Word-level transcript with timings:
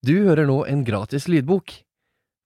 Du 0.00 0.14
hører 0.24 0.46
nå 0.48 0.62
en 0.64 0.80
gratis 0.84 1.26
lydbok. 1.28 1.74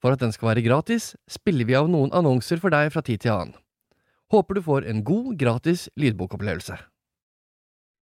For 0.02 0.12
at 0.12 0.20
den 0.20 0.34
skal 0.34 0.50
være 0.50 0.64
gratis, 0.66 1.12
spiller 1.30 1.64
vi 1.68 1.76
av 1.78 1.86
noen 1.88 2.10
annonser 2.12 2.58
for 2.60 2.74
deg 2.74 2.90
fra 2.92 3.02
tid 3.06 3.22
til 3.22 3.32
annen. 3.32 3.54
Håper 4.34 4.58
du 4.58 4.62
får 4.66 4.88
en 4.90 5.04
god, 5.06 5.36
gratis 5.38 5.86
lydbokopplevelse. 6.00 6.76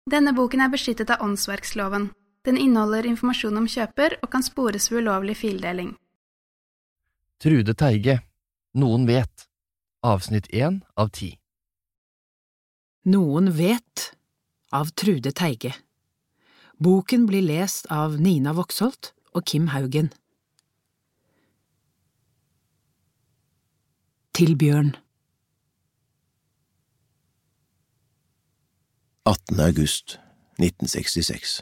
Denne 0.10 0.34
boken 0.34 0.64
er 0.64 0.72
beskyttet 0.72 1.12
av 1.14 1.22
åndsverksloven. 1.26 2.10
Den 2.48 2.58
inneholder 2.58 3.06
informasjon 3.06 3.60
om 3.60 3.68
kjøper 3.70 4.18
og 4.24 4.32
kan 4.34 4.46
spores 4.46 4.88
ved 4.90 5.04
ulovlig 5.04 5.36
fildeling. 5.44 5.94
Trude 7.42 7.76
Teige 7.78 8.22
Noen 8.78 9.06
vet 9.10 9.48
Avsnitt 10.06 10.48
1 10.50 10.80
av 10.98 11.12
10 11.12 11.36
Noen 13.12 13.52
vet 13.58 14.12
av 14.72 14.94
Trude 14.98 15.34
Teige. 15.38 15.74
Boken 16.82 17.28
blir 17.30 17.44
lest 17.46 17.90
av 17.94 18.18
Nina 18.22 18.56
Voksholt 18.58 19.12
og 19.32 19.46
Kim 19.46 19.68
Haugen. 19.72 20.12
Til 24.36 24.56
Bjørn 24.58 24.96
18. 29.26 29.60
august 29.60 30.18
1966 30.58 31.62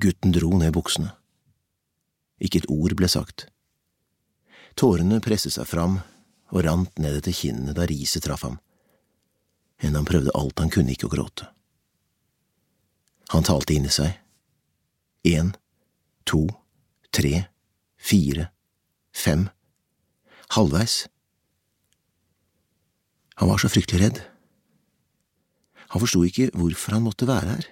Gutten 0.00 0.32
dro 0.34 0.50
ned 0.58 0.72
buksene. 0.72 1.12
Ikke 2.38 2.62
et 2.62 2.68
ord 2.70 2.94
ble 2.98 3.08
sagt. 3.10 3.48
Tårene 4.78 5.18
presset 5.22 5.56
seg 5.56 5.66
fram 5.66 5.98
og 6.54 6.62
rant 6.64 7.00
ned 7.02 7.18
etter 7.18 7.34
kinnene 7.34 7.74
da 7.74 7.86
riset 7.88 8.24
traff 8.24 8.44
ham, 8.46 8.60
enn 9.82 9.98
han 9.98 10.06
prøvde 10.06 10.34
alt 10.38 10.58
han 10.62 10.70
kunne 10.74 10.94
ikke 10.94 11.08
å 11.08 11.14
gråte. 11.16 11.48
Han 13.34 13.44
talte 13.44 13.74
inni 13.74 13.90
seg. 13.92 14.14
Én, 15.26 15.54
to, 16.24 16.46
tre, 17.10 17.48
fire, 17.98 18.50
fem. 19.12 19.48
Halvveis. 20.54 21.08
Han 23.38 23.48
var 23.50 23.58
så 23.58 23.70
fryktelig 23.70 24.02
redd. 24.02 24.20
Han 25.88 26.02
forsto 26.02 26.22
ikke 26.26 26.50
hvorfor 26.54 26.94
han 26.94 27.04
måtte 27.06 27.28
være 27.28 27.56
her, 27.56 27.66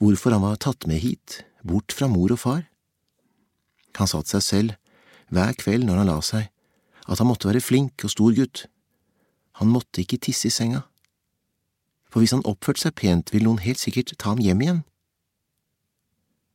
hvorfor 0.00 0.34
han 0.34 0.42
var 0.42 0.60
tatt 0.60 0.86
med 0.88 1.02
hit, 1.02 1.42
bort 1.62 1.92
fra 1.92 2.08
mor 2.08 2.32
og 2.32 2.40
far. 2.40 2.62
Han 3.98 4.08
sa 4.08 4.22
til 4.22 4.38
seg 4.38 4.46
selv, 4.46 4.76
hver 5.30 5.54
kveld 5.58 5.86
når 5.86 6.02
han 6.02 6.10
la 6.10 6.20
seg, 6.24 6.48
at 7.06 7.18
han 7.18 7.28
måtte 7.28 7.50
være 7.50 7.62
flink 7.62 8.04
og 8.06 8.12
stor 8.14 8.34
gutt. 8.34 8.66
Han 9.60 9.70
måtte 9.70 10.02
ikke 10.02 10.20
tisse 10.22 10.48
i 10.48 10.54
senga. 10.54 10.84
For 12.10 12.22
hvis 12.22 12.34
han 12.34 12.46
oppførte 12.48 12.86
seg 12.86 12.96
pent, 12.98 13.30
ville 13.34 13.46
noen 13.46 13.62
helt 13.62 13.78
sikkert 13.78 14.16
ta 14.18 14.32
ham 14.32 14.42
hjem 14.42 14.64
igjen. 14.64 14.80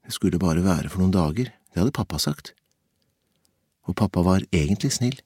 Det 0.06 0.14
skulle 0.14 0.42
bare 0.42 0.64
være 0.64 0.89
for 0.89 1.02
noen 1.02 1.14
dager, 1.16 1.50
det 1.50 1.81
hadde 1.81 1.95
pappa 1.95 2.20
sagt. 2.22 2.53
Og 3.89 3.98
pappa 3.98 4.22
var 4.25 4.45
egentlig 4.53 4.94
snill. 4.94 5.17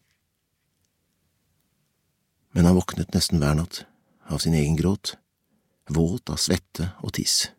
Men 2.56 2.66
han 2.66 2.78
våknet 2.80 3.14
nesten 3.14 3.40
hver 3.40 3.60
natt 3.60 3.84
av 4.30 4.42
sin 4.44 4.56
egen 4.58 4.78
gråt 4.80 5.16
våt 5.90 6.30
av 6.30 6.38
svette 6.38 6.92
og 7.04 7.14
tiss. 7.18 7.50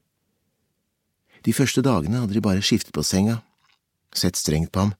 De 1.44 1.54
første 1.56 1.82
dagene 1.84 2.20
hadde 2.22 2.36
de 2.36 2.44
bare 2.44 2.64
skiftet 2.64 2.94
på 2.94 3.04
senga, 3.06 3.40
sett 4.14 4.38
strengt 4.38 4.72
på 4.72 4.86
ham 4.86 4.94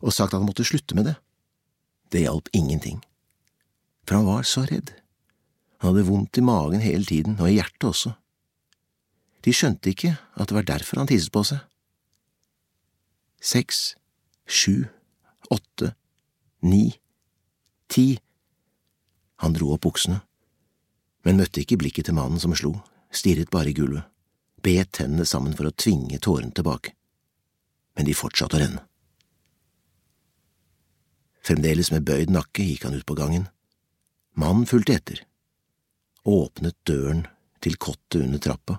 og 0.00 0.14
sagt 0.14 0.32
at 0.32 0.38
han 0.38 0.48
måtte 0.48 0.66
slutte 0.66 0.96
med 0.96 1.10
det. 1.10 1.16
Det 2.10 2.24
hjalp 2.24 2.48
ingenting, 2.56 3.02
for 4.06 4.18
han 4.18 4.28
var 4.28 4.46
så 4.48 4.64
redd. 4.66 4.94
Han 5.80 5.92
hadde 5.92 6.08
vondt 6.08 6.40
i 6.40 6.44
magen 6.44 6.82
hele 6.82 7.06
tiden, 7.06 7.36
og 7.40 7.50
i 7.50 7.58
hjertet 7.58 7.88
også. 7.88 8.14
De 9.44 9.52
skjønte 9.56 9.92
ikke 9.92 10.14
at 10.36 10.48
det 10.50 10.56
var 10.56 10.68
derfor 10.68 11.00
han 11.00 11.08
tisset 11.10 11.32
på 11.32 11.44
seg. 11.48 11.60
Seks, 13.40 13.94
sju, 14.44 14.84
åtte, 15.50 15.94
ni, 16.60 16.90
ti. 17.88 18.18
Han 19.40 19.56
dro 19.56 19.72
opp 19.72 19.86
buksene 19.86 20.20
men 21.26 21.40
møtte 21.40 21.62
ikke 21.62 21.78
blikket 21.80 22.08
til 22.08 22.16
mannen 22.16 22.40
som 22.40 22.54
slo, 22.56 22.72
stirret 23.12 23.50
bare 23.52 23.72
i 23.72 23.76
gulvet, 23.76 24.06
bet 24.64 24.92
tennene 24.96 25.26
sammen 25.28 25.56
for 25.56 25.68
å 25.68 25.76
tvinge 25.76 26.20
tårene 26.22 26.54
tilbake. 26.56 26.94
Men 27.96 28.08
de 28.08 28.16
fortsatte 28.16 28.56
å 28.56 28.62
renne. 28.62 28.84
Fremdeles 31.44 31.90
med 31.92 32.04
bøyd 32.08 32.32
nakke 32.32 32.64
gikk 32.64 32.86
han 32.86 32.96
ut 32.96 33.06
på 33.08 33.16
gangen. 33.18 33.48
Mannen 34.38 34.68
fulgte 34.68 34.96
etter, 34.96 35.24
åpnet 36.28 36.76
døren 36.88 37.24
til 37.64 37.76
kottet 37.80 38.22
under 38.22 38.40
trappa. 38.40 38.78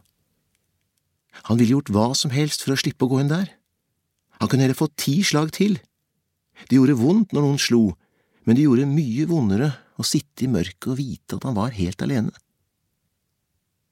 Han 1.48 1.60
ville 1.60 1.78
gjort 1.78 1.92
hva 1.94 2.12
som 2.18 2.34
helst 2.34 2.64
for 2.64 2.76
å 2.76 2.80
slippe 2.80 3.08
å 3.08 3.12
gå 3.12 3.22
inn 3.22 3.32
der. 3.32 3.50
Han 4.42 4.50
kunne 4.50 4.66
heller 4.66 4.78
fått 4.78 4.98
ti 5.00 5.22
slag 5.26 5.54
til. 5.56 5.78
Det 6.68 6.78
gjorde 6.78 7.00
vondt 7.00 7.34
når 7.34 7.46
noen 7.46 7.62
slo, 7.62 7.84
men 8.46 8.58
det 8.58 8.66
gjorde 8.66 8.90
mye 8.90 9.28
vondere 9.30 9.70
å 10.02 10.06
sitte 10.08 10.46
i 10.46 10.52
mørket 10.52 10.90
og 10.92 11.00
vite 11.00 11.38
at 11.38 11.46
han 11.48 11.58
var 11.58 11.76
helt 11.78 12.02
alene. 12.02 12.34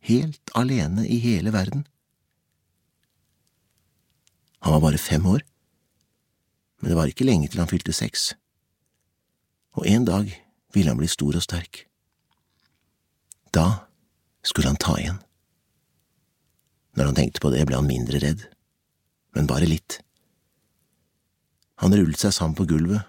Helt 0.09 0.53
alene 0.57 1.05
i 1.05 1.19
hele 1.21 1.53
verden. 1.53 1.85
Han 4.65 4.75
var 4.75 4.83
bare 4.89 5.01
fem 5.01 5.25
år, 5.29 5.45
men 6.79 6.91
det 6.91 6.97
var 6.97 7.11
ikke 7.11 7.27
lenge 7.27 7.47
til 7.51 7.61
han 7.61 7.69
fylte 7.71 7.95
seks, 7.95 8.33
og 9.77 9.87
en 9.87 10.07
dag 10.07 10.31
ville 10.75 10.91
han 10.91 10.99
bli 10.99 11.07
stor 11.11 11.37
og 11.39 11.45
sterk. 11.45 11.85
Da 13.55 13.87
skulle 14.43 14.71
han 14.71 14.81
ta 14.81 14.97
igjen. 14.99 15.21
Når 16.99 17.07
han 17.07 17.17
tenkte 17.17 17.41
på 17.41 17.53
det, 17.53 17.63
ble 17.65 17.79
han 17.79 17.87
mindre 17.87 18.19
redd, 18.19 18.43
men 19.33 19.47
bare 19.47 19.69
litt. 19.69 20.01
Han 21.79 21.95
rullet 21.95 22.19
seg 22.19 22.35
sammen 22.35 22.59
på 22.59 22.67
gulvet 22.67 23.07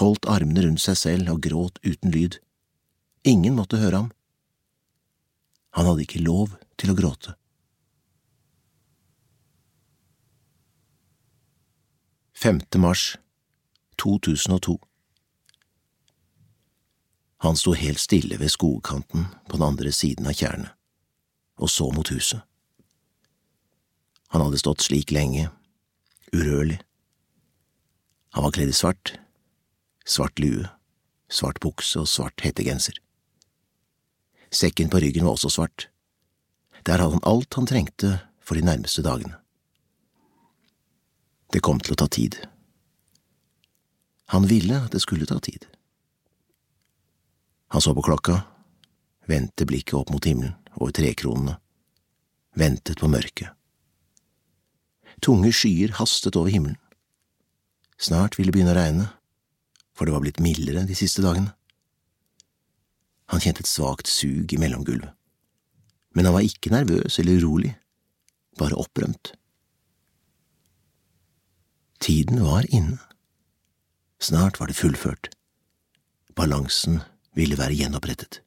holdt 0.00 0.28
armene 0.30 0.64
rundt 0.66 0.82
seg 0.82 0.96
selv 0.98 1.32
og 1.34 1.42
gråt 1.44 1.78
uten 1.84 2.12
lyd. 2.14 2.38
Ingen 3.28 3.56
måtte 3.58 3.80
høre 3.82 4.04
ham. 4.04 4.10
Han 5.76 5.88
hadde 5.88 6.04
ikke 6.06 6.24
lov 6.24 6.56
til 6.80 6.92
å 6.92 6.98
gråte. 6.98 7.36
Femte 12.42 12.78
mars 12.82 13.12
2002 14.02 14.74
Han 17.42 17.58
sto 17.58 17.72
helt 17.74 17.98
stille 18.02 18.38
ved 18.38 18.50
skogkanten 18.50 19.28
på 19.48 19.58
den 19.58 19.66
andre 19.66 19.90
siden 19.94 20.26
av 20.30 20.34
tjernet, 20.38 20.74
og 21.58 21.70
så 21.70 21.88
mot 21.94 22.10
huset. 22.10 22.42
Han 24.32 24.40
hadde 24.40 24.60
stått 24.60 24.80
slik 24.80 25.12
lenge, 25.12 25.50
urørlig. 26.32 26.78
Han 28.32 28.46
var 28.46 28.54
kledd 28.56 28.72
i 28.72 28.76
svart, 28.76 29.12
svart 30.08 30.40
lue, 30.40 30.64
svart 31.28 31.60
bukse 31.60 32.00
og 32.00 32.08
svart 32.08 32.40
hettegenser. 32.40 32.96
Sekken 34.52 34.88
på 34.92 35.02
ryggen 35.04 35.28
var 35.28 35.36
også 35.36 35.52
svart. 35.52 35.88
Der 36.88 36.96
hadde 36.96 37.18
han 37.18 37.28
alt 37.28 37.60
han 37.60 37.68
trengte 37.68 38.16
for 38.40 38.56
de 38.56 38.64
nærmeste 38.64 39.04
dagene. 39.04 39.36
Det 41.52 41.60
kom 41.60 41.80
til 41.84 41.92
å 41.92 42.00
ta 42.00 42.08
tid. 42.08 42.40
Han 44.32 44.48
ville 44.48 44.80
at 44.80 44.96
det 44.96 45.04
skulle 45.04 45.28
ta 45.28 45.36
tid. 45.44 45.68
Han 47.72 47.84
så 47.84 47.92
på 47.92 48.04
klokka, 48.04 48.42
vendte 49.28 49.68
blikket 49.68 49.98
opp 50.00 50.12
mot 50.12 50.24
himmelen, 50.24 50.56
over 50.80 50.92
trekronene, 50.96 51.58
ventet 52.56 53.00
på 53.00 53.12
mørket. 53.12 53.52
Tunge 55.22 55.52
skyer 55.54 55.94
hastet 56.00 56.36
over 56.36 56.50
himmelen. 56.50 56.78
Snart 58.02 58.34
ville 58.34 58.50
det 58.50 58.56
begynne 58.56 58.74
å 58.74 58.78
regne, 58.78 59.08
for 59.94 60.08
det 60.08 60.14
var 60.16 60.24
blitt 60.24 60.40
mildere 60.42 60.82
de 60.88 60.96
siste 60.98 61.22
dagene. 61.22 61.52
Han 63.30 63.40
kjente 63.40 63.62
et 63.62 63.70
svakt 63.70 64.10
sug 64.10 64.50
i 64.52 64.58
mellomgulvet, 64.60 65.12
men 66.12 66.26
han 66.26 66.34
var 66.34 66.44
ikke 66.44 66.72
nervøs 66.74 67.20
eller 67.22 67.38
urolig, 67.38 67.70
bare 68.58 68.76
opprømt. 68.76 69.32
Tiden 72.02 72.42
var 72.42 72.66
inne. 72.74 72.98
Snart 74.18 74.58
var 74.58 74.66
det 74.66 74.76
fullført. 74.76 75.30
Balansen 76.34 76.98
ville 77.38 77.58
være 77.58 77.78
gjenopprettet. 77.78 78.40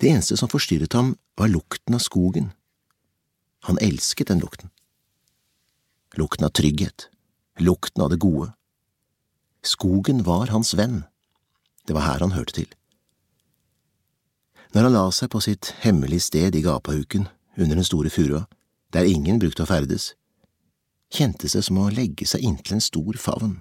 Det 0.00 0.10
eneste 0.10 0.36
som 0.40 0.50
forstyrret 0.50 0.92
ham, 0.98 1.14
var 1.38 1.48
lukten 1.48 1.94
av 1.94 2.02
skogen. 2.02 2.50
Han 3.68 3.78
elsket 3.78 4.28
den 4.28 4.42
lukten. 4.42 4.70
Lukten 6.18 6.44
av 6.44 6.50
trygghet, 6.50 7.08
lukten 7.58 8.02
av 8.02 8.10
det 8.10 8.16
gode. 8.16 8.52
Skogen 9.62 10.22
var 10.22 10.46
hans 10.50 10.74
venn. 10.74 11.04
Det 11.86 11.94
var 11.94 12.06
her 12.08 12.24
han 12.24 12.34
hørte 12.34 12.56
til. 12.58 12.70
Når 14.72 14.88
han 14.88 14.96
la 14.96 15.04
seg 15.12 15.30
på 15.30 15.40
sitt 15.44 15.70
hemmelige 15.84 16.26
sted 16.26 16.56
i 16.56 16.64
gapahuken 16.64 17.28
under 17.56 17.76
den 17.76 17.86
store 17.86 18.10
furua, 18.10 18.46
der 18.92 19.08
ingen 19.08 19.38
brukte 19.38 19.62
å 19.64 19.68
ferdes, 19.68 20.14
kjentes 21.12 21.54
det 21.54 21.62
som 21.66 21.78
å 21.78 21.90
legge 21.92 22.26
seg 22.26 22.42
inntil 22.42 22.78
en 22.78 22.84
stor 22.84 23.18
favn. 23.20 23.60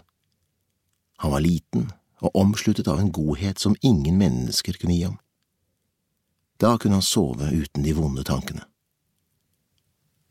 Han 1.21 1.35
var 1.35 1.43
liten 1.45 1.91
og 2.21 2.35
omsluttet 2.37 2.87
av 2.87 2.99
en 2.99 3.11
godhet 3.11 3.59
som 3.59 3.75
ingen 3.81 4.17
mennesker 4.17 4.79
kunne 4.81 4.95
gi 4.95 5.05
ham. 5.05 5.19
Da 6.57 6.77
kunne 6.77 6.97
han 6.97 7.05
sove 7.05 7.49
uten 7.51 7.83
de 7.83 7.93
vonde 7.97 8.23
tankene. 8.25 8.65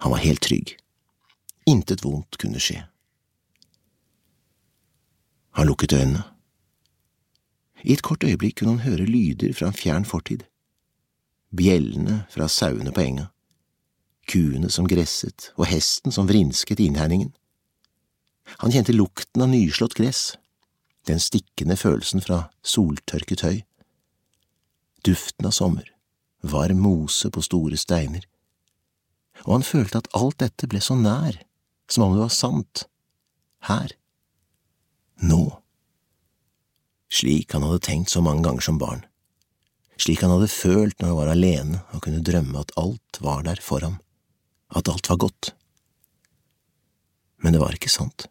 Han 0.00 0.10
var 0.14 0.18
helt 0.18 0.40
trygg. 0.42 0.76
Intet 1.68 2.04
vondt 2.04 2.38
kunne 2.40 2.60
skje. 2.62 2.82
Han 5.58 5.66
lukket 5.68 5.92
øynene. 5.92 6.22
I 7.84 7.92
et 7.92 8.02
kort 8.04 8.24
øyeblikk 8.24 8.58
kunne 8.58 8.78
han 8.78 8.86
høre 8.86 9.04
lyder 9.08 9.52
fra 9.56 9.68
en 9.68 9.76
fjern 9.76 10.04
fortid. 10.04 10.44
Bjellene 11.56 12.24
fra 12.30 12.48
sauene 12.48 12.92
på 12.92 13.02
enga, 13.02 13.26
kuene 14.28 14.70
som 14.70 14.88
gresset 14.88 15.50
og 15.56 15.66
hesten 15.66 16.14
som 16.14 16.28
vrinsket 16.28 16.80
i 16.80 16.86
innhegningen. 16.88 17.32
Han 18.62 18.72
kjente 18.72 18.94
lukten 18.96 19.42
av 19.42 19.50
nyslått 19.50 19.96
gress, 19.98 20.36
den 21.08 21.20
stikkende 21.20 21.76
følelsen 21.76 22.22
fra 22.24 22.44
soltørket 22.62 23.44
høy. 23.44 23.60
Duften 25.04 25.48
av 25.48 25.56
sommer, 25.56 25.92
varm 26.40 26.80
mose 26.84 27.30
på 27.32 27.42
store 27.42 27.76
steiner. 27.80 28.29
Og 29.46 29.54
han 29.56 29.66
følte 29.66 30.02
at 30.02 30.10
alt 30.16 30.38
dette 30.42 30.68
ble 30.70 30.82
så 30.84 30.96
nær, 30.98 31.38
som 31.90 32.06
om 32.06 32.16
det 32.16 32.22
var 32.24 32.34
sant, 32.34 32.84
her, 33.68 33.92
nå. 35.20 35.42
Slik 37.10 37.52
han 37.52 37.64
hadde 37.66 37.82
tenkt 37.84 38.12
så 38.12 38.22
mange 38.24 38.44
ganger 38.46 38.64
som 38.64 38.78
barn, 38.80 39.04
slik 40.00 40.22
han 40.24 40.32
hadde 40.32 40.48
følt 40.48 40.96
når 41.00 41.10
han 41.10 41.18
var 41.18 41.32
alene 41.34 41.80
og 41.92 42.04
kunne 42.06 42.24
drømme 42.24 42.62
at 42.62 42.72
alt 42.80 43.20
var 43.20 43.42
der 43.44 43.60
for 43.64 43.84
ham, 43.84 43.98
at 44.72 44.88
alt 44.88 45.10
var 45.10 45.20
godt. 45.26 45.52
Men 47.42 47.56
det 47.56 47.60
var 47.60 47.76
ikke 47.76 47.92
sant 47.92 48.30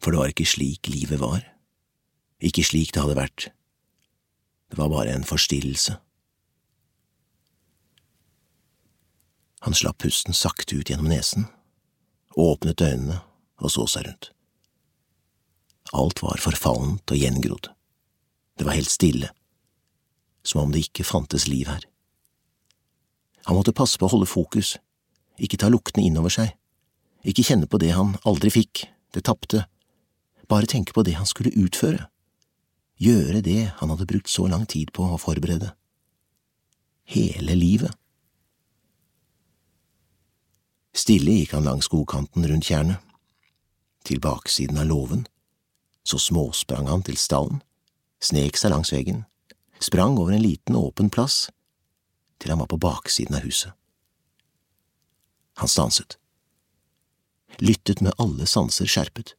for 0.00 0.12
det 0.12 0.20
var 0.20 0.32
ikke 0.32 0.48
slik 0.48 0.88
livet 0.88 1.20
var, 1.20 1.42
ikke 2.40 2.64
slik 2.64 2.94
det 2.94 3.02
hadde 3.04 3.18
vært, 3.18 3.50
det 4.72 4.78
var 4.80 4.88
bare 4.92 5.12
en 5.12 5.26
forstillelse. 5.28 5.98
Han 9.60 9.76
slapp 9.76 9.98
pusten 10.04 10.36
sakte 10.36 10.78
ut 10.80 10.90
gjennom 10.90 11.10
nesen, 11.10 11.46
åpnet 12.36 12.80
øynene 12.80 13.20
og 13.60 13.72
så 13.72 13.84
seg 13.90 14.06
rundt. 14.06 14.30
Alt 15.96 16.22
var 16.22 16.40
forfallent 16.40 17.10
og 17.10 17.18
gjengrodd. 17.18 17.68
Det 18.56 18.66
var 18.66 18.76
helt 18.78 18.92
stille, 18.92 19.30
som 20.44 20.62
om 20.64 20.72
det 20.72 20.86
ikke 20.86 21.04
fantes 21.04 21.48
liv 21.48 21.68
her. 21.68 21.84
Han 23.48 23.56
måtte 23.56 23.74
passe 23.76 23.98
på 23.98 24.06
å 24.06 24.14
holde 24.14 24.28
fokus, 24.30 24.76
ikke 25.40 25.58
ta 25.60 25.70
luktene 25.72 26.06
innover 26.06 26.32
seg, 26.32 26.54
ikke 27.26 27.44
kjenne 27.44 27.68
på 27.68 27.80
det 27.80 27.92
han 27.96 28.14
aldri 28.28 28.52
fikk, 28.54 28.86
det 29.12 29.24
tapte, 29.28 29.64
bare 30.48 30.68
tenke 30.68 30.94
på 30.96 31.04
det 31.04 31.18
han 31.18 31.28
skulle 31.28 31.52
utføre, 31.58 32.06
gjøre 33.00 33.42
det 33.44 33.60
han 33.80 33.92
hadde 33.92 34.08
brukt 34.08 34.30
så 34.30 34.46
lang 34.48 34.66
tid 34.68 34.92
på 34.96 35.04
å 35.04 35.20
forberede. 35.20 35.72
Hele 37.10 37.56
livet. 37.58 37.96
Stille 40.96 41.36
gikk 41.38 41.54
han 41.54 41.68
langs 41.68 41.88
skogkanten 41.88 42.46
rundt 42.48 42.66
tjernet. 42.70 42.98
Til 44.04 44.20
baksiden 44.20 44.78
av 44.80 44.88
låven. 44.88 45.26
Så 46.02 46.18
småsprang 46.18 46.88
han 46.88 47.04
til 47.06 47.18
stallen, 47.20 47.60
snek 48.24 48.56
seg 48.56 48.72
langs 48.72 48.92
veggen, 48.92 49.26
sprang 49.78 50.16
over 50.18 50.32
en 50.32 50.42
liten 50.42 50.76
åpen 50.76 51.10
plass, 51.12 51.50
til 52.40 52.54
han 52.54 52.62
var 52.62 52.70
på 52.72 52.80
baksiden 52.80 53.36
av 53.36 53.44
huset. 53.44 53.76
Han 55.60 55.68
stanset. 55.68 56.16
Lyttet 57.60 58.00
med 58.00 58.16
alle 58.18 58.48
sanser 58.48 58.88
skjerpet 58.88 59.34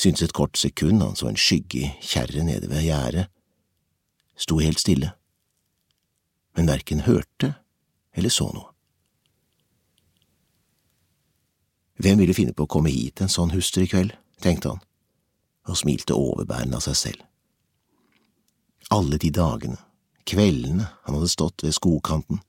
syntes 0.00 0.22
et 0.24 0.36
kort 0.36 0.56
sekund 0.56 1.02
han 1.02 1.16
så 1.16 1.28
en 1.28 1.38
skygge 1.38 1.82
i 1.84 1.90
kjerret 2.00 2.44
nede 2.46 2.70
ved 2.70 2.86
gjerdet, 2.86 3.28
sto 4.40 4.58
helt 4.62 4.80
stille, 4.80 5.12
men 6.56 6.70
verken 6.70 7.04
hørte 7.04 7.54
eller 8.16 8.32
så 8.32 8.48
noe. 8.54 8.69
Hvem 12.00 12.18
ville 12.22 12.34
finne 12.34 12.54
på 12.56 12.64
å 12.64 12.70
komme 12.70 12.92
hit 12.92 13.20
en 13.20 13.28
sånn 13.28 13.52
huster 13.52 13.84
i 13.84 13.88
kveld, 13.90 14.14
tenkte 14.40 14.72
han, 14.72 14.84
og 15.68 15.76
smilte 15.76 16.16
overbærende 16.16 16.78
av 16.78 16.84
seg 16.86 16.96
selv. 16.96 17.24
Alle 18.90 19.18
de 19.20 19.28
dagene, 19.30 19.76
kveldene 20.24 20.86
han 21.04 21.18
hadde 21.18 21.28
stått 21.28 21.64
ved 21.66 21.76
skogkanten, 21.76 22.40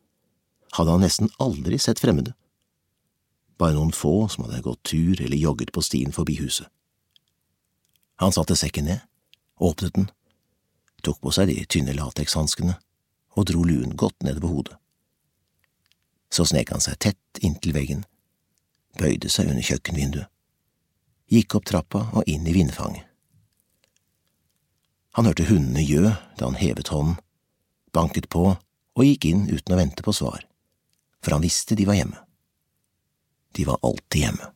hadde 0.77 0.95
han 0.95 1.03
nesten 1.03 1.33
aldri 1.43 1.79
sett 1.83 1.99
fremmede, 1.99 2.31
bare 3.59 3.75
noen 3.75 3.91
få 3.93 4.29
som 4.31 4.45
hadde 4.45 4.63
gått 4.65 4.85
tur 4.87 5.19
eller 5.19 5.37
jogget 5.37 5.73
på 5.75 5.83
stien 5.83 6.15
forbi 6.15 6.37
huset. 6.39 6.69
Han 8.23 8.31
satte 8.31 8.55
sekken 8.55 8.87
ned, 8.87 9.03
åpnet 9.59 9.97
den, 9.97 10.07
tok 11.03 11.19
på 11.19 11.33
seg 11.35 11.51
de 11.51 11.59
tynne 11.67 11.93
latekshanskene 11.97 12.77
og 13.35 13.49
dro 13.49 13.65
luen 13.67 13.97
godt 13.99 14.23
ned 14.23 14.39
på 14.41 14.49
hodet. 14.53 14.77
Så 16.31 16.47
snek 16.47 16.71
han 16.71 16.81
seg 16.81 16.99
tett 17.03 17.43
inntil 17.43 17.75
veggen, 17.75 18.05
bøyde 18.99 19.29
seg 19.31 19.51
under 19.51 19.65
kjøkkenvinduet, 19.65 20.27
gikk 21.31 21.55
opp 21.55 21.67
trappa 21.69 22.05
og 22.17 22.27
inn 22.27 22.47
i 22.47 22.55
vindfanget. 22.55 23.07
Han 25.15 25.27
hørte 25.27 25.47
hundene 25.49 25.83
gjø 25.83 26.13
da 26.39 26.47
han 26.47 26.59
hevet 26.59 26.91
hånden, 26.91 27.17
banket 27.91 28.29
på 28.31 28.45
og 28.55 29.03
gikk 29.07 29.27
inn 29.27 29.47
uten 29.51 29.75
å 29.75 29.79
vente 29.79 30.03
på 30.03 30.13
svar, 30.15 30.43
for 31.19 31.35
han 31.35 31.43
visste 31.43 31.75
de 31.75 31.87
var 31.87 31.99
hjemme. 31.99 32.19
De 33.55 33.67
var 33.67 33.81
alltid 33.83 34.25
hjemme. 34.25 34.51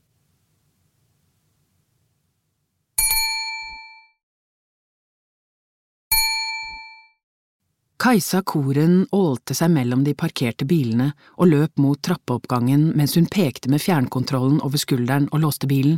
Kajsa 8.06 8.44
Koren 8.46 9.08
ålte 9.18 9.56
seg 9.58 9.72
mellom 9.74 10.04
de 10.06 10.12
parkerte 10.14 10.68
bilene 10.70 11.08
og 11.42 11.48
løp 11.50 11.80
mot 11.82 11.98
trappeoppgangen 12.06 12.92
mens 12.94 13.16
hun 13.18 13.26
pekte 13.34 13.72
med 13.74 13.82
fjernkontrollen 13.82 14.60
over 14.62 14.78
skulderen 14.78 15.26
og 15.32 15.42
låste 15.42 15.66
bilen, 15.66 15.98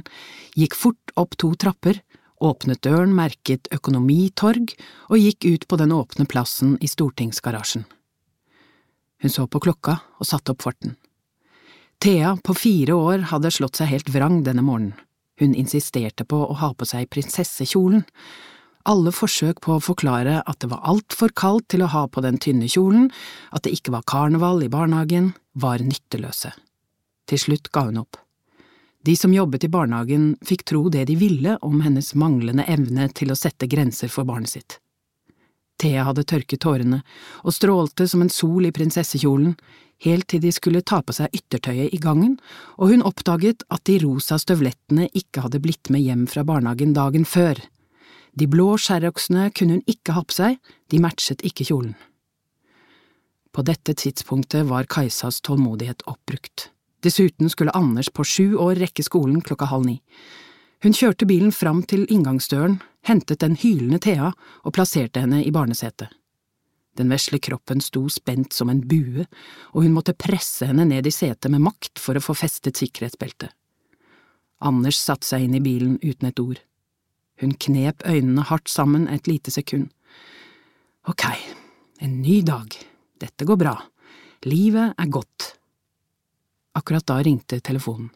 gikk 0.55 0.77
fort 0.79 1.11
opp 1.19 1.35
to 1.35 1.51
trapper, 1.59 1.99
åpnet 2.39 2.79
døren 2.87 3.11
merket 3.11 3.67
Økonomitorg 3.75 4.71
og 5.11 5.19
gikk 5.19 5.49
ut 5.51 5.67
på 5.67 5.81
den 5.83 5.91
åpne 5.91 6.29
plassen 6.31 6.77
i 6.79 6.87
stortingsgarasjen. 6.87 7.83
Hun 9.19 9.35
så 9.35 9.43
på 9.51 9.65
klokka 9.67 9.99
og 10.15 10.31
satte 10.31 10.55
opp 10.55 10.63
farten. 10.63 10.95
Thea 11.99 12.37
på 12.39 12.55
fire 12.55 12.95
år 12.95 13.33
hadde 13.33 13.51
slått 13.51 13.81
seg 13.83 13.91
helt 13.91 14.15
vrang 14.15 14.45
denne 14.47 14.63
morgenen. 14.63 14.95
Hun 15.43 15.51
insisterte 15.51 16.23
på 16.23 16.39
å 16.39 16.55
ha 16.63 16.71
på 16.71 16.87
seg 16.87 17.11
prinsessekjolen, 17.11 18.07
alle 18.87 19.11
forsøk 19.13 19.59
på 19.63 19.75
å 19.75 19.83
forklare 19.83 20.39
at 20.47 20.61
det 20.63 20.69
var 20.71 20.85
altfor 20.87 21.33
kaldt 21.35 21.67
til 21.73 21.83
å 21.83 21.91
ha 21.91 22.05
på 22.07 22.23
den 22.25 22.39
tynne 22.41 22.69
kjolen, 22.71 23.09
at 23.51 23.65
det 23.67 23.75
ikke 23.75 23.93
var 23.95 24.07
karneval 24.07 24.63
i 24.63 24.71
barnehagen, 24.71 25.33
var 25.53 25.83
nytteløse. 25.83 26.53
Til 27.27 27.43
slutt 27.43 27.69
ga 27.75 27.87
hun 27.89 28.01
opp. 28.03 28.17
De 29.07 29.15
som 29.15 29.33
jobbet 29.33 29.67
i 29.67 29.71
barnehagen 29.71 30.33
fikk 30.43 30.65
tro 30.67 30.87
det 30.91 31.05
de 31.07 31.15
ville 31.19 31.57
om 31.63 31.81
hennes 31.83 32.13
manglende 32.15 32.65
evne 32.67 33.07
til 33.15 33.31
å 33.31 33.39
sette 33.39 33.69
grenser 33.69 34.11
for 34.11 34.27
barnet 34.27 34.55
sitt. 34.55 34.79
Thea 35.77 36.07
hadde 36.07 36.25
tørket 36.25 36.63
tårene 36.63 37.03
og 37.43 37.53
strålte 37.53 38.07
som 38.09 38.23
en 38.23 38.33
sol 38.33 38.65
i 38.65 38.73
prinsessekjolen, 38.73 39.53
helt 40.03 40.27
til 40.29 40.41
de 40.41 40.51
skulle 40.53 40.81
ta 40.81 41.03
på 41.05 41.13
seg 41.13 41.33
yttertøyet 41.37 41.93
i 41.93 42.01
gangen, 42.01 42.37
og 42.77 42.91
hun 42.93 43.05
oppdaget 43.05 43.63
at 43.73 43.83
de 43.89 43.99
rosa 44.01 44.37
støvlettene 44.41 45.09
ikke 45.13 45.45
hadde 45.45 45.61
blitt 45.61 45.91
med 45.93 46.05
hjem 46.05 46.25
fra 46.29 46.43
barnehagen 46.45 46.95
dagen 46.97 47.25
før, 47.25 47.61
de 48.37 48.47
blå 48.47 48.75
sherrocksene 48.77 49.49
kunne 49.55 49.79
hun 49.79 49.89
ikke 49.89 50.13
ha 50.13 50.23
på 50.23 50.35
seg, 50.35 50.57
de 50.91 51.01
matchet 51.01 51.41
ikke 51.47 51.65
kjolen. 51.67 51.95
På 53.49 53.63
dette 53.65 53.95
tidspunktet 53.97 54.67
var 54.69 54.85
Kajsas 54.85 55.41
tålmodighet 55.41 56.03
oppbrukt. 56.05 56.69
Dessuten 57.01 57.49
skulle 57.49 57.73
Anders 57.77 58.11
på 58.13 58.25
sju 58.25 58.57
år 58.61 58.77
rekke 58.77 59.05
skolen 59.05 59.41
klokka 59.41 59.69
halv 59.71 59.87
ni. 59.87 59.97
Hun 60.85 60.93
kjørte 60.93 61.25
bilen 61.25 61.49
fram 61.55 61.81
til 61.89 62.05
inngangsdøren, 62.13 62.77
hentet 63.09 63.41
den 63.41 63.57
hylende 63.57 63.97
Thea 64.03 64.33
og 64.61 64.75
plasserte 64.77 65.23
henne 65.23 65.41
i 65.41 65.53
barnesetet. 65.53 66.11
Den 66.97 67.09
vesle 67.13 67.37
kroppen 67.41 67.81
sto 67.81 68.07
spent 68.09 68.53
som 68.53 68.69
en 68.73 68.81
bue, 68.89 69.25
og 69.73 69.83
hun 69.85 69.93
måtte 69.93 70.17
presse 70.17 70.65
henne 70.69 70.85
ned 70.89 71.05
i 71.05 71.13
setet 71.13 71.49
med 71.53 71.61
makt 71.65 72.01
for 72.01 72.17
å 72.17 72.23
få 72.23 72.37
festet 72.37 72.77
sikkerhetsbeltet. 72.81 73.49
Anders 74.65 74.97
satte 74.97 75.25
seg 75.25 75.45
inn 75.45 75.57
i 75.57 75.61
bilen 75.61 75.99
uten 76.01 76.29
et 76.29 76.41
ord. 76.41 76.61
Hun 77.41 77.53
knep 77.53 78.01
øynene 78.05 78.45
hardt 78.49 78.69
sammen 78.69 79.07
et 79.13 79.27
lite 79.29 79.51
sekund. 79.53 79.89
Ok, 81.07 81.23
en 82.01 82.21
ny 82.21 82.41
dag, 82.41 82.73
dette 83.21 83.45
går 83.45 83.59
bra, 83.61 83.75
livet 84.45 84.97
er 84.97 85.11
godt. 85.13 85.53
Akkurat 86.77 87.05
da 87.07 87.21
ringte 87.21 87.61
telefonen. 87.61 88.09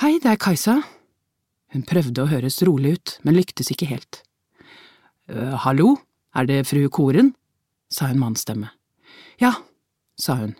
Hei, 0.00 0.16
det 0.22 0.30
er 0.30 0.40
Kajsa. 0.40 0.80
Hun 1.72 1.84
prøvde 1.86 2.24
å 2.24 2.30
høres 2.30 2.62
rolig 2.66 2.96
ut, 2.96 3.16
men 3.22 3.36
lyktes 3.36 3.70
ikke 3.74 3.90
helt. 3.90 4.22
«Øh, 5.30 5.54
hallo, 5.64 5.96
er 6.34 6.48
det 6.48 6.66
fru 6.66 6.88
Koren? 6.90 7.34
sa 7.92 8.08
en 8.08 8.18
mannsstemme. 8.18 8.70
Ja, 9.40 9.52
sa 10.16 10.38
hun. 10.40 10.54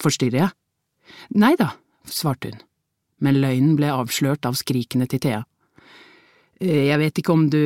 Forstyrrer 0.00 0.40
jeg? 0.40 0.54
Nei 1.36 1.52
da, 1.60 1.74
svarte 2.08 2.50
hun, 2.50 2.62
men 3.20 3.40
løgnen 3.42 3.76
ble 3.78 3.92
avslørt 3.92 4.48
av 4.48 4.56
skrikene 4.58 5.06
til 5.10 5.20
Thea. 5.20 5.42
Eh, 6.64 6.88
jeg 6.88 7.00
vet 7.02 7.20
ikke 7.20 7.34
om 7.34 7.48
du… 7.52 7.60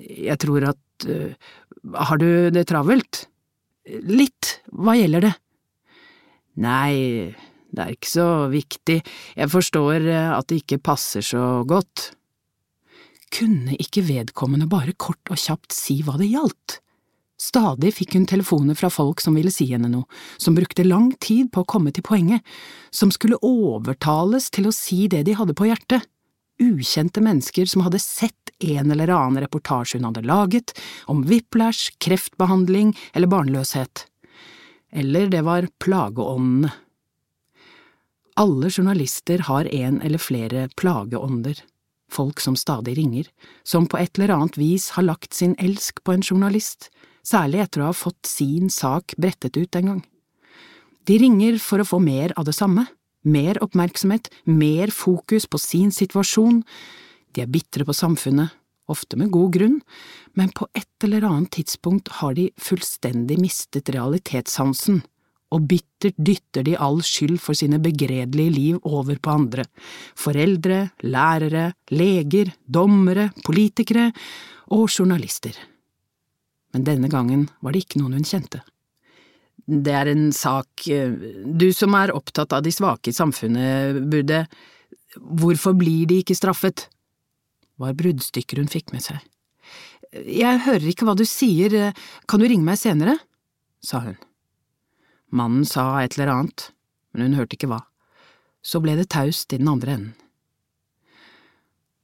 Jeg 0.00 0.38
tror 0.40 0.70
at… 0.72 1.06
Eh, 1.08 1.36
har 1.96 2.20
du 2.20 2.50
det 2.52 2.66
travelt? 2.68 3.24
Litt, 4.04 4.58
hva 4.76 4.96
gjelder 4.98 5.28
det? 5.28 5.34
Nei, 6.60 7.32
det 7.72 7.84
er 7.84 7.94
ikke 7.94 8.10
så 8.10 8.28
viktig, 8.52 8.98
jeg 9.38 9.50
forstår 9.50 10.04
eh, 10.04 10.30
at 10.34 10.50
det 10.50 10.60
ikke 10.62 10.82
passer 10.90 11.24
så 11.24 11.62
godt. 11.68 12.10
Kunne 13.30 13.78
ikke 13.78 14.04
vedkommende 14.08 14.68
bare 14.70 14.96
kort 14.98 15.30
og 15.30 15.38
kjapt 15.40 15.74
si 15.74 16.00
hva 16.04 16.18
det 16.20 16.32
gjaldt? 16.32 16.80
Stadig 17.40 17.94
fikk 17.96 18.18
hun 18.18 18.26
telefoner 18.28 18.76
fra 18.76 18.90
folk 18.92 19.22
som 19.24 19.38
ville 19.38 19.52
si 19.54 19.70
henne 19.70 19.88
noe, 19.88 20.04
som 20.36 20.56
brukte 20.58 20.84
lang 20.84 21.08
tid 21.24 21.48
på 21.54 21.62
å 21.62 21.68
komme 21.72 21.94
til 21.96 22.04
poenget, 22.04 22.44
som 22.92 23.08
skulle 23.14 23.40
overtales 23.46 24.50
til 24.52 24.68
å 24.68 24.74
si 24.76 25.06
det 25.08 25.22
de 25.24 25.38
hadde 25.38 25.56
på 25.56 25.70
hjertet, 25.70 26.04
ukjente 26.60 27.22
mennesker 27.24 27.66
som 27.66 27.82
hadde 27.86 28.02
sett 28.02 28.52
en 28.60 28.90
eller 28.90 29.08
annen 29.14 29.40
reportasje 29.42 29.98
hun 29.98 30.10
hadde 30.10 30.26
laget, 30.28 30.74
om 31.08 31.24
whiplash, 31.28 31.94
kreftbehandling 31.98 32.92
eller 33.12 33.30
barnløshet. 33.32 34.06
Eller 34.92 35.30
det 35.32 35.42
var 35.46 35.68
plageåndene. 35.82 36.72
Alle 38.40 38.70
journalister 38.70 39.42
har 39.50 39.66
en 39.68 40.00
eller 40.00 40.22
flere 40.22 40.68
plageånder 40.76 41.58
folk 42.10 42.40
som 42.40 42.56
stadig 42.56 42.98
ringer, 42.98 43.26
som 43.62 43.86
på 43.86 43.98
et 43.98 44.18
eller 44.18 44.34
annet 44.34 44.58
vis 44.58 44.90
har 44.96 45.06
lagt 45.06 45.34
sin 45.34 45.54
elsk 45.58 46.02
på 46.04 46.12
en 46.12 46.22
journalist, 46.22 46.90
særlig 47.26 47.64
etter 47.64 47.82
å 47.82 47.90
ha 47.90 47.96
fått 47.96 48.26
sin 48.26 48.70
sak 48.70 49.14
brettet 49.18 49.56
ut 49.56 49.76
en 49.76 49.92
gang. 49.92 50.00
De 51.06 51.18
ringer 51.18 51.58
for 51.62 51.80
å 51.82 51.88
få 51.88 52.00
mer 52.02 52.34
av 52.36 52.48
det 52.48 52.56
samme, 52.56 52.86
mer 53.22 53.60
oppmerksomhet, 53.64 54.30
mer 54.44 54.92
fokus 54.94 55.46
på 55.46 55.60
sin 55.60 55.92
situasjon, 55.94 56.62
de 57.34 57.44
er 57.44 57.52
bitre 57.52 57.86
på 57.86 57.94
samfunnet, 57.94 58.56
ofte 58.90 59.18
med 59.20 59.30
god 59.30 59.52
grunn, 59.54 59.78
men 60.34 60.50
på 60.56 60.66
et 60.74 61.06
eller 61.06 61.26
annet 61.28 61.52
tidspunkt 61.60 62.10
har 62.18 62.34
de 62.34 62.48
fullstendig 62.58 63.38
mistet 63.38 63.92
realitetssansen 63.94 65.02
og 65.50 65.66
bittert 65.70 66.18
dytter 66.18 66.64
de 66.66 66.76
all 66.78 67.00
skyld 67.02 67.40
for 67.42 67.58
sine 67.58 67.80
begredelige 67.82 68.54
liv 68.54 68.78
over 68.86 69.18
på 69.18 69.34
andre, 69.34 69.64
foreldre, 70.18 70.90
lærere, 71.02 71.72
leger, 71.90 72.52
dommere, 72.66 73.30
politikere 73.46 74.10
og 74.70 74.86
journalister. 74.86 75.56
Men 76.74 76.86
denne 76.86 77.10
gangen 77.10 77.48
var 77.60 77.74
det 77.74 77.84
ikke 77.84 78.02
noen 78.02 78.20
hun 78.20 78.26
kjente. 78.26 78.62
Det 79.66 79.94
er 79.94 80.10
en 80.12 80.30
sak… 80.34 80.86
Du 80.86 81.68
som 81.76 81.96
er 81.98 82.14
opptatt 82.16 82.54
av 82.56 82.64
de 82.66 82.72
svake 82.74 83.12
i 83.12 83.16
samfunnet, 83.16 84.02
burde… 84.10 84.44
Hvorfor 85.18 85.74
blir 85.74 86.06
de 86.06 86.20
ikke 86.22 86.38
straffet? 86.38 86.86
var 87.80 87.96
bruddstykker 87.96 88.60
hun 88.60 88.68
fikk 88.70 88.92
med 88.94 89.02
seg. 89.04 89.20
Jeg 90.12 90.64
hører 90.66 90.90
ikke 90.90 91.06
hva 91.08 91.16
du 91.16 91.24
sier, 91.28 91.94
kan 92.28 92.42
du 92.42 92.48
ringe 92.50 92.66
meg 92.66 92.80
senere? 92.80 93.16
sa 93.80 94.02
hun. 94.04 94.18
Mannen 95.32 95.64
sa 95.64 96.02
et 96.02 96.18
eller 96.18 96.32
annet, 96.34 96.66
men 97.14 97.30
hun 97.30 97.38
hørte 97.38 97.56
ikke 97.56 97.70
hva. 97.70 97.80
Så 98.60 98.82
ble 98.82 98.98
det 98.98 99.08
taust 99.14 99.54
i 99.54 99.60
den 99.60 99.70
andre 99.70 99.96
enden. 99.96 100.16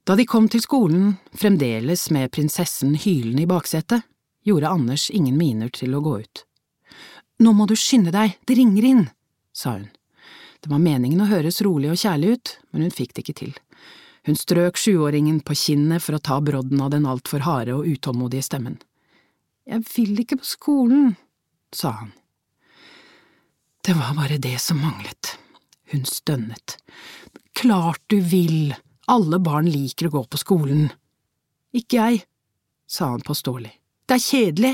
Da 0.07 0.15
de 0.15 0.23
kom 0.25 0.47
til 0.47 0.63
skolen, 0.63 1.17
fremdeles 1.35 2.05
med 2.15 2.31
prinsessen 2.31 2.95
hylende 2.95 3.43
i 3.43 3.49
baksetet, 3.49 4.07
gjorde 4.47 4.71
Anders 4.71 5.09
ingen 5.11 5.35
miner 5.35 5.69
til 5.75 5.97
å 5.97 6.01
gå 6.01 6.13
ut. 6.23 6.46
Nå 7.39 7.53
må 7.53 7.67
du 7.69 7.75
skynde 7.77 8.13
deg, 8.13 8.33
det 8.49 8.57
ringer 8.57 8.85
inn, 8.87 9.05
sa 9.53 9.77
hun. 9.77 9.87
Det 10.63 10.71
var 10.71 10.81
meningen 10.81 11.21
å 11.21 11.29
høres 11.29 11.61
rolig 11.61 11.91
og 11.93 11.99
kjærlig 12.01 12.33
ut, 12.33 12.53
men 12.73 12.87
hun 12.87 12.93
fikk 12.93 13.13
det 13.13 13.23
ikke 13.23 13.39
til. 13.43 13.51
Hun 14.27 14.35
strøk 14.35 14.79
sjuåringen 14.81 15.39
på 15.45 15.55
kinnet 15.55 16.03
for 16.03 16.17
å 16.17 16.23
ta 16.23 16.39
brodden 16.43 16.81
av 16.83 16.89
den 16.91 17.05
altfor 17.07 17.45
harde 17.45 17.77
og 17.77 17.85
utålmodige 17.87 18.43
stemmen. 18.49 18.79
Jeg 19.69 19.85
vil 19.93 20.17
ikke 20.23 20.39
på 20.41 20.47
skolen, 20.47 21.13
sa 21.71 21.93
han. 22.01 22.11
Det 23.85 23.95
var 23.95 24.17
bare 24.17 24.39
det 24.41 24.57
som 24.59 24.81
manglet. 24.83 25.37
Hun 25.93 26.03
stønnet. 26.03 26.75
Klart 27.55 28.01
du 28.11 28.17
vil, 28.19 28.73
alle 29.07 29.39
barn 29.39 29.69
liker 29.71 30.09
å 30.09 30.15
gå 30.17 30.23
på 30.27 30.41
skolen. 30.41 30.89
Ikke 31.71 32.01
jeg, 32.01 32.25
sa 32.83 33.13
han 33.13 33.23
påståelig. 33.23 33.71
Det 34.07 34.17
er 34.17 34.25
kjedelig. 34.25 34.73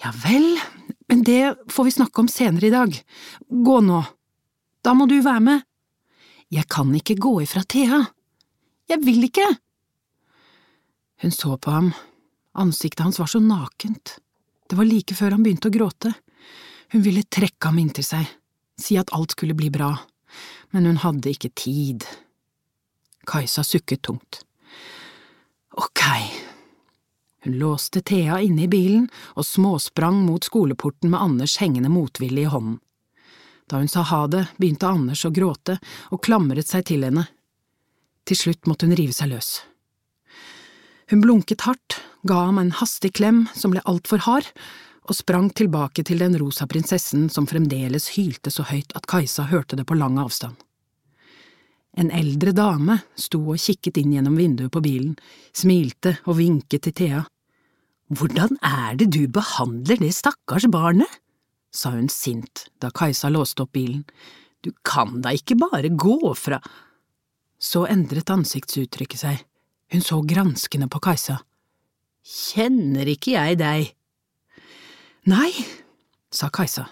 Ja 0.00 0.12
vel, 0.24 0.56
men 1.10 1.22
det 1.26 1.54
får 1.72 1.84
vi 1.88 1.94
snakke 1.98 2.22
om 2.22 2.28
senere 2.28 2.68
i 2.68 2.74
dag. 2.74 2.96
Gå 3.48 3.78
nå. 3.84 4.00
Da 4.84 4.94
må 4.96 5.06
du 5.08 5.18
være 5.24 5.44
med. 5.44 5.64
Jeg 6.52 6.68
kan 6.70 6.92
ikke 6.94 7.16
gå 7.20 7.38
ifra 7.44 7.64
Thea. 7.68 8.02
Jeg 8.88 9.00
vil 9.04 9.26
ikke. 9.26 9.46
Hun 11.24 11.32
så 11.32 11.56
på 11.56 11.72
ham, 11.72 11.92
ansiktet 12.60 13.04
hans 13.04 13.18
var 13.20 13.30
så 13.30 13.40
nakent, 13.40 14.18
det 14.68 14.76
var 14.76 14.88
like 14.88 15.14
før 15.16 15.36
han 15.36 15.44
begynte 15.44 15.70
å 15.70 15.74
gråte. 15.74 16.12
Hun 16.92 17.04
ville 17.04 17.24
trekke 17.24 17.70
ham 17.70 17.80
inntil 17.80 18.06
seg, 18.06 18.28
si 18.80 18.98
at 19.00 19.12
alt 19.16 19.34
skulle 19.36 19.56
bli 19.56 19.70
bra, 19.72 19.92
men 20.74 20.88
hun 20.88 21.00
hadde 21.04 21.32
ikke 21.32 21.52
tid. 21.56 22.04
Kajsa 23.28 23.64
sukket 23.64 24.04
tungt. 24.04 24.42
Ok. 25.80 26.04
Hun 27.44 27.58
låste 27.60 28.00
Thea 28.00 28.40
inne 28.40 28.64
i 28.64 28.70
bilen 28.72 29.08
og 29.36 29.44
småsprang 29.44 30.22
mot 30.24 30.44
skoleporten 30.44 31.12
med 31.12 31.20
Anders 31.20 31.58
hengende 31.60 31.92
motvillig 31.92 32.46
i 32.46 32.52
hånden. 32.52 32.78
Da 33.68 33.80
hun 33.80 33.88
sa 33.88 34.00
ha 34.04 34.24
det, 34.28 34.46
begynte 34.56 34.88
Anders 34.88 35.24
å 35.28 35.32
gråte 35.32 35.78
og 36.12 36.22
klamret 36.24 36.68
seg 36.68 36.86
til 36.88 37.04
henne. 37.04 37.26
Til 38.24 38.40
slutt 38.40 38.68
måtte 38.68 38.88
hun 38.88 38.96
rive 38.96 39.12
seg 39.12 39.32
løs. 39.32 39.58
Hun 41.12 41.20
blunket 41.20 41.66
hardt, 41.68 42.00
ga 42.24 42.46
ham 42.46 42.58
en 42.60 42.72
hastig 42.80 43.12
klem 43.20 43.44
som 43.52 43.74
ble 43.74 43.84
altfor 43.84 44.24
hard, 44.24 44.48
og 45.04 45.16
sprang 45.16 45.50
tilbake 45.52 46.00
til 46.08 46.22
den 46.24 46.38
rosa 46.40 46.64
prinsessen 46.64 47.28
som 47.28 47.44
fremdeles 47.44 48.14
hylte 48.16 48.48
så 48.48 48.64
høyt 48.70 48.94
at 48.96 49.04
Kajsa 49.10 49.50
hørte 49.50 49.76
det 49.76 49.84
på 49.84 49.98
lang 50.00 50.16
avstand. 50.20 50.56
En 51.94 52.08
eldre 52.10 52.54
dame 52.56 52.96
sto 53.20 53.42
og 53.52 53.60
kikket 53.60 54.00
inn 54.00 54.16
gjennom 54.16 54.40
vinduet 54.40 54.72
på 54.72 54.80
bilen, 54.82 55.12
smilte 55.52 56.16
og 56.24 56.40
vinket 56.40 56.88
til 56.88 56.96
Thea. 56.96 57.20
Hvordan 58.12 58.58
er 58.60 58.98
det 59.00 59.08
du 59.14 59.24
behandler 59.28 60.00
det 60.00 60.12
stakkars 60.14 60.66
barnet? 60.68 61.08
sa 61.74 61.90
hun 61.90 62.08
sint 62.12 62.68
da 62.78 62.92
Kajsa 62.94 63.30
låste 63.32 63.64
opp 63.64 63.72
bilen. 63.74 64.04
Du 64.62 64.70
kan 64.86 65.20
da 65.24 65.32
ikke 65.34 65.58
bare 65.58 65.90
gå 65.90 66.34
fra… 66.38 66.60
Så 67.58 67.86
endret 67.88 68.28
ansiktsuttrykket 68.28 69.20
seg, 69.22 69.38
hun 69.92 70.02
så 70.04 70.18
granskende 70.20 70.88
på 70.92 71.00
Kajsa. 71.00 71.38
Kjenner 72.24 73.08
ikke 73.08 73.32
jeg 73.38 73.56
deg? 73.60 73.88
Nei, 75.32 75.50
sa 76.28 76.50
Kajsa, 76.52 76.84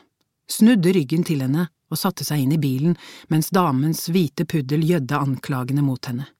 snudde 0.48 0.94
ryggen 0.96 1.26
til 1.28 1.44
henne 1.44 1.66
og 1.92 2.00
satte 2.00 2.24
seg 2.24 2.46
inn 2.46 2.56
i 2.56 2.60
bilen 2.62 2.96
mens 3.28 3.52
damens 3.52 4.06
hvite 4.08 4.46
puddel 4.48 4.84
gjødde 4.88 5.20
anklagene 5.20 5.84
mot 5.84 6.08
henne. 6.08 6.30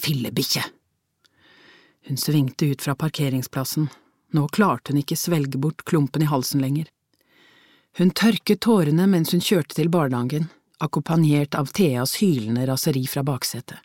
Fillebikkje! 0.00 0.66
Hun 2.08 2.18
svingte 2.18 2.72
ut 2.72 2.82
fra 2.82 2.96
parkeringsplassen, 2.98 3.86
nå 4.36 4.46
klarte 4.54 4.92
hun 4.92 5.00
ikke 5.02 5.18
svelge 5.18 5.58
bort 5.58 5.84
klumpen 5.88 6.24
i 6.24 6.30
halsen 6.30 6.62
lenger. 6.62 6.88
Hun 7.98 8.12
tørket 8.14 8.62
tårene 8.66 9.06
mens 9.10 9.34
hun 9.34 9.42
kjørte 9.42 9.74
til 9.76 9.90
barnehagen, 9.90 10.48
akkompagnert 10.78 11.56
av 11.58 11.72
Theas 11.74 12.16
hylende 12.22 12.66
raseri 12.70 13.02
fra 13.10 13.24
baksetet. 13.26 13.78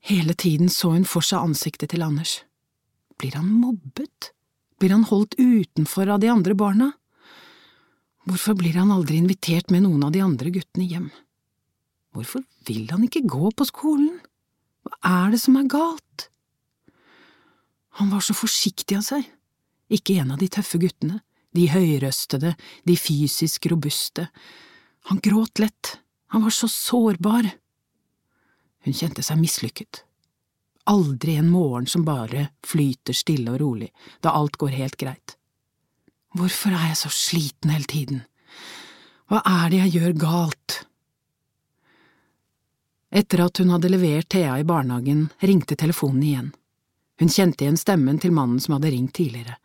Hele 0.00 0.34
tiden 0.34 0.70
så 0.72 0.94
hun 0.94 1.04
for 1.04 1.24
seg 1.24 1.44
ansiktet 1.44 1.92
til 1.92 2.02
Anders. 2.02 2.40
Blir 3.20 3.36
han 3.36 3.50
mobbet? 3.52 4.32
Blir 4.80 4.94
han 4.96 5.04
holdt 5.04 5.36
utenfor 5.36 6.08
av 6.08 6.22
de 6.22 6.30
andre 6.32 6.56
barna? 6.56 6.92
Hvorfor 8.24 8.56
blir 8.56 8.78
han 8.80 8.92
aldri 8.92 9.18
invitert 9.20 9.70
med 9.70 9.84
noen 9.84 10.06
av 10.06 10.14
de 10.14 10.22
andre 10.24 10.52
guttene 10.54 10.88
hjem? 10.88 11.10
Hvorfor 12.16 12.42
vil 12.66 12.88
han 12.90 13.04
ikke 13.06 13.26
gå 13.28 13.52
på 13.52 13.66
skolen? 13.68 14.18
Hva 14.86 14.96
er 15.26 15.34
det 15.34 15.40
som 15.42 15.58
er 15.60 15.68
galt? 15.70 16.29
Han 17.98 18.10
var 18.10 18.22
så 18.22 18.36
forsiktig 18.36 18.98
av 18.98 19.06
seg, 19.06 19.24
ikke 19.90 20.20
en 20.22 20.34
av 20.34 20.38
de 20.38 20.48
tøffe 20.52 20.78
guttene, 20.78 21.20
de 21.56 21.66
høyrøstede, 21.70 22.54
de 22.86 22.96
fysisk 22.96 23.66
robuste. 23.72 24.28
Han 25.10 25.18
gråt 25.22 25.58
lett, 25.58 25.96
han 26.30 26.44
var 26.46 26.54
så 26.54 26.68
sårbar. 26.70 27.50
Hun 28.86 28.94
kjente 28.94 29.24
seg 29.26 29.40
mislykket. 29.40 30.04
Aldri 30.90 31.36
en 31.36 31.50
morgen 31.50 31.86
som 31.90 32.06
bare 32.06 32.48
flyter 32.66 33.16
stille 33.16 33.52
og 33.52 33.60
rolig, 33.60 33.90
da 34.22 34.32
alt 34.38 34.56
går 34.60 34.76
helt 34.78 34.96
greit. 35.00 35.36
Hvorfor 36.38 36.74
er 36.76 36.92
jeg 36.92 37.00
så 37.00 37.10
sliten 37.10 37.72
hele 37.74 37.90
tiden? 37.90 38.22
Hva 39.30 39.42
er 39.46 39.70
det 39.70 39.82
jeg 39.82 39.94
gjør 39.98 40.14
galt? 40.22 40.76
Etter 43.10 43.42
at 43.42 43.58
hun 43.58 43.72
hadde 43.74 43.90
levert 43.90 44.30
Thea 44.30 44.54
i 44.60 44.66
barnehagen, 44.66 45.28
ringte 45.42 45.74
telefonen 45.78 46.22
igjen. 46.22 46.50
Hun 47.20 47.28
kjente 47.28 47.66
igjen 47.66 47.76
stemmen 47.76 48.18
til 48.20 48.32
mannen 48.32 48.60
som 48.64 48.78
hadde 48.78 48.94
ringt 48.94 49.12
tidligere. 49.18 49.58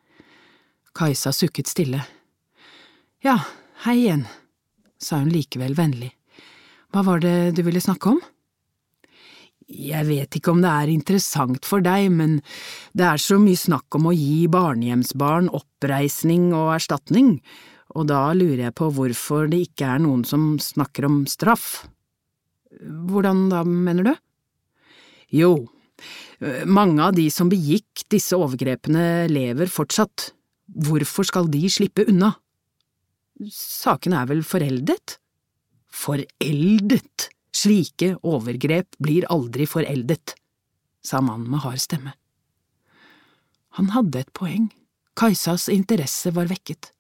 Kajsa 0.96 1.32
sukket 1.36 1.72
stille. 1.72 2.02
Ja, 3.24 3.38
hei 3.86 3.96
igjen, 4.02 4.26
sa 5.00 5.22
hun 5.22 5.32
likevel 5.32 5.76
vennlig. 5.78 6.12
Hva 6.92 7.04
var 7.08 7.24
det 7.24 7.56
du 7.56 7.62
ville 7.64 7.82
snakke 7.84 8.12
om? 8.12 8.20
Jeg 9.66 10.06
vet 10.06 10.36
ikke 10.38 10.52
om 10.54 10.60
det 10.62 10.70
er 10.70 10.92
interessant 10.94 11.66
for 11.66 11.82
deg, 11.84 12.12
men 12.14 12.38
det 12.94 13.06
er 13.08 13.22
så 13.24 13.40
mye 13.42 13.58
snakk 13.58 13.98
om 13.98 14.12
å 14.12 14.14
gi 14.14 14.46
barnehjemsbarn 14.52 15.48
oppreisning 15.56 16.52
og 16.54 16.76
erstatning, 16.76 17.40
og 17.96 18.12
da 18.12 18.28
lurer 18.36 18.68
jeg 18.68 18.76
på 18.78 18.92
hvorfor 18.94 19.50
det 19.50 19.64
ikke 19.70 19.90
er 19.96 20.04
noen 20.04 20.26
som 20.28 20.58
snakker 20.62 21.08
om 21.08 21.24
straff. 21.32 21.88
Hvordan 22.84 23.48
da, 23.50 23.64
mener 23.64 24.12
du? 24.12 24.14
Jo, 25.34 25.54
mange 26.68 27.04
av 27.04 27.14
de 27.16 27.30
som 27.32 27.50
begikk 27.52 28.06
disse 28.12 28.36
overgrepene 28.38 29.28
lever 29.32 29.72
fortsatt. 29.72 30.32
Hvorfor 30.66 31.28
skal 31.28 31.48
de 31.52 31.64
slippe 31.72 32.08
unna? 32.10 32.34
Saken 33.52 34.16
er 34.16 34.28
vel 34.30 34.44
foreldet? 34.48 35.18
Foreldet! 35.92 37.30
Slike 37.56 38.18
overgrep 38.28 38.98
blir 39.00 39.26
aldri 39.32 39.64
foreldet, 39.64 40.34
sa 41.00 41.22
mannen 41.24 41.48
med 41.54 41.64
hard 41.64 41.80
stemme. 41.80 42.12
Han 43.80 43.94
hadde 43.96 44.26
et 44.26 44.34
poeng. 44.36 44.68
Kajsas 45.16 45.70
interesse 45.72 46.34
var 46.36 46.50
vekket. 46.52 46.92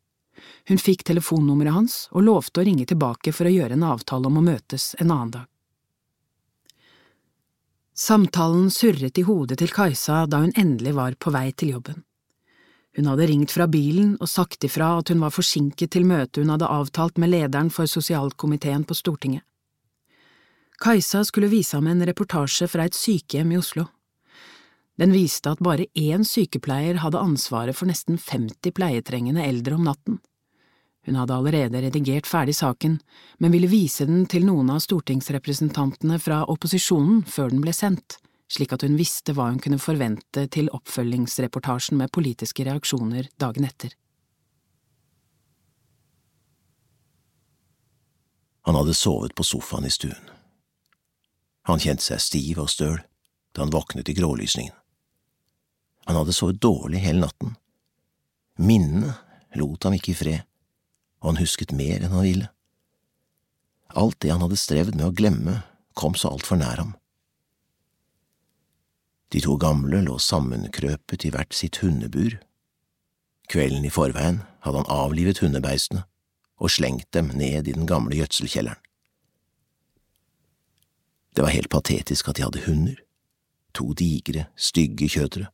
Hun 0.69 0.79
fikk 0.79 1.03
telefonnummeret 1.07 1.75
hans 1.75 1.97
og 2.15 2.23
lovte 2.29 2.61
å 2.61 2.65
ringe 2.67 2.87
tilbake 2.87 3.33
for 3.35 3.47
å 3.47 3.51
gjøre 3.51 3.75
en 3.75 3.87
avtale 3.87 4.31
om 4.31 4.39
å 4.39 4.45
møtes 4.45 4.93
en 4.99 5.11
annen 5.11 5.35
dag. 5.35 5.45
Samtalen 7.95 8.67
surret 8.75 9.17
i 9.17 9.23
hodet 9.23 9.61
til 9.61 9.71
Kajsa 9.71 10.25
da 10.27 10.41
hun 10.43 10.51
endelig 10.59 10.91
var 10.97 11.15
på 11.15 11.31
vei 11.31 11.53
til 11.55 11.77
jobben. 11.77 12.01
Hun 12.95 13.07
hadde 13.07 13.27
ringt 13.27 13.53
fra 13.55 13.69
bilen 13.71 14.17
og 14.19 14.27
sagt 14.27 14.67
ifra 14.67 14.97
at 14.99 15.13
hun 15.13 15.23
var 15.23 15.31
forsinket 15.31 15.93
til 15.95 16.03
møtet 16.07 16.41
hun 16.43 16.51
hadde 16.51 16.67
avtalt 16.67 17.17
med 17.23 17.31
lederen 17.31 17.71
for 17.71 17.87
sosialkomiteen 17.87 18.83
på 18.83 18.97
Stortinget. 18.99 19.43
Kajsa 20.83 21.23
skulle 21.23 21.47
vise 21.47 21.77
ham 21.77 21.87
en 21.87 22.03
reportasje 22.03 22.67
fra 22.67 22.83
et 22.83 22.95
sykehjem 22.99 23.55
i 23.55 23.59
Oslo. 23.63 23.87
Den 24.99 25.15
viste 25.15 25.55
at 25.55 25.63
bare 25.63 25.87
én 25.95 26.27
sykepleier 26.27 26.99
hadde 26.99 27.23
ansvaret 27.23 27.75
for 27.75 27.87
nesten 27.87 28.19
50 28.19 28.75
pleietrengende 28.75 29.43
eldre 29.43 29.79
om 29.79 29.87
natten. 29.87 30.19
Hun 31.05 31.15
hadde 31.19 31.35
allerede 31.35 31.81
redigert 31.81 32.25
ferdig 32.25 32.55
saken, 32.57 32.97
men 33.37 33.53
ville 33.53 33.69
vise 33.69 34.07
den 34.09 34.23
til 34.25 34.45
noen 34.47 34.71
av 34.73 34.81
stortingsrepresentantene 34.81 36.17
fra 36.21 36.41
opposisjonen 36.49 37.21
før 37.29 37.51
den 37.53 37.61
ble 37.61 37.73
sendt, 37.77 38.17
slik 38.49 38.73
at 38.73 38.81
hun 38.85 38.97
visste 38.97 39.35
hva 39.37 39.51
hun 39.51 39.61
kunne 39.61 39.81
forvente 39.81 40.47
til 40.53 40.71
oppfølgingsreportasjen 40.73 41.99
med 42.01 42.13
politiske 42.13 42.65
reaksjoner 42.65 43.29
dagen 43.41 43.67
etter. 43.69 43.93
Han 48.65 48.79
hadde 48.79 48.97
sovet 48.97 49.35
på 49.37 49.45
sofaen 49.45 49.85
i 49.85 49.93
stuen. 49.93 50.31
Han 51.69 51.81
kjente 51.81 52.01
seg 52.01 52.21
stiv 52.21 52.63
og 52.63 52.71
støl 52.73 52.97
da 53.53 53.61
han 53.61 53.73
våknet 53.73 54.09
i 54.09 54.17
grålysningen. 54.17 54.73
Han 56.09 56.17
hadde 56.17 56.33
sovet 56.33 56.57
dårlig 56.61 57.03
hele 57.05 57.27
natten. 57.27 57.53
Minnene 58.57 59.13
lot 59.57 59.85
ham 59.85 59.93
ikke 59.97 60.13
i 60.15 60.17
fred 60.17 60.49
og 61.25 61.31
han 61.33 61.41
husket 61.41 61.73
mer 61.73 62.03
enn 62.05 62.13
han 62.13 62.21
ville. 62.21 62.49
Alt 63.97 64.19
det 64.21 64.29
han 64.29 64.43
hadde 64.45 64.59
strevd 64.61 64.93
med 64.93 65.07
å 65.07 65.15
glemme, 65.15 65.55
kom 65.97 66.13
så 66.13 66.29
altfor 66.29 66.59
nær 66.61 66.77
ham. 66.77 66.91
De 69.33 69.41
to 69.41 69.55
gamle 69.57 70.03
lå 70.05 70.19
sammenkrøpet 70.21 71.25
i 71.25 71.31
hvert 71.33 71.55
sitt 71.57 71.79
hundebur. 71.81 72.35
Kvelden 73.49 73.87
i 73.87 73.93
forveien 73.93 74.43
hadde 74.61 74.83
han 74.83 74.91
avlivet 74.91 75.41
hundebeistene 75.41 76.03
og 76.61 76.71
slengt 76.71 77.09
dem 77.15 77.33
ned 77.33 77.65
i 77.65 77.73
den 77.73 77.89
gamle 77.89 78.15
gjødselkjelleren. 78.19 78.79
Det 81.35 81.43
var 81.43 81.51
helt 81.51 81.73
patetisk 81.73 82.29
at 82.29 82.37
de 82.37 82.45
hadde 82.45 82.63
hunder, 82.67 83.01
to 83.75 83.89
digre, 83.97 84.45
stygge 84.55 85.09
kjøtere. 85.11 85.49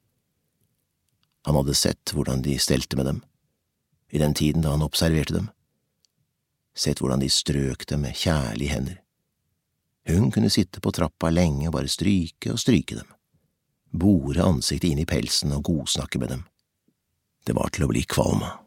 Han 1.48 1.58
hadde 1.58 1.80
sett 1.80 2.12
hvordan 2.14 2.44
de 2.46 2.60
stelte 2.62 3.00
med 3.00 3.08
dem, 3.08 3.24
i 4.12 4.20
den 4.22 4.36
tiden 4.38 4.62
da 4.62 4.76
han 4.76 4.86
observerte 4.86 5.40
dem 5.40 5.50
sett 6.76 7.02
hvordan 7.02 7.22
de 7.22 7.30
strøk 7.30 7.86
dem 7.90 8.06
med 8.06 8.18
kjærlige 8.18 8.74
hender. 8.74 9.02
Hun 10.08 10.32
kunne 10.32 10.50
sitte 10.50 10.82
på 10.82 10.92
trappa 10.96 11.30
lenge 11.30 11.68
og 11.70 11.76
bare 11.76 11.92
stryke 11.92 12.54
og 12.54 12.60
stryke 12.60 12.98
dem, 12.98 13.10
bore 13.92 14.44
ansiktet 14.44 14.90
inn 14.90 15.04
i 15.04 15.08
pelsen 15.10 15.54
og 15.56 15.66
godsnakke 15.68 16.22
med 16.22 16.34
dem. 16.34 16.44
Det 17.46 17.54
var 17.58 17.70
til 17.74 17.86
å 17.86 17.92
bli 17.92 18.04
kvalm 18.10 18.44
av. 18.46 18.58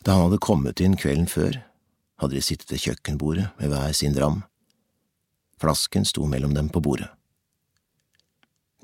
Da 0.00 0.16
han 0.16 0.28
hadde 0.28 0.40
kommet 0.40 0.80
inn 0.80 0.96
kvelden 0.96 1.28
før, 1.28 1.60
hadde 2.20 2.36
de 2.36 2.44
sittet 2.44 2.70
ved 2.72 2.82
kjøkkenbordet 2.84 3.50
med 3.58 3.72
hver 3.72 3.92
sin 3.96 4.16
dram. 4.16 4.42
Flasken 5.60 6.06
sto 6.08 6.24
mellom 6.28 6.54
dem 6.56 6.70
på 6.72 6.80
bordet. 6.80 7.10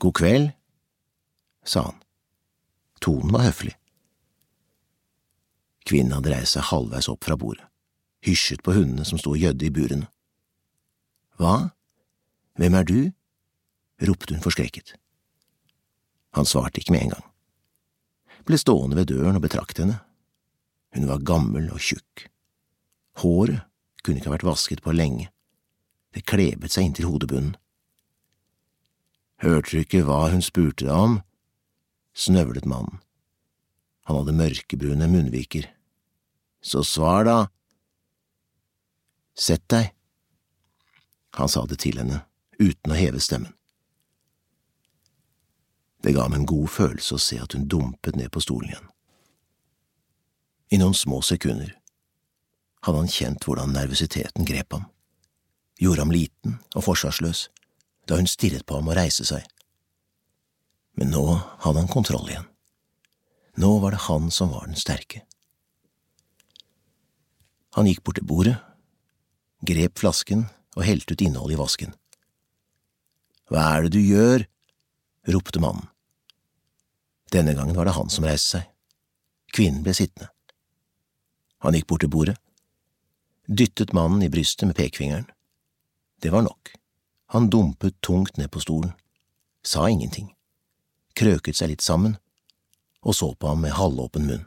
God 0.03 0.17
kveld, 0.19 0.51
sa 1.65 1.87
han. 1.89 2.03
Tonen 3.01 3.33
var 3.33 3.47
høflig. 3.49 3.73
Kvinnen 5.87 6.17
hadde 6.17 6.33
reist 6.33 6.57
seg 6.57 6.67
halvveis 6.73 7.09
opp 7.13 7.25
fra 7.25 7.37
bordet, 7.39 7.65
hysjet 8.27 8.63
på 8.67 8.75
hundene 8.75 9.07
som 9.07 9.21
sto 9.21 9.35
og 9.37 9.41
gjødde 9.43 9.69
i 9.69 9.73
burene. 9.73 10.09
Hva? 11.39 11.71
Hvem 12.59 12.75
er 12.75 12.89
du? 12.89 12.99
ropte 14.03 14.35
hun 14.35 14.43
forskrekket. 14.45 14.97
Han 16.37 16.49
svarte 16.49 16.83
ikke 16.83 16.93
med 16.93 17.07
en 17.07 17.15
gang. 17.15 17.29
Ble 18.47 18.59
stående 18.61 18.99
ved 18.99 19.09
døren 19.13 19.39
og 19.39 19.45
betrakte 19.45 19.85
henne. 19.85 20.01
Hun 20.95 21.09
var 21.09 21.25
gammel 21.25 21.71
og 21.73 21.81
tjukk. 21.81 22.27
Håret 23.23 23.63
kunne 24.03 24.21
ikke 24.21 24.31
ha 24.31 24.37
vært 24.37 24.47
vasket 24.47 24.83
på 24.85 24.95
lenge. 24.95 25.31
Det 26.15 26.27
klebet 26.29 26.73
seg 26.73 26.91
inntil 26.91 27.09
hodebunnen. 27.11 27.57
Hørte 29.45 29.73
du 29.73 29.83
ikke 29.83 30.05
hva 30.07 30.27
hun 30.33 30.45
spurte 30.45 30.87
deg 30.87 30.95
om? 30.95 31.19
snøvlet 32.17 32.65
mannen. 32.65 33.03
Han 34.07 34.21
hadde 34.21 34.37
mørkebrune 34.39 35.09
munnviker 35.11 35.67
så 36.67 36.85
svar 36.85 37.25
da. 37.25 37.37
Sett 39.39 39.69
deg. 39.71 39.93
Han 41.39 41.49
sa 41.49 41.63
det 41.69 41.79
til 41.85 42.01
henne, 42.01 42.25
uten 42.59 42.91
å 42.91 42.99
heve 42.99 43.21
stemmen. 43.23 43.53
Det 46.03 46.15
ga 46.17 46.25
ham 46.27 46.35
en 46.35 46.47
god 46.49 46.71
følelse 46.71 47.17
å 47.17 47.23
se 47.23 47.39
at 47.43 47.55
hun 47.55 47.69
dumpet 47.71 48.17
ned 48.19 48.33
på 48.35 48.43
stolen 48.43 48.73
igjen. 48.73 48.89
I 50.75 50.81
noen 50.83 50.97
små 50.99 51.21
sekunder 51.23 51.71
hadde 52.87 53.03
han 53.05 53.11
kjent 53.11 53.47
hvordan 53.47 53.75
nervøsiteten 53.75 54.47
grep 54.49 54.75
ham, 54.75 54.89
gjorde 55.79 56.03
ham 56.03 56.15
liten 56.15 56.59
og 56.75 56.87
forsvarsløs 56.89 57.47
da 58.11 58.19
hun 58.19 58.31
stirret 58.31 58.67
på 58.67 58.79
ham 58.79 58.91
og 58.91 58.99
reiste 58.99 59.27
seg. 59.29 59.47
Men 60.99 61.15
nå 61.15 61.25
hadde 61.63 61.79
han 61.79 61.91
kontroll 61.91 62.27
igjen. 62.31 62.51
Nå 63.57 63.79
var 63.81 63.91
det 63.91 64.05
han 64.05 64.31
som 64.31 64.51
var 64.53 64.67
den 64.69 64.77
sterke. 64.77 65.23
Han 67.77 67.89
gikk 67.89 68.03
bort 68.05 68.19
til 68.21 68.29
bordet, 68.29 68.57
grep 69.65 69.97
flasken 70.01 70.45
og 70.77 70.85
helte 70.85 71.17
ut 71.17 71.25
innholdet 71.25 71.57
i 71.57 71.61
vasken. 71.61 71.95
Hva 73.49 73.65
er 73.73 73.87
det 73.87 73.97
du 73.97 74.03
gjør? 74.03 74.45
ropte 75.33 75.61
mannen. 75.63 75.89
Denne 77.33 77.57
gangen 77.57 77.75
var 77.75 77.89
det 77.89 77.97
han 77.97 78.13
som 78.13 78.27
reiste 78.29 78.59
seg. 78.59 78.67
Kvinnen 79.57 79.83
ble 79.83 79.95
sittende. 79.97 80.29
Han 81.65 81.75
gikk 81.75 81.89
bort 81.91 82.05
til 82.05 82.13
bordet, 82.13 82.37
dyttet 83.49 83.95
mannen 83.97 84.23
i 84.23 84.31
brystet 84.31 84.69
med 84.69 84.77
pekefingeren. 84.77 85.27
Det 86.23 86.31
var 86.31 86.45
nok. 86.45 86.75
Han 87.33 87.49
dumpet 87.51 87.97
tungt 88.05 88.37
ned 88.37 88.53
på 88.53 88.61
stolen, 88.63 88.93
sa 89.65 89.89
ingenting, 89.89 90.29
krøket 91.17 91.59
seg 91.59 91.73
litt 91.73 91.83
sammen 91.83 92.21
og 93.07 93.15
så 93.15 93.31
på 93.35 93.53
ham 93.53 93.63
med 93.63 93.77
halvåpen 93.79 94.27
munn. 94.27 94.47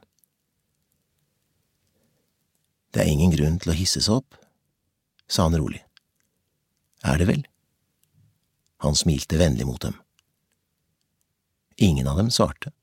Det 2.92 3.04
er 3.04 3.12
ingen 3.12 3.32
grunn 3.32 3.60
til 3.62 3.72
å 3.72 3.78
hisse 3.78 4.02
seg 4.02 4.20
opp, 4.20 4.36
sa 5.30 5.46
han 5.48 5.56
rolig. 5.62 5.84
Er 7.06 7.22
det 7.22 7.30
vel? 7.30 7.46
Han 8.84 8.98
smilte 8.98 9.40
vennlig 9.40 9.68
mot 9.68 9.80
dem. 9.82 9.96
Ingen 11.80 12.08
av 12.12 12.20
dem 12.20 12.32
svarte. 12.34 12.74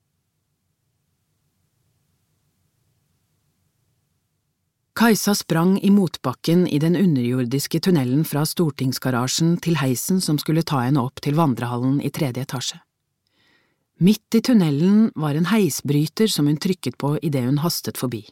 Kajsa 4.97 5.35
sprang 5.37 5.75
i 5.85 5.91
motbakken 5.93 6.65
i 6.73 6.79
den 6.81 6.97
underjordiske 6.97 7.83
tunnelen 7.85 8.25
fra 8.25 8.47
stortingsgarasjen 8.49 9.59
til 9.61 9.77
heisen 9.77 10.23
som 10.25 10.39
skulle 10.41 10.65
ta 10.65 10.87
henne 10.87 11.03
opp 11.05 11.21
til 11.21 11.37
vandrehallen 11.37 11.99
i 12.01 12.09
tredje 12.09 12.47
etasje. 12.47 12.81
Midt 13.99 14.35
i 14.35 14.43
tunnelen 14.45 15.13
var 15.15 15.35
en 15.35 15.47
heisbryter 15.49 16.29
som 16.29 16.47
hun 16.47 16.59
trykket 16.61 16.99
på 17.01 17.15
idet 17.25 17.47
hun 17.47 17.63
hastet 17.65 17.97
forbi. 17.97 18.27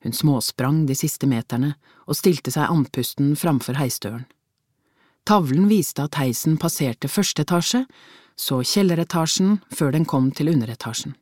Hun 0.00 0.14
småsprang 0.16 0.86
de 0.88 0.94
siste 0.96 1.28
meterne 1.28 1.74
og 2.06 2.16
stilte 2.16 2.52
seg 2.54 2.72
andpusten 2.72 3.34
framfor 3.36 3.76
heisdøren. 3.76 4.24
Tavlen 5.28 5.66
viste 5.68 6.06
at 6.06 6.16
heisen 6.16 6.56
passerte 6.56 7.10
første 7.12 7.44
etasje, 7.44 7.82
så 8.40 8.62
kjelleretasjen 8.64 9.58
før 9.68 9.92
den 9.92 10.06
kom 10.08 10.30
til 10.32 10.48
underetasjen. 10.48 11.12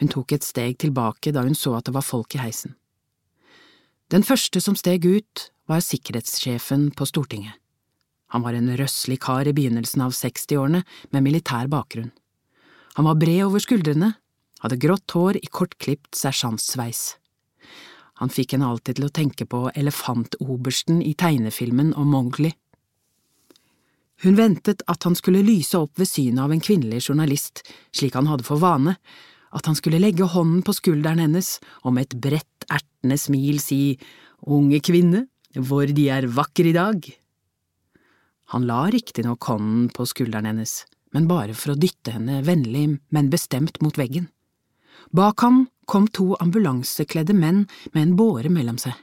Hun 0.00 0.08
tok 0.08 0.32
et 0.32 0.46
steg 0.46 0.78
tilbake 0.80 1.34
da 1.36 1.44
hun 1.44 1.58
så 1.58 1.74
at 1.76 1.90
det 1.90 1.94
var 1.98 2.06
folk 2.06 2.32
i 2.38 2.40
heisen. 2.40 2.72
Den 4.08 4.24
første 4.24 4.64
som 4.64 4.76
steg 4.80 5.04
ut, 5.04 5.50
var 5.68 5.84
sikkerhetssjefen 5.84 6.88
på 6.96 7.04
Stortinget. 7.06 7.54
Han 8.32 8.42
var 8.42 8.56
en 8.56 8.72
røslig 8.80 9.20
kar 9.20 9.46
i 9.46 9.52
begynnelsen 9.52 10.02
av 10.02 10.16
60-årene 10.16 10.80
med 11.12 11.24
militær 11.24 11.68
bakgrunn. 11.68 12.10
Han 12.98 13.08
var 13.08 13.18
bred 13.20 13.44
over 13.46 13.62
skuldrene, 13.62 14.12
hadde 14.62 14.78
grått 14.80 15.16
hår 15.16 15.38
i 15.40 15.48
kortklipt 15.50 16.14
sersjantsveis. 16.18 17.16
Han 18.20 18.30
fikk 18.30 18.54
henne 18.54 18.68
alltid 18.68 18.98
til 18.98 19.08
å 19.08 19.14
tenke 19.14 19.46
på 19.48 19.64
elefantobersten 19.74 21.00
i 21.02 21.14
tegnefilmen 21.18 21.94
om 21.98 22.12
Mowgli. 22.12 22.52
Hun 24.22 24.36
ventet 24.38 24.84
at 24.86 25.02
han 25.02 25.16
skulle 25.18 25.42
lyse 25.42 25.74
opp 25.74 25.98
ved 25.98 26.06
synet 26.06 26.44
av 26.44 26.52
en 26.54 26.62
kvinnelig 26.62 27.08
journalist, 27.08 27.64
slik 27.90 28.14
han 28.14 28.28
hadde 28.30 28.46
for 28.46 28.62
vane, 28.62 28.94
at 29.52 29.66
han 29.66 29.76
skulle 29.76 30.00
legge 30.00 30.28
hånden 30.30 30.62
på 30.64 30.74
skulderen 30.76 31.20
hennes 31.24 31.56
og 31.82 31.96
med 31.96 32.06
et 32.06 32.20
bredt, 32.22 32.68
ertende 32.70 33.18
smil 33.18 33.58
si 33.60 33.98
Unge 34.42 34.80
kvinne, 34.82 35.26
hvor 35.54 35.86
De 35.86 36.08
er 36.10 36.26
vakre 36.26 36.70
i 36.70 36.74
dag. 36.74 37.04
Han 38.54 38.64
la 38.66 38.86
riktignok 38.90 39.44
hånden 39.50 39.90
på 39.94 40.06
skulderen 40.08 40.48
hennes, 40.48 40.84
men 41.12 41.28
bare 41.28 41.54
for 41.56 41.74
å 41.74 41.78
dytte 41.78 42.14
henne 42.16 42.40
vennlig, 42.46 42.98
men 43.12 43.30
bestemt 43.32 43.80
mot 43.84 43.98
veggen. 44.00 44.28
Bak 45.12 45.44
ham 45.44 45.66
kom 45.86 46.06
to 46.08 46.32
ambulansekledde 46.40 47.34
menn 47.36 47.66
med 47.92 48.02
en 48.02 48.14
båre 48.16 48.52
mellom 48.52 48.78
seg. 48.80 48.94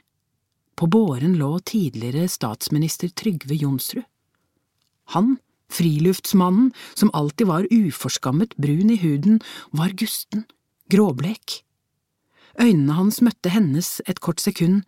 På 0.79 0.87
båren 0.87 1.35
lå 1.37 1.57
tidligere 1.67 2.29
statsminister 2.31 3.11
Trygve 3.11 3.57
Jonsrud. 3.59 4.05
Han, 5.13 5.37
friluftsmannen 5.73 6.71
som 6.93 7.11
alltid 7.13 7.49
var 7.49 7.67
uforskammet 7.69 8.55
brun 8.57 8.93
i 8.93 8.99
huden, 9.01 9.41
var 9.71 9.91
gusten, 9.97 10.45
gråblek. 10.89 11.63
Øynene 12.59 12.95
hans 12.95 13.19
møtte 13.25 13.51
hennes 13.53 13.99
et 14.07 14.21
kort 14.23 14.39
sekund, 14.39 14.85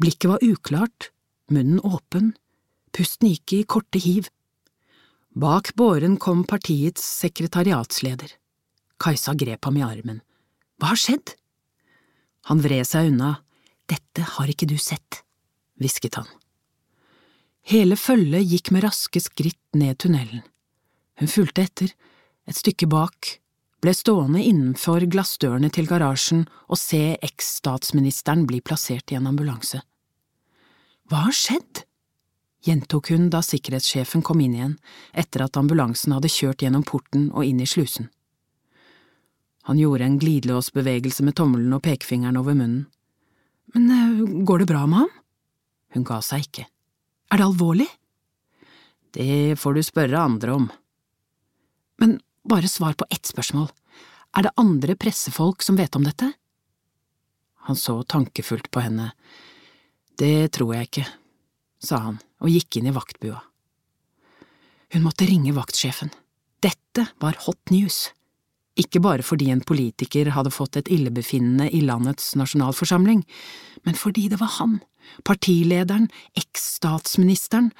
blikket 0.00 0.30
var 0.32 0.44
uklart, 0.44 1.10
munnen 1.50 1.82
åpen, 1.84 2.32
pusten 2.94 3.30
gikk 3.30 3.54
i 3.58 3.62
korte 3.68 4.00
hiv. 4.02 4.30
Bak 5.38 5.74
båren 5.74 6.16
kom 6.16 6.40
partiets 6.44 7.02
sekretariatsleder. 7.20 8.32
Kajsa 8.98 9.36
grep 9.38 9.68
ham 9.68 9.76
i 9.78 9.84
armen. 9.86 10.18
Hva 10.82 10.90
har 10.90 10.98
skjedd? 10.98 11.36
Han 12.50 12.58
vred 12.64 12.82
seg 12.88 13.12
unna. 13.12 13.36
Dette 13.86 14.24
har 14.34 14.50
ikke 14.50 14.66
du 14.66 14.74
sett, 14.82 15.20
hvisket 15.78 16.18
han. 16.18 16.26
Hele 17.70 17.94
følget 17.94 18.50
gikk 18.50 18.72
med 18.74 18.82
raske 18.88 19.22
skritt 19.22 19.78
ned 19.78 20.00
tunnelen. 20.02 20.42
Hun 21.22 21.30
fulgte 21.30 21.68
etter, 21.68 21.94
et 22.48 22.58
stykke 22.58 22.90
bak, 22.90 23.38
ble 23.78 23.94
stående 23.94 24.42
innenfor 24.42 25.06
glassdørene 25.06 25.70
til 25.70 25.86
garasjen 25.86 26.48
og 26.66 26.82
se 26.82 27.14
eks-statsministeren 27.14 28.42
bli 28.48 28.58
plassert 28.58 29.14
i 29.14 29.20
en 29.20 29.30
ambulanse. 29.30 29.84
Hva 31.06 31.28
har 31.28 31.36
skjedd? 31.46 31.86
Gjentok 32.68 33.10
hun 33.10 33.28
da 33.32 33.40
sikkerhetssjefen 33.44 34.22
kom 34.24 34.40
inn 34.44 34.54
igjen, 34.56 34.76
etter 35.12 35.46
at 35.46 35.56
ambulansen 35.56 36.14
hadde 36.16 36.30
kjørt 36.32 36.62
gjennom 36.64 36.84
porten 36.86 37.30
og 37.32 37.46
inn 37.48 37.62
i 37.64 37.68
slusen. 37.68 38.10
Han 39.68 39.80
gjorde 39.80 40.06
en 40.06 40.18
glidelåsbevegelse 40.20 41.24
med 41.26 41.36
tommelen 41.36 41.74
og 41.76 41.82
pekefingeren 41.84 42.38
over 42.40 42.56
munnen. 42.56 42.86
Men 43.74 43.90
eh, 43.92 44.44
går 44.48 44.62
det 44.62 44.68
bra 44.70 44.86
med 44.88 45.04
ham? 45.04 45.10
Hun 45.96 46.06
ga 46.08 46.20
seg 46.24 46.46
ikke. 46.46 46.64
Er 47.28 47.40
det 47.40 47.48
alvorlig? 47.48 47.88
Det 49.12 49.58
får 49.60 49.76
du 49.76 49.82
spørre 49.84 50.22
andre 50.24 50.54
om. 50.56 50.68
Men 52.00 52.16
bare 52.48 52.68
svar 52.68 52.96
på 52.96 53.08
ett 53.12 53.28
spørsmål. 53.28 53.68
Er 54.36 54.48
det 54.48 54.56
andre 54.60 54.96
pressefolk 54.96 55.64
som 55.64 55.76
vet 55.76 55.96
om 55.96 56.06
dette? 56.06 56.30
Han 57.68 57.76
så 57.76 57.98
tankefullt 58.08 58.70
på 58.72 58.84
henne. 58.84 59.10
Det 60.16 60.48
tror 60.56 60.74
jeg 60.78 60.88
ikke, 60.88 61.06
sa 61.84 62.00
han 62.06 62.18
og 62.42 62.52
gikk 62.52 62.78
inn 62.78 62.90
i 62.90 62.94
vaktbua. 62.94 63.40
Hun 64.94 65.04
måtte 65.04 65.26
ringe 65.28 65.52
vaktsjefen. 65.56 66.10
Dette 66.64 67.08
var 67.20 67.36
hot 67.44 67.72
news. 67.74 68.08
Ikke 68.78 69.02
bare 69.02 69.24
fordi 69.26 69.50
en 69.50 69.64
politiker 69.66 70.30
hadde 70.36 70.54
fått 70.54 70.78
et 70.78 70.90
illebefinnende 70.92 71.66
i 71.74 71.82
landets 71.82 72.32
nasjonalforsamling, 72.38 73.24
men 73.84 73.98
fordi 73.98 74.28
det 74.30 74.38
var 74.40 74.54
han, 74.60 74.78
partilederen, 75.26 76.06
eks-statsministeren, 76.38 77.72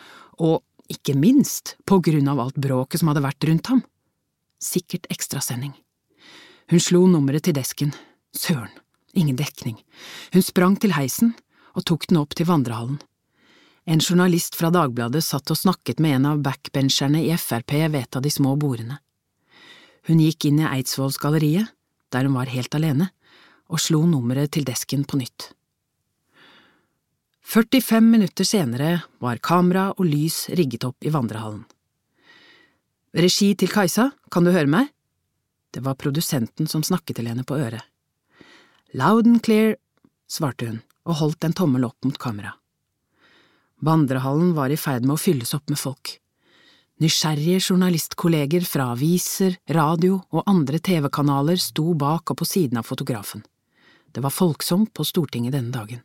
og 0.42 0.64
ikke 0.90 1.14
minst 1.18 1.77
på 1.87 2.01
grunn 2.03 2.31
av 2.31 2.40
alt 2.42 2.59
bråket 2.59 3.03
som 3.03 3.12
hadde 3.12 3.25
vært 3.25 3.47
rundt 3.47 3.71
ham. 3.71 3.85
Sikkert 4.59 5.07
ekstrasending. 5.12 5.75
Hun 6.68 6.83
slo 6.83 7.05
nummeret 7.07 7.47
til 7.47 7.57
desken. 7.57 7.94
Søren, 8.35 8.73
ingen 9.14 9.38
dekning. 9.38 9.79
Hun 10.35 10.44
sprang 10.44 10.77
til 10.81 10.97
heisen 10.97 11.37
og 11.79 11.87
tok 11.88 12.09
den 12.11 12.18
opp 12.21 12.35
til 12.35 12.49
vandrehallen. 12.49 12.99
En 13.88 14.01
journalist 14.01 14.53
fra 14.53 14.68
Dagbladet 14.68 15.22
satt 15.24 15.48
og 15.48 15.57
snakket 15.57 16.01
med 16.05 16.18
en 16.18 16.27
av 16.29 16.40
backbencherne 16.44 17.22
i 17.24 17.31
Frp 17.40 17.72
ved 17.88 18.03
et 18.03 18.16
av 18.18 18.24
de 18.24 18.29
små 18.29 18.51
bordene. 18.61 18.98
Hun 20.05 20.20
gikk 20.20 20.44
inn 20.51 20.59
i 20.61 20.66
Eidsvollsgalleriet, 20.68 21.70
der 22.12 22.29
hun 22.29 22.37
var 22.37 22.53
helt 22.53 22.77
alene, 22.77 23.07
og 23.72 23.81
slo 23.81 24.03
nummeret 24.05 24.53
til 24.53 24.68
desken 24.68 25.07
på 25.09 25.16
nytt. 25.22 25.55
45 27.48 28.05
minutter 28.05 28.44
senere 28.44 28.92
var 29.24 29.40
kamera 29.40 29.87
og 29.96 30.05
lys 30.05 30.51
rigget 30.53 30.85
opp 30.85 31.01
i 31.01 31.14
vandrehallen. 31.14 31.64
Regi 33.16 33.55
til 33.57 33.72
Kajsa, 33.72 34.11
kan 34.29 34.44
du 34.44 34.53
høre 34.53 34.68
meg? 34.68 34.92
Det 35.72 35.81
var 35.81 35.96
produsenten 35.96 36.68
som 36.68 36.85
snakket 36.85 37.22
til 37.22 37.33
henne 37.33 37.48
på 37.48 37.57
øret. 37.57 37.88
Loud 38.92 39.24
and 39.24 39.40
clear, 39.40 39.79
svarte 40.29 40.68
hun 40.68 40.81
og 41.09 41.22
holdt 41.24 41.48
en 41.48 41.57
tommel 41.57 41.88
opp 41.88 42.05
mot 42.05 42.20
kamera. 42.20 42.53
Vandrehallen 43.79 44.55
var 44.55 44.71
i 44.71 44.77
ferd 44.77 45.05
med 45.07 45.14
å 45.14 45.21
fylles 45.21 45.55
opp 45.55 45.71
med 45.71 45.79
folk. 45.79 46.17
Nysgjerrige 46.99 47.61
journalistkolleger 47.62 48.64
fra 48.67 48.88
aviser, 48.97 49.55
radio 49.71 50.19
og 50.35 50.49
andre 50.51 50.81
TV-kanaler 50.83 51.61
sto 51.62 51.93
bak 51.95 52.33
og 52.33 52.41
på 52.41 52.49
siden 52.49 52.81
av 52.81 52.88
fotografen. 52.88 53.45
Det 54.11 54.25
var 54.25 54.35
folksomt 54.35 54.91
på 54.95 55.07
Stortinget 55.07 55.55
denne 55.55 55.71
dagen. 55.71 56.03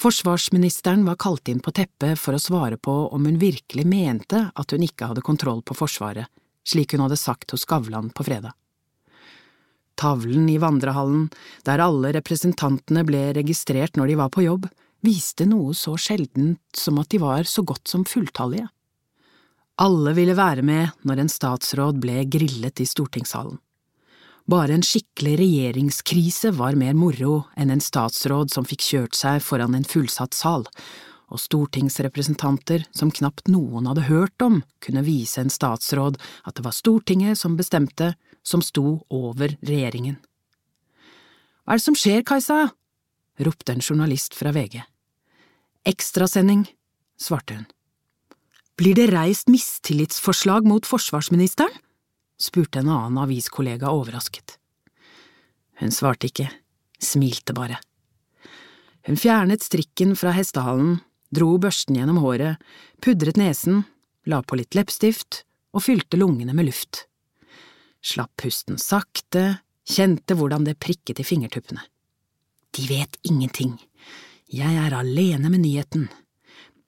Forsvarsministeren 0.00 1.04
var 1.06 1.20
kalt 1.22 1.48
inn 1.48 1.62
på 1.62 1.70
teppet 1.70 2.18
for 2.18 2.34
å 2.34 2.42
svare 2.42 2.80
på 2.82 2.96
om 3.14 3.28
hun 3.28 3.38
virkelig 3.38 3.86
mente 3.86 4.48
at 4.50 4.74
hun 4.74 4.82
ikke 4.82 5.12
hadde 5.12 5.22
kontroll 5.22 5.62
på 5.62 5.76
Forsvaret, 5.78 6.26
slik 6.66 6.96
hun 6.96 7.04
hadde 7.06 7.20
sagt 7.20 7.54
hos 7.54 7.62
Skavlan 7.62 8.10
på 8.10 8.26
fredag. 8.26 8.56
Tavlen 9.94 10.48
i 10.50 10.58
vandrehallen, 10.58 11.28
der 11.62 11.78
alle 11.78 12.10
representantene 12.16 13.04
ble 13.06 13.28
registrert 13.36 13.94
når 13.94 14.10
de 14.10 14.18
var 14.18 14.34
på 14.34 14.42
jobb, 14.42 14.66
viste 15.04 15.46
noe 15.48 15.74
så 15.76 15.96
sjeldent 16.00 16.60
som 16.76 16.98
at 17.02 17.10
de 17.12 17.20
var 17.22 17.44
så 17.48 17.64
godt 17.66 17.90
som 17.90 18.06
fulltallige. 18.08 18.68
Alle 19.82 20.12
ville 20.14 20.36
være 20.38 20.62
med 20.62 21.06
når 21.06 21.24
en 21.24 21.32
statsråd 21.32 21.98
ble 22.02 22.22
grillet 22.30 22.80
i 22.80 22.86
stortingssalen. 22.86 23.58
Bare 24.44 24.76
en 24.76 24.84
skikkelig 24.84 25.38
regjeringskrise 25.40 26.52
var 26.58 26.76
mer 26.76 26.92
moro 26.98 27.46
enn 27.56 27.72
en 27.72 27.80
statsråd 27.80 28.52
som 28.52 28.66
fikk 28.68 28.84
kjørt 28.84 29.16
seg 29.16 29.40
foran 29.42 29.74
en 29.74 29.88
fullsatt 29.88 30.36
sal, 30.36 30.66
og 31.32 31.40
stortingsrepresentanter 31.40 32.84
som 32.92 33.10
knapt 33.10 33.48
noen 33.48 33.88
hadde 33.88 34.04
hørt 34.10 34.44
om, 34.44 34.60
kunne 34.84 35.04
vise 35.06 35.40
en 35.40 35.50
statsråd 35.50 36.20
at 36.44 36.58
det 36.58 36.66
var 36.66 36.76
Stortinget 36.76 37.40
som 37.40 37.56
bestemte, 37.56 38.12
som 38.44 38.62
sto 38.62 39.00
over 39.08 39.56
regjeringen. 39.64 40.20
Hva 41.64 41.74
er 41.74 41.80
det 41.80 41.88
som 41.88 41.96
skjer, 41.96 42.20
Kajsa? 42.28 42.68
ropte 43.40 43.72
en 43.72 43.82
journalist 43.82 44.36
fra 44.36 44.52
VG. 44.54 44.84
Ekstrasending, 45.84 46.64
svarte 47.20 47.58
hun. 47.58 47.64
Blir 48.76 48.96
det 48.96 49.10
reist 49.12 49.50
mistillitsforslag 49.52 50.64
mot 50.66 50.86
forsvarsministeren? 50.86 51.72
spurte 52.40 52.80
en 52.80 52.88
annen 52.88 53.18
aviskollega 53.22 53.92
overrasket. 53.92 54.56
Hun 55.78 55.92
svarte 55.94 56.30
ikke, 56.30 56.48
smilte 56.98 57.54
bare. 57.54 57.78
Hun 59.06 59.20
fjernet 59.20 59.62
strikken 59.62 60.16
fra 60.16 60.32
hestehalen, 60.34 60.98
dro 61.34 61.54
børsten 61.60 61.98
gjennom 61.98 62.18
håret, 62.24 62.56
pudret 63.04 63.38
nesen, 63.38 63.84
la 64.24 64.40
på 64.42 64.56
litt 64.58 64.74
leppestift 64.74 65.44
og 65.76 65.84
fylte 65.84 66.18
lungene 66.18 66.56
med 66.56 66.70
luft. 66.70 67.04
Slapp 68.04 68.32
pusten 68.40 68.80
sakte, 68.80 69.60
kjente 69.84 70.36
hvordan 70.38 70.64
det 70.64 70.78
prikket 70.80 71.20
i 71.20 71.28
fingertuppene. 71.28 71.84
De 72.74 72.88
vet 72.88 73.20
ingenting, 73.22 73.76
jeg 74.52 74.76
er 74.76 74.94
alene 74.94 75.48
med 75.50 75.64
nyheten. 75.64 76.08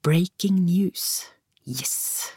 Breaking 0.05 0.59
news. 0.65 1.25
Yes. 1.65 2.29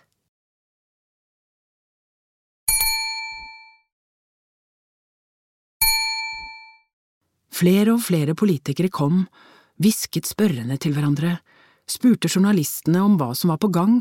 Flere 7.52 7.92
og 7.92 8.00
flere 8.00 8.32
politikere 8.34 8.88
kom, 8.88 9.26
hvisket 9.76 10.24
spørrende 10.24 10.78
til 10.80 10.94
hverandre, 10.96 11.36
spurte 11.84 12.30
journalistene 12.30 13.02
om 13.04 13.18
hva 13.20 13.34
som 13.36 13.52
var 13.52 13.60
på 13.60 13.68
gang, 13.68 14.00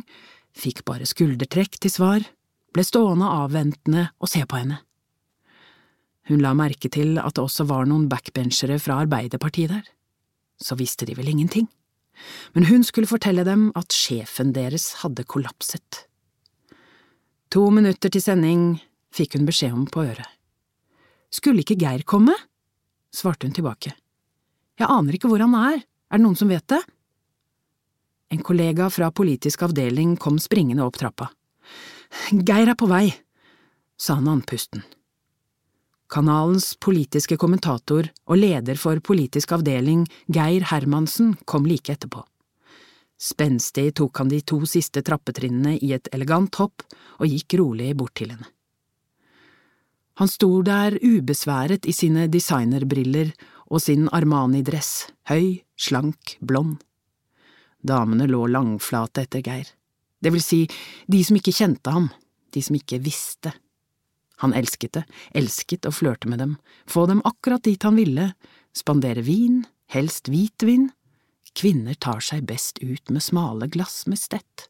fikk 0.56 0.86
bare 0.88 1.08
skuldertrekk 1.10 1.76
til 1.84 1.92
svar, 1.92 2.24
ble 2.72 2.86
stående 2.88 3.28
avventende 3.28 4.08
og 4.22 4.32
se 4.32 4.46
på 4.48 4.62
henne. 4.62 4.80
Hun 6.32 6.40
la 6.40 6.56
merke 6.56 6.88
til 6.94 7.18
at 7.20 7.36
det 7.36 7.44
også 7.44 7.68
var 7.68 7.90
noen 7.90 8.08
backbenchere 8.08 8.80
fra 8.80 9.02
Arbeiderpartiet 9.04 9.76
der 9.76 9.88
så 10.62 10.76
visste 10.80 11.08
de 11.08 11.16
vel 11.18 11.32
ingenting, 11.32 11.68
men 12.54 12.68
hun 12.68 12.84
skulle 12.84 13.10
fortelle 13.10 13.46
dem 13.48 13.70
at 13.80 13.96
sjefen 13.96 14.52
deres 14.56 14.92
hadde 15.04 15.24
kollapset. 15.24 16.06
To 17.50 17.70
minutter 17.74 18.12
til 18.14 18.22
sending 18.22 18.66
fikk 19.16 19.38
hun 19.38 19.48
beskjed 19.48 19.74
om 19.74 19.88
på 19.90 20.04
øret. 20.06 20.28
Skulle 21.34 21.64
ikke 21.64 21.80
Geir 21.80 22.04
komme? 22.06 22.36
svarte 23.14 23.48
hun 23.48 23.56
tilbake. 23.56 23.96
Jeg 24.80 24.90
aner 24.90 25.16
ikke 25.16 25.30
hvor 25.30 25.42
han 25.42 25.56
er, 25.58 25.82
er 25.82 26.20
det 26.20 26.26
noen 26.26 26.38
som 26.38 26.50
vet 26.52 26.66
det? 26.70 26.82
En 28.30 28.44
kollega 28.46 28.90
fra 28.94 29.10
politisk 29.10 29.64
avdeling 29.66 30.16
kom 30.22 30.38
springende 30.42 30.86
opp 30.86 31.00
trappa. 31.02 31.32
Geir 32.30 32.70
er 32.70 32.78
på 32.78 32.90
vei, 32.90 33.08
sa 33.98 34.20
han 34.20 34.30
andpusten. 34.30 34.84
Kanalens 36.10 36.74
politiske 36.82 37.38
kommentator 37.38 38.08
og 38.26 38.40
leder 38.40 38.78
for 38.82 38.98
politisk 39.06 39.52
avdeling, 39.54 40.08
Geir 40.26 40.66
Hermansen, 40.72 41.36
kom 41.46 41.68
like 41.70 41.94
etterpå. 41.94 42.24
Spenstig 43.20 43.92
tok 44.00 44.18
han 44.18 44.32
de 44.32 44.40
to 44.42 44.64
siste 44.70 45.04
trappetrinnene 45.06 45.76
i 45.84 45.92
et 45.94 46.08
elegant 46.16 46.56
hopp 46.56 46.86
og 47.20 47.28
gikk 47.28 47.60
rolig 47.60 47.92
bort 48.00 48.16
til 48.18 48.32
henne. 48.34 48.48
Han 50.20 50.28
sto 50.28 50.50
der 50.66 50.98
ubesværet 50.98 51.86
i 51.88 51.94
sine 51.96 52.26
designerbriller 52.28 53.30
og 53.70 53.80
sin 53.84 54.10
Armani-dress, 54.12 55.12
høy, 55.30 55.62
slank, 55.80 56.40
blond. 56.42 56.80
Damene 57.80 58.28
lå 58.28 58.48
langflate 58.52 59.24
etter 59.24 59.46
Geir, 59.46 59.70
det 60.20 60.34
vil 60.34 60.44
si 60.44 60.66
de 61.08 61.22
som 61.24 61.38
ikke 61.40 61.56
kjente 61.56 61.94
ham, 61.94 62.10
de 62.52 62.64
som 62.66 62.76
ikke 62.76 63.00
visste. 63.04 63.54
Han 64.40 64.56
elsket 64.56 64.96
det, 64.96 65.04
elsket 65.36 65.88
å 65.88 65.92
flørte 65.92 66.30
med 66.32 66.40
dem, 66.40 66.56
få 66.88 67.06
dem 67.10 67.22
akkurat 67.28 67.64
dit 67.68 67.84
han 67.84 68.00
ville, 68.00 68.32
spandere 68.76 69.24
vin, 69.26 69.66
helst 69.92 70.30
hvitvin. 70.32 70.90
Kvinner 71.58 71.98
tar 72.00 72.24
seg 72.24 72.46
best 72.48 72.80
ut 72.80 73.12
med 73.12 73.26
smale 73.26 73.68
glass 73.72 74.06
med 74.08 74.22
stett. 74.22 74.70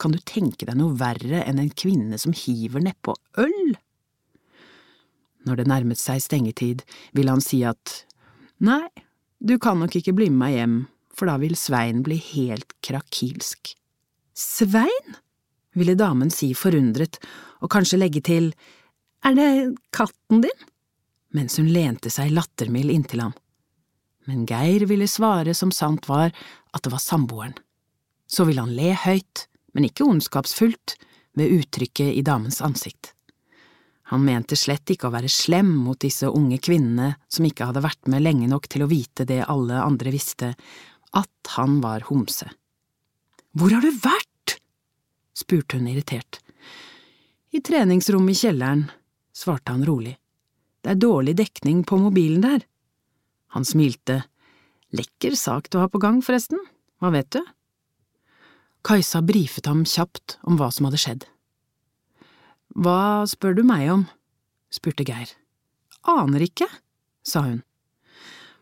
Kan 0.00 0.14
du 0.14 0.20
tenke 0.24 0.68
deg 0.68 0.78
noe 0.78 0.94
verre 0.96 1.42
enn 1.42 1.58
en 1.60 1.72
kvinne 1.74 2.18
som 2.20 2.36
hiver 2.36 2.84
nedpå 2.84 3.16
øl? 3.42 3.74
Når 5.48 5.58
det 5.58 5.68
nærmet 5.72 6.00
seg 6.00 6.20
stengetid, 6.22 6.84
ville 7.16 7.32
han 7.32 7.42
si 7.44 7.62
at 7.66 8.04
nei, 8.62 8.86
du 9.40 9.56
kan 9.58 9.80
nok 9.80 9.96
ikke 9.96 10.14
bli 10.16 10.28
med 10.30 10.40
meg 10.44 10.56
hjem, 10.58 10.76
for 11.16 11.28
da 11.28 11.38
vil 11.40 11.56
Svein 11.58 12.04
bli 12.06 12.20
helt 12.30 12.76
krakilsk. 12.84 13.74
Svein? 14.36 15.18
ville 15.78 15.94
damen 15.94 16.32
si 16.34 16.50
forundret, 16.58 17.20
og 17.62 17.70
kanskje 17.70 18.00
legge 18.00 18.22
til 18.26 18.50
er 19.24 19.36
det 19.36 19.50
katten 19.96 20.44
din? 20.46 20.66
mens 21.30 21.58
hun 21.58 21.70
lente 21.70 22.10
seg 22.10 22.32
lattermild 22.34 22.90
inntil 22.90 23.24
ham. 23.26 23.34
Men 24.26 24.44
Geir 24.48 24.84
ville 24.90 25.08
svare 25.08 25.54
som 25.54 25.72
sant 25.74 26.08
var, 26.10 26.34
at 26.74 26.82
det 26.84 26.92
var 26.92 27.02
samboeren. 27.02 27.54
Så 28.30 28.46
ville 28.46 28.62
han 28.62 28.74
le 28.74 28.92
høyt, 28.94 29.46
men 29.74 29.86
ikke 29.88 30.06
ondskapsfullt, 30.06 30.96
ved 31.38 31.52
uttrykket 31.54 32.16
i 32.18 32.22
damens 32.26 32.58
ansikt. 32.62 33.12
Han 34.10 34.24
mente 34.26 34.56
slett 34.58 34.90
ikke 34.90 35.06
å 35.06 35.14
være 35.14 35.30
slem 35.30 35.68
mot 35.84 35.98
disse 36.02 36.26
unge 36.26 36.58
kvinnene 36.58 37.12
som 37.30 37.46
ikke 37.46 37.68
hadde 37.68 37.84
vært 37.84 38.10
med 38.10 38.24
lenge 38.24 38.48
nok 38.50 38.66
til 38.66 38.82
å 38.82 38.90
vite 38.90 39.26
det 39.28 39.44
alle 39.46 39.78
andre 39.78 40.10
visste, 40.10 40.50
at 41.14 41.52
han 41.54 41.78
var 41.84 42.08
homse. 42.10 42.50
Hvor 43.54 43.70
har 43.74 43.86
du 43.86 43.94
vært? 43.94 44.58
spurte 45.38 45.78
hun 45.78 45.86
irritert. 45.88 46.40
I 47.54 47.62
treningsrommet 47.64 48.34
i 48.34 48.40
kjelleren, 48.42 48.88
svarte 49.40 49.72
han 49.72 49.86
rolig. 49.88 50.16
Det 50.80 50.94
er 50.94 51.00
dårlig 51.00 51.36
dekning 51.40 51.82
på 51.88 51.98
mobilen 52.00 52.44
der. 52.44 52.64
Han 53.56 53.66
smilte. 53.66 54.22
Lekker 54.96 55.36
sak 55.38 55.70
du 55.70 55.78
har 55.80 55.90
på 55.90 56.00
gang, 56.02 56.20
forresten, 56.24 56.60
hva 57.00 57.12
vet 57.14 57.30
du? 57.34 57.40
Kajsa 58.86 59.20
brifet 59.24 59.68
ham 59.68 59.84
kjapt 59.84 60.38
om 60.48 60.56
hva 60.58 60.70
som 60.72 60.88
hadde 60.88 61.00
skjedd. 61.00 61.26
Hva 62.80 63.26
spør 63.28 63.58
du 63.58 63.64
meg 63.66 63.90
om? 63.92 64.06
spurte 64.72 65.04
Geir. 65.06 65.30
Aner 66.08 66.42
ikke, 66.46 66.68
sa 67.26 67.42
hun. 67.44 67.60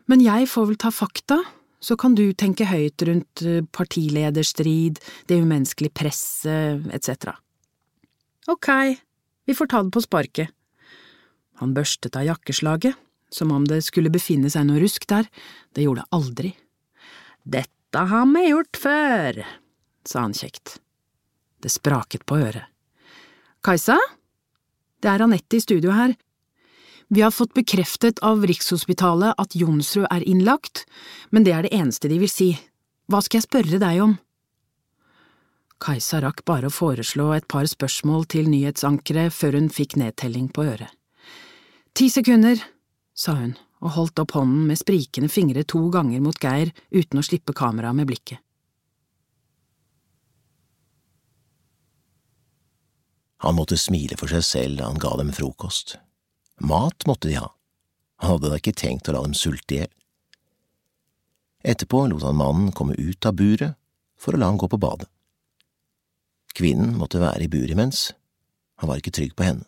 Men 0.09 0.23
jeg 0.25 0.49
får 0.49 0.71
vel 0.71 0.79
ta 0.81 0.91
fakta, 0.91 1.37
så 1.79 1.95
kan 1.95 2.15
du 2.17 2.25
tenke 2.33 2.67
høyt 2.67 2.99
rundt 3.07 3.43
eh, 3.45 3.61
partilederstrid, 3.71 4.99
det 5.29 5.37
umenneskelige 5.39 5.95
presset 5.95 6.89
etc. 6.91 7.37
Ok, 8.51 8.67
vi 9.47 9.55
får 9.55 9.69
ta 9.71 9.83
det 9.85 9.93
på 9.95 10.03
sparket. 10.03 10.51
Han 11.59 11.75
børstet 11.75 12.15
av 12.15 12.27
jakkeslaget, 12.27 12.95
som 13.29 13.51
om 13.51 13.65
det 13.67 13.81
skulle 13.85 14.11
befinne 14.13 14.49
seg 14.49 14.67
noe 14.67 14.79
rusk 14.81 15.05
der, 15.11 15.27
det 15.75 15.85
gjorde 15.85 16.05
det 16.05 16.15
aldri. 16.15 16.53
Dette 17.43 18.05
har 18.11 18.25
vi 18.31 18.45
gjort 18.47 18.79
før, 18.79 19.41
sa 20.07 20.23
han 20.23 20.35
kjekt. 20.37 20.77
Det 21.59 21.71
spraket 21.73 22.25
på 22.25 22.39
øret. 22.39 22.69
Kajsa? 23.65 23.97
Det 25.03 25.11
er 25.11 25.23
Anette 25.25 25.59
i 25.59 25.63
studio 25.63 25.91
her. 25.91 26.15
Vi 27.09 27.23
har 27.25 27.33
fått 27.33 27.55
bekreftet 27.57 28.19
av 28.23 28.45
Rikshospitalet 28.45 29.35
at 29.41 29.55
Jonsrud 29.57 30.07
er 30.11 30.23
innlagt, 30.29 30.85
men 31.33 31.43
det 31.43 31.55
er 31.55 31.65
det 31.65 31.73
eneste 31.75 32.11
de 32.11 32.19
vil 32.21 32.31
si. 32.31 32.53
Hva 33.09 33.23
skal 33.25 33.39
jeg 33.39 33.47
spørre 33.47 33.81
deg 33.81 34.03
om? 34.05 34.15
Kajsa 35.79 36.19
rakk 36.21 36.43
bare 36.45 36.69
å 36.69 36.75
foreslå 36.75 37.31
et 37.33 37.47
par 37.49 37.65
spørsmål 37.67 38.27
til 38.29 38.51
nyhetsankeret 38.51 39.33
før 39.33 39.57
hun 39.57 39.71
fikk 39.73 39.97
nedtelling 39.99 40.51
på 40.53 40.67
øret. 40.69 40.91
Ti 41.99 42.05
sekunder, 42.07 42.55
sa 43.11 43.33
hun 43.35 43.57
og 43.83 43.91
holdt 43.91 44.19
opp 44.21 44.31
hånden 44.37 44.69
med 44.69 44.79
sprikende 44.79 45.27
fingre 45.27 45.65
to 45.67 45.81
ganger 45.91 46.21
mot 46.23 46.37
Geir 46.39 46.69
uten 46.95 47.19
å 47.19 47.23
slippe 47.27 47.51
kameraet 47.51 47.97
med 47.97 48.07
blikket. 48.07 48.39
Han 53.43 53.57
måtte 53.57 53.75
smile 53.75 54.15
for 54.15 54.31
seg 54.31 54.45
selv 54.47 54.79
da 54.79 54.87
han 54.87 55.01
ga 55.03 55.11
dem 55.19 55.33
frokost. 55.35 55.97
Mat 56.63 57.03
måtte 57.09 57.27
de 57.27 57.35
ha, 57.35 57.49
han 58.23 58.31
hadde 58.31 58.51
da 58.53 58.59
ikke 58.61 58.77
tenkt 58.79 59.11
å 59.11 59.15
la 59.17 59.23
dem 59.25 59.35
sulte 59.35 59.75
i 59.75 59.79
hjel. 59.81 59.91
Etterpå 61.73 62.05
lot 62.07 62.23
han 62.23 62.39
mannen 62.39 62.69
komme 62.71 62.95
ut 62.95 63.27
av 63.27 63.35
buret 63.41 63.75
for 64.15 64.37
å 64.37 64.39
la 64.39 64.47
ham 64.47 64.61
gå 64.61 64.69
på 64.71 64.79
badet. 64.79 65.09
Kvinnen 66.55 66.95
måtte 66.95 67.19
være 67.19 67.43
i 67.43 67.51
buret 67.51 67.75
imens, 67.75 68.05
han 68.79 68.87
var 68.87 69.03
ikke 69.03 69.17
trygg 69.19 69.35
på 69.35 69.49
henne. 69.49 69.67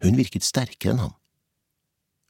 Hun 0.00 0.16
virket 0.16 0.48
sterkere 0.48 0.96
enn 0.96 1.04
han. 1.04 1.14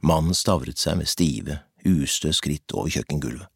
Mannen 0.04 0.36
stavret 0.36 0.80
seg 0.80 0.98
med 1.00 1.08
stive, 1.08 1.62
ustø 1.88 2.32
skritt 2.36 2.74
over 2.76 2.92
kjøkkengulvet. 2.92 3.48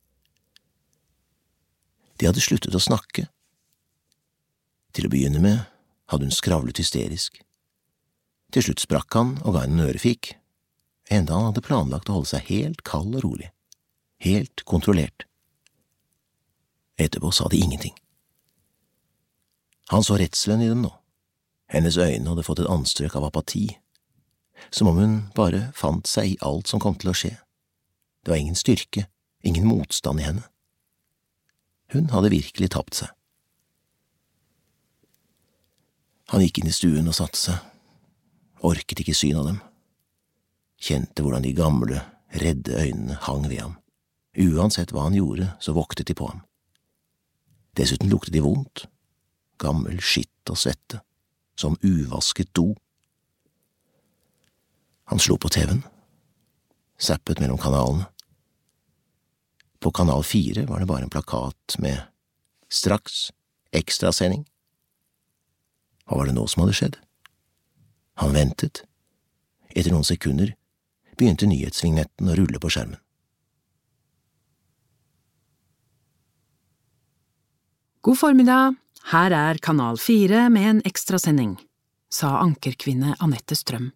De 2.18 2.26
hadde 2.26 2.42
sluttet 2.42 2.74
å 2.74 2.80
snakke. 2.82 3.26
Til 4.96 5.06
å 5.06 5.12
begynne 5.12 5.42
med 5.44 5.60
hadde 6.10 6.26
hun 6.26 6.34
skravlet 6.34 6.80
hysterisk. 6.80 7.36
Til 8.48 8.64
slutt 8.64 8.80
sprakk 8.80 9.12
han 9.14 9.34
og 9.44 9.54
ga 9.54 9.66
henne 9.66 9.82
en 9.82 9.90
ørefik, 9.90 10.32
enda 11.12 11.36
han 11.36 11.50
hadde 11.50 11.64
planlagt 11.66 12.08
å 12.08 12.16
holde 12.16 12.32
seg 12.32 12.48
helt 12.48 12.80
kald 12.88 13.18
og 13.20 13.26
rolig, 13.26 13.50
helt 14.24 14.64
kontrollert. 14.64 15.26
Etterpå 16.98 17.30
sa 17.30 17.46
de 17.52 17.60
ingenting. 17.60 17.94
Han 19.92 20.04
så 20.04 20.16
redselen 20.20 20.64
i 20.64 20.70
dem 20.72 20.80
nå, 20.84 20.90
hennes 21.70 22.00
øyne 22.00 22.32
hadde 22.32 22.44
fått 22.44 22.64
et 22.64 22.72
anstrøk 22.72 23.14
av 23.20 23.28
apati, 23.28 23.68
som 24.70 24.90
om 24.90 24.98
hun 25.00 25.18
bare 25.36 25.68
fant 25.76 26.06
seg 26.06 26.34
i 26.34 26.40
alt 26.44 26.70
som 26.70 26.80
kom 26.82 26.96
til 26.98 27.12
å 27.12 27.16
skje. 27.16 27.34
Det 28.24 28.32
var 28.32 28.40
ingen 28.40 28.58
styrke, 28.58 29.06
ingen 29.44 29.66
motstand 29.68 30.20
i 30.20 30.26
henne. 30.26 30.44
Hun 31.94 32.10
hadde 32.12 32.34
virkelig 32.34 32.72
tapt 32.74 32.98
seg. 33.00 33.12
Han 36.28 36.44
gikk 36.44 36.60
inn 36.60 36.68
i 36.68 36.76
stuen 36.76 37.08
og 37.08 37.16
satte 37.16 37.40
seg, 37.40 37.56
orket 38.60 39.00
ikke 39.00 39.16
syn 39.16 39.38
av 39.40 39.46
dem, 39.48 39.62
kjente 40.76 41.24
hvordan 41.24 41.46
de 41.46 41.54
gamle, 41.56 42.02
redde 42.28 42.76
øynene 42.76 43.16
hang 43.24 43.46
ved 43.48 43.62
ham, 43.62 43.78
uansett 44.36 44.92
hva 44.92 45.06
han 45.06 45.16
gjorde, 45.16 45.48
så 45.64 45.72
voktet 45.72 46.10
de 46.10 46.16
på 46.18 46.28
ham. 46.28 46.42
Dessuten 47.78 48.12
luktet 48.12 48.36
de 48.36 48.42
vondt, 48.44 48.84
gammel 49.56 50.02
skitt 50.04 50.52
og 50.52 50.60
svette, 50.60 51.00
som 51.58 51.78
uvasket 51.80 52.52
do. 52.52 52.74
Han 55.08 55.18
slo 55.18 55.38
på 55.40 55.48
TV-en, 55.48 55.82
zappet 57.00 57.40
mellom 57.40 57.58
kanalene. 57.58 58.04
På 59.80 59.90
kanal 59.90 60.24
fire 60.24 60.66
var 60.66 60.80
det 60.80 60.86
bare 60.90 61.06
en 61.06 61.10
plakat 61.10 61.78
med 61.78 62.02
Straks 62.68 63.30
ekstrasending. 63.72 64.44
Hva 66.04 66.18
var 66.18 66.28
det 66.28 66.34
nå 66.36 66.44
som 66.48 66.64
hadde 66.64 66.76
skjedd? 66.76 66.98
Han 68.20 68.34
ventet. 68.36 68.82
Etter 69.72 69.94
noen 69.94 70.04
sekunder 70.04 70.52
begynte 71.16 71.48
nyhetsvignetten 71.48 72.28
å 72.28 72.36
rulle 72.36 72.60
på 72.60 72.70
skjermen. 72.72 73.00
God 78.04 78.18
formiddag, 78.20 78.76
her 79.12 79.34
er 79.34 79.58
Kanal 79.64 79.98
4 80.00 80.46
med 80.52 80.68
en 80.68 80.82
ekstrasending, 80.88 81.56
sa 82.12 82.38
ankerkvinne 82.40 83.16
Anette 83.24 83.56
Strøm, 83.58 83.90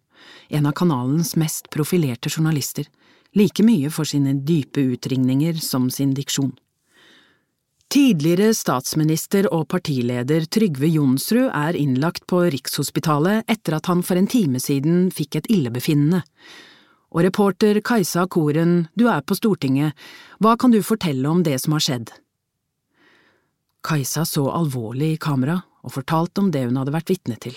en 0.49 0.65
av 0.69 0.75
kanalens 0.77 1.35
mest 1.35 1.69
profilerte 1.73 2.29
journalister, 2.29 2.85
like 3.33 3.63
mye 3.63 3.89
for 3.89 4.05
sine 4.05 4.35
dype 4.45 4.81
utringninger 4.93 5.61
som 5.61 5.89
sin 5.91 6.13
diksjon. 6.13 6.53
Tidligere 7.93 8.55
statsminister 8.57 9.45
og 9.53 9.67
partileder 9.69 10.47
Trygve 10.49 10.87
Jonsrud 10.89 11.51
er 11.53 11.77
innlagt 11.77 12.23
på 12.25 12.39
Rikshospitalet 12.49 13.45
etter 13.45 13.75
at 13.77 13.89
han 13.91 14.01
for 14.01 14.17
en 14.17 14.29
time 14.29 14.57
siden 14.57 15.11
fikk 15.13 15.37
et 15.37 15.49
illebefinnende, 15.53 16.23
Og 17.13 17.21
reporter 17.21 17.77
Kajsa 17.85 18.25
Koren, 18.25 18.87
du 18.97 19.05
er 19.05 19.21
på 19.21 19.35
Stortinget, 19.37 19.93
hva 20.41 20.55
kan 20.57 20.71
du 20.73 20.81
fortelle 20.81 21.29
om 21.29 21.43
det 21.45 21.59
som 21.61 21.75
har 21.77 21.83
skjedd? 21.85 22.09
Kajsa 23.85 24.25
så 24.25 24.47
alvorlig 24.49 25.11
i 25.13 25.21
kamera 25.21 25.59
og 25.83 25.93
fortalte 25.93 26.41
om 26.41 26.49
det 26.49 26.65
hun 26.65 26.79
hadde 26.81 26.95
vært 26.95 27.13
vitne 27.13 27.37
til. 27.37 27.53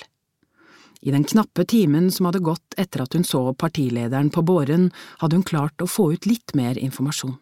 I 1.07 1.13
den 1.15 1.25
knappe 1.25 1.63
timen 1.65 2.09
som 2.11 2.27
hadde 2.27 2.43
gått 2.43 2.75
etter 2.77 3.05
at 3.05 3.15
hun 3.15 3.25
så 3.25 3.41
partilederen 3.55 4.27
på 4.35 4.43
båren, 4.43 4.89
hadde 5.21 5.39
hun 5.39 5.47
klart 5.47 5.83
å 5.83 5.87
få 5.87 6.09
ut 6.17 6.27
litt 6.27 6.55
mer 6.59 6.75
informasjon. 6.75 7.37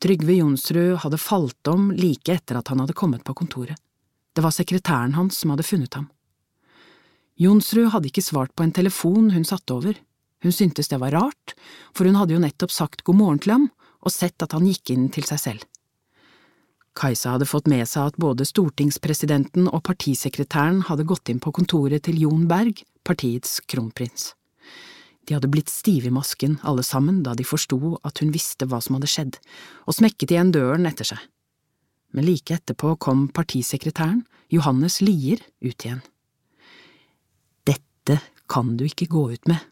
Trygve 0.00 0.36
Jonsrud 0.38 1.00
hadde 1.02 1.18
falt 1.18 1.66
om 1.68 1.88
like 1.90 2.30
etter 2.30 2.60
at 2.60 2.70
han 2.70 2.78
hadde 2.78 2.94
kommet 2.94 3.24
på 3.26 3.34
kontoret. 3.42 3.74
Det 4.30 4.44
var 4.44 4.54
sekretæren 4.54 5.16
hans 5.18 5.42
som 5.42 5.50
hadde 5.50 5.66
funnet 5.66 5.98
ham. 5.98 6.06
Jonsrud 7.42 7.90
hadde 7.90 8.12
ikke 8.12 8.22
svart 8.22 8.54
på 8.54 8.62
en 8.62 8.76
telefon 8.76 9.32
hun 9.34 9.48
satte 9.48 9.74
over. 9.74 9.98
Hun 10.46 10.54
syntes 10.54 10.88
det 10.88 11.00
var 11.02 11.16
rart, 11.16 11.56
for 11.90 12.06
hun 12.06 12.20
hadde 12.20 12.36
jo 12.36 12.44
nettopp 12.44 12.70
sagt 12.70 13.02
god 13.02 13.18
morgen 13.18 13.42
til 13.42 13.56
ham 13.56 13.66
og 14.00 14.14
sett 14.14 14.46
at 14.46 14.54
han 14.54 14.70
gikk 14.70 14.94
inn 14.94 15.10
til 15.10 15.26
seg 15.26 15.42
selv. 15.42 15.66
Kajsa 16.98 17.36
hadde 17.36 17.46
fått 17.46 17.68
med 17.70 17.86
seg 17.88 18.10
at 18.10 18.18
både 18.20 18.46
stortingspresidenten 18.48 19.68
og 19.70 19.84
partisekretæren 19.86 20.82
hadde 20.88 21.06
gått 21.06 21.30
inn 21.30 21.40
på 21.42 21.52
kontoret 21.54 22.04
til 22.08 22.18
Jon 22.24 22.48
Berg, 22.50 22.82
partiets 23.06 23.60
kronprins. 23.70 24.32
De 25.28 25.36
hadde 25.36 25.50
blitt 25.52 25.70
stive 25.70 26.08
i 26.10 26.14
masken, 26.14 26.58
alle 26.66 26.82
sammen, 26.82 27.22
da 27.22 27.36
de 27.38 27.46
forsto 27.46 27.78
at 28.02 28.18
hun 28.18 28.32
visste 28.34 28.66
hva 28.66 28.80
som 28.82 28.96
hadde 28.96 29.10
skjedd, 29.10 29.36
og 29.86 29.94
smekket 29.94 30.34
igjen 30.34 30.50
døren 30.56 30.88
etter 30.90 31.06
seg. 31.12 31.20
Men 32.10 32.26
like 32.26 32.56
etterpå 32.56 32.96
kom 32.98 33.28
partisekretæren, 33.30 34.24
Johannes 34.50 34.98
Lier, 35.04 35.38
ut 35.62 35.84
igjen. 35.86 36.00
Dette 37.68 38.18
kan 38.50 38.74
du 38.74 38.88
ikke 38.88 39.06
gå 39.12 39.28
ut 39.30 39.46
med, 39.46 39.62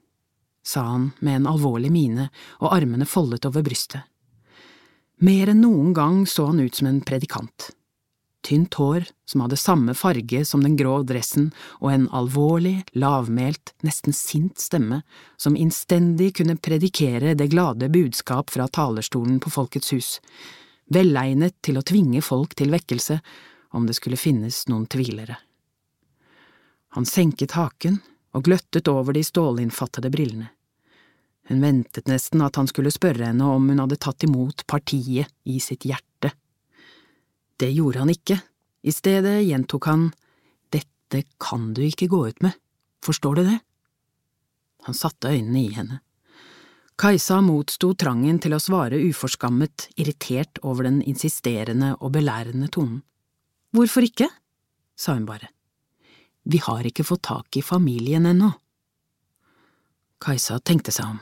sa 0.62 0.84
han 0.92 1.10
med 1.18 1.40
en 1.40 1.50
alvorlig 1.50 1.90
mine 1.90 2.28
og 2.60 2.70
armene 2.76 3.08
foldet 3.08 3.48
over 3.48 3.66
brystet. 3.66 4.06
Mer 5.18 5.50
enn 5.50 5.64
noen 5.64 5.94
gang 5.96 6.22
så 6.30 6.50
han 6.50 6.60
ut 6.62 6.78
som 6.78 6.86
en 6.90 7.02
predikant 7.02 7.72
tynt 8.48 8.74
hår 8.74 9.04
som 9.28 9.40
hadde 9.40 9.56
samme 9.56 9.94
farge 9.94 10.44
som 10.44 10.62
den 10.64 10.76
grå 10.76 11.02
dressen, 11.06 11.50
og 11.82 11.92
en 11.92 12.06
alvorlig, 12.16 12.84
lavmælt, 12.96 13.74
nesten 13.84 14.16
sint 14.16 14.60
stemme 14.62 15.02
som 15.36 15.56
innstendig 15.56 16.32
kunne 16.38 16.56
predikere 16.56 17.34
det 17.36 17.50
glade 17.52 17.90
budskap 17.92 18.50
fra 18.54 18.68
talerstolen 18.68 19.40
på 19.44 19.52
Folkets 19.52 19.92
hus, 19.92 20.10
velegnet 20.88 21.58
til 21.62 21.78
å 21.78 21.84
tvinge 21.84 22.22
folk 22.24 22.56
til 22.56 22.72
vekkelse 22.72 23.18
om 23.76 23.88
det 23.88 23.98
skulle 23.98 24.20
finnes 24.20 24.64
noen 24.72 24.86
tvilere. 24.88 25.36
Han 26.96 27.04
senket 27.04 27.52
haken 27.58 28.00
og 28.32 28.46
gløttet 28.48 28.88
over 28.88 29.12
de 29.12 29.24
stålinnfattede 29.26 30.08
brillene. 30.14 30.48
Hun 31.48 31.62
ventet 31.64 32.08
nesten 32.10 32.42
at 32.44 32.58
han 32.60 32.68
skulle 32.68 32.92
spørre 32.92 33.30
henne 33.30 33.46
om 33.48 33.70
hun 33.70 33.80
hadde 33.80 33.96
tatt 34.00 34.26
imot 34.26 34.66
partiet 34.68 35.32
i 35.48 35.56
sitt 35.64 35.86
hjerte. 35.88 36.34
Det 37.58 37.70
gjorde 37.72 38.04
han 38.04 38.12
ikke, 38.12 38.36
i 38.84 38.92
stedet 38.94 39.40
gjentok 39.46 39.88
han 39.90 40.10
Dette 40.70 41.24
kan 41.40 41.72
du 41.74 41.80
ikke 41.86 42.10
gå 42.12 42.20
ut 42.28 42.44
med, 42.44 42.52
forstår 43.04 43.40
du 43.40 43.42
det? 43.48 43.56
Han 44.86 44.94
satte 44.94 45.32
øynene 45.32 45.62
i 45.64 45.72
henne. 45.72 46.02
Kajsa 46.98 47.38
motsto 47.46 47.92
trangen 47.94 48.40
til 48.42 48.56
å 48.56 48.60
svare 48.60 48.98
uforskammet, 48.98 49.88
irritert 50.02 50.58
over 50.66 50.88
den 50.88 50.98
insisterende 51.06 51.92
og 52.00 52.12
belærende 52.16 52.68
tonen. 52.74 53.00
Hvorfor 53.72 54.04
ikke? 54.04 54.26
sa 54.98 55.14
hun 55.14 55.28
bare. 55.28 55.52
Vi 56.42 56.58
har 56.64 56.86
ikke 56.88 57.06
fått 57.06 57.26
tak 57.28 57.56
i 57.56 57.62
familien 57.62 58.26
ennå. 58.26 58.50
Kajsa 60.18 60.58
tenkte 60.58 60.90
seg 60.94 61.12
om. 61.12 61.20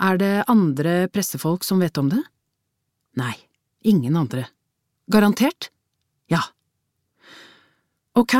Er 0.00 0.18
det 0.18 0.44
andre 0.50 1.06
pressefolk 1.12 1.64
som 1.64 1.78
vet 1.82 1.98
om 1.98 2.08
det? 2.10 2.22
Nei, 3.18 3.34
ingen 3.86 4.16
andre. 4.16 4.48
Garantert? 5.06 5.70
Ja. 6.30 6.42
Ok, 8.18 8.34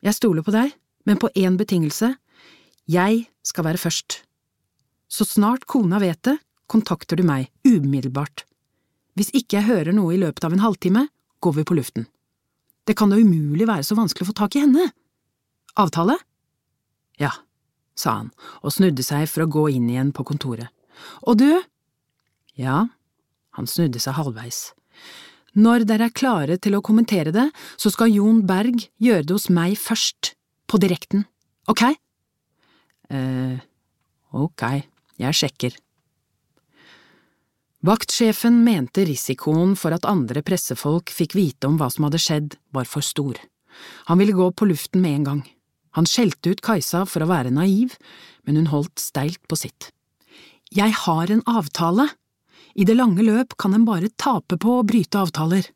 jeg 0.00 0.16
stoler 0.16 0.44
på 0.46 0.54
deg, 0.54 0.72
men 1.04 1.20
på 1.20 1.30
én 1.36 1.58
betingelse, 1.60 2.14
jeg 2.88 3.26
skal 3.44 3.66
være 3.66 3.80
først. 3.82 4.22
Så 5.08 5.26
snart 5.28 5.66
kona 5.68 6.00
vet 6.02 6.22
det, 6.26 6.38
kontakter 6.66 7.18
du 7.18 7.24
meg, 7.26 7.50
umiddelbart. 7.66 8.44
Hvis 9.16 9.32
ikke 9.36 9.60
jeg 9.60 9.68
hører 9.68 9.96
noe 9.96 10.14
i 10.14 10.20
løpet 10.20 10.44
av 10.44 10.54
en 10.54 10.64
halvtime, 10.64 11.06
går 11.40 11.58
vi 11.58 11.64
på 11.66 11.76
luften. 11.78 12.06
Det 12.86 12.96
kan 12.96 13.10
da 13.10 13.18
umulig 13.18 13.66
være 13.68 13.84
så 13.86 13.96
vanskelig 13.98 14.26
å 14.26 14.30
få 14.30 14.36
tak 14.38 14.56
i 14.56 14.62
henne. 14.64 14.90
Avtale? 15.76 16.16
Ja, 17.20 17.32
sa 17.96 18.20
han 18.20 18.32
og 18.62 18.74
snudde 18.74 19.04
seg 19.04 19.26
for 19.30 19.44
å 19.44 19.50
gå 19.50 19.68
inn 19.74 19.88
igjen 19.90 20.12
på 20.14 20.24
kontoret. 20.28 20.70
Og 21.26 21.38
du? 21.40 21.50
Ja, 22.56 22.86
han 23.56 23.68
snudde 23.70 24.00
seg 24.02 24.16
halvveis. 24.18 24.70
Når 25.56 25.86
dere 25.88 26.10
er 26.10 26.16
klare 26.16 26.58
til 26.60 26.76
å 26.76 26.82
kommentere 26.84 27.32
det, 27.32 27.46
så 27.80 27.92
skal 27.92 28.12
Jon 28.12 28.42
Berg 28.48 28.88
gjøre 29.00 29.24
det 29.24 29.36
hos 29.38 29.48
meg 29.52 29.78
først, 29.80 30.34
på 30.66 30.80
direkten, 30.82 31.22
ok? 31.70 31.84
eh, 33.10 33.58
ok, 34.34 34.62
jeg 35.22 35.38
sjekker. 35.40 35.76
Vaktsjefen 37.86 38.62
mente 38.66 39.04
risikoen 39.06 39.76
for 39.78 39.94
at 39.94 40.08
andre 40.08 40.42
pressefolk 40.42 41.12
fikk 41.14 41.36
vite 41.38 41.68
om 41.68 41.76
hva 41.78 41.90
som 41.92 42.08
hadde 42.08 42.22
skjedd, 42.22 42.56
var 42.74 42.88
for 42.90 43.04
stor. 43.04 43.38
Han 44.10 44.18
ville 44.18 44.34
gå 44.34 44.48
på 44.56 44.66
luften 44.66 45.04
med 45.04 45.20
en 45.20 45.28
gang. 45.28 45.42
Han 45.96 46.08
skjelte 46.08 46.52
ut 46.52 46.64
Kajsa 46.64 47.04
for 47.08 47.22
å 47.22 47.30
være 47.30 47.52
naiv, 47.54 47.94
men 48.44 48.58
hun 48.58 48.72
holdt 48.72 48.98
steilt 49.00 49.42
på 49.48 49.58
sitt. 49.60 49.92
Jeg 50.74 50.94
har 51.06 51.30
en 51.30 51.42
avtale, 51.46 52.08
i 52.74 52.84
det 52.84 52.96
lange 52.96 53.22
løp 53.22 53.54
kan 53.56 53.74
en 53.74 53.86
bare 53.86 54.10
tape 54.18 54.58
på 54.60 54.78
å 54.78 54.86
bryte 54.86 55.20
avtaler, 55.20 55.68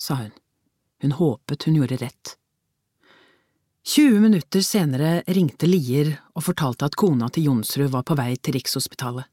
sa 0.00 0.22
hun. 0.22 0.32
Hun 1.00 1.12
håpet 1.16 1.64
hun 1.64 1.76
gjorde 1.78 2.00
rett. 2.00 2.36
20 3.86 4.20
minutter 4.20 4.60
senere 4.60 5.22
ringte 5.32 5.68
Lier 5.68 6.12
og 6.36 6.44
fortalte 6.44 6.88
at 6.88 6.96
kona 7.00 7.30
til 7.32 7.48
Jonsrud 7.48 7.92
var 7.94 8.04
på 8.04 8.16
vei 8.18 8.34
til 8.36 8.58
Rikshospitalet. 8.58 9.24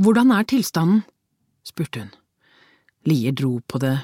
Hvordan 0.00 0.32
er 0.34 0.48
tilstanden? 0.48 1.04
spurte 1.62 2.02
hun. 2.02 2.10
Lier 3.06 3.36
dro 3.36 3.60
på 3.60 3.78
det. 3.82 3.98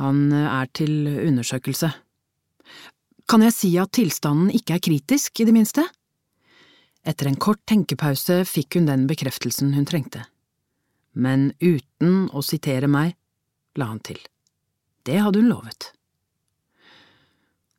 Han 0.00 0.32
er 0.32 0.68
til 0.74 1.06
undersøkelse. 1.06 1.92
Kan 3.28 3.44
jeg 3.46 3.54
si 3.54 3.70
at 3.78 3.92
tilstanden 3.94 4.50
ikke 4.52 4.76
er 4.76 4.82
kritisk, 4.84 5.40
i 5.40 5.46
det 5.46 5.54
minste? 5.54 5.84
Etter 7.06 7.26
en 7.30 7.40
kort 7.40 7.62
tenkepause 7.66 8.42
fikk 8.46 8.78
hun 8.78 8.86
den 8.90 9.08
bekreftelsen 9.10 9.74
hun 9.74 9.88
trengte 9.88 10.26
men 11.12 11.52
uten 11.60 12.28
å 12.32 12.42
sitere 12.44 12.88
meg, 12.90 13.16
la 13.76 13.90
han 13.92 14.00
til. 14.04 14.20
Det 15.04 15.18
hadde 15.20 15.42
hun 15.42 15.50
lovet. 15.52 15.92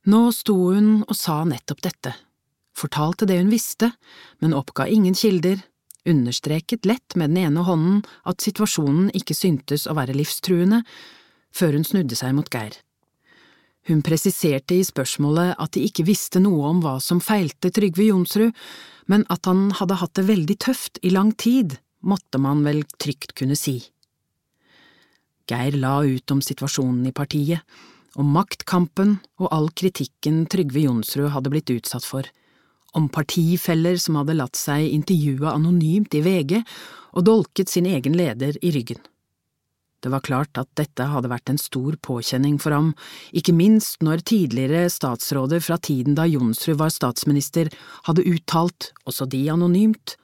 Nå 0.10 0.28
sto 0.36 0.56
hun 0.74 1.04
og 1.08 1.16
sa 1.16 1.42
nettopp 1.48 1.84
dette, 1.86 2.14
fortalte 2.76 3.28
det 3.30 3.40
hun 3.40 3.52
visste, 3.54 3.94
men 4.44 4.56
oppga 4.58 4.88
ingen 4.92 5.16
kilder, 5.16 5.62
understreket 6.10 6.86
lett 6.86 7.16
med 7.16 7.32
den 7.32 7.46
ene 7.46 7.64
hånden 7.64 8.02
at 8.28 8.44
situasjonen 8.44 9.08
ikke 9.16 9.38
syntes 9.38 9.88
å 9.88 9.96
være 9.96 10.16
livstruende, 10.18 10.82
før 11.54 11.78
hun 11.78 11.88
snudde 11.88 12.18
seg 12.20 12.36
mot 12.36 12.50
Geir. 12.52 12.76
Hun 13.90 14.04
presiserte 14.06 14.78
i 14.78 14.84
spørsmålet 14.88 15.58
at 15.60 15.74
de 15.76 15.84
ikke 15.84 16.06
visste 16.08 16.40
noe 16.40 16.70
om 16.70 16.84
hva 16.84 17.00
som 17.04 17.20
feilte 17.24 17.72
Trygve 17.74 18.08
Jonsrud, 18.08 18.54
men 19.12 19.26
at 19.34 19.50
han 19.50 19.74
hadde 19.76 19.98
hatt 20.00 20.14
det 20.16 20.28
veldig 20.30 20.56
tøft 20.64 21.02
i 21.04 21.12
lang 21.12 21.34
tid, 21.36 21.76
måtte 22.00 22.40
man 22.40 22.64
vel 22.64 22.84
trygt 23.02 23.36
kunne 23.36 23.58
si. 23.60 23.82
Geir 25.52 25.76
la 25.76 25.98
ut 26.08 26.32
om 26.32 26.40
situasjonen 26.44 27.10
i 27.10 27.16
partiet, 27.16 27.60
om 28.16 28.30
maktkampen 28.32 29.18
og 29.42 29.50
all 29.52 29.70
kritikken 29.76 30.46
Trygve 30.48 30.86
Jonsrud 30.86 31.34
hadde 31.34 31.52
blitt 31.52 31.72
utsatt 31.74 32.06
for, 32.08 32.28
om 32.94 33.10
partifeller 33.12 33.98
som 34.00 34.20
hadde 34.22 34.38
latt 34.38 34.60
seg 34.60 34.86
intervjue 34.94 35.50
anonymt 35.50 36.14
i 36.16 36.22
VG 36.24 36.60
og 37.18 37.26
dolket 37.26 37.74
sin 37.74 37.90
egen 37.90 38.16
leder 38.16 38.56
i 38.62 38.72
ryggen. 38.72 39.02
Det 40.04 40.12
var 40.12 40.20
klart 40.20 40.60
at 40.60 40.68
dette 40.76 41.06
hadde 41.08 41.32
vært 41.32 41.54
en 41.54 41.62
stor 41.62 41.96
påkjenning 42.04 42.58
for 42.60 42.76
ham, 42.76 42.90
ikke 43.32 43.56
minst 43.56 44.04
når 44.04 44.26
tidligere 44.28 44.90
statsråder 44.92 45.64
fra 45.64 45.78
tiden 45.80 46.18
da 46.18 46.26
Jonsrud 46.28 46.76
var 46.82 46.92
statsminister 46.92 47.72
hadde 48.10 48.26
uttalt, 48.28 48.92
også 49.08 49.30
de 49.32 49.46
anonymt, 49.54 50.18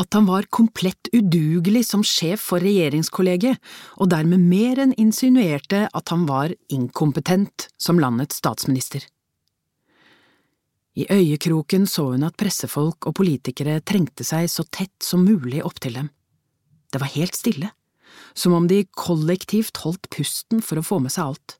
at 0.00 0.12
han 0.16 0.26
var 0.28 0.48
komplett 0.52 1.08
udugelig 1.12 1.86
som 1.88 2.04
sjef 2.04 2.48
for 2.50 2.64
regjeringskollegiet, 2.64 3.60
og 4.00 4.10
dermed 4.12 4.40
mer 4.40 4.80
enn 4.84 4.96
insinuerte 5.00 5.86
at 5.88 6.12
han 6.12 6.26
var 6.28 6.52
inkompetent 6.72 7.68
som 7.80 8.00
landets 8.00 8.40
statsminister. 8.40 9.04
I 10.96 11.04
øyekroken 11.12 11.84
så 11.88 12.10
hun 12.14 12.24
at 12.24 12.36
pressefolk 12.40 13.08
og 13.08 13.18
politikere 13.18 13.82
trengte 13.84 14.24
seg 14.24 14.48
så 14.48 14.64
tett 14.64 14.96
som 15.04 15.24
mulig 15.28 15.60
opptil 15.64 16.00
dem. 16.00 16.12
Det 16.88 17.02
var 17.02 17.12
helt 17.12 17.36
stille, 17.36 17.72
som 18.36 18.54
om 18.56 18.68
de 18.70 18.84
kollektivt 18.92 19.80
holdt 19.84 20.10
pusten 20.12 20.62
for 20.62 20.80
å 20.80 20.84
få 20.86 21.00
med 21.02 21.14
seg 21.14 21.32
alt. 21.32 21.56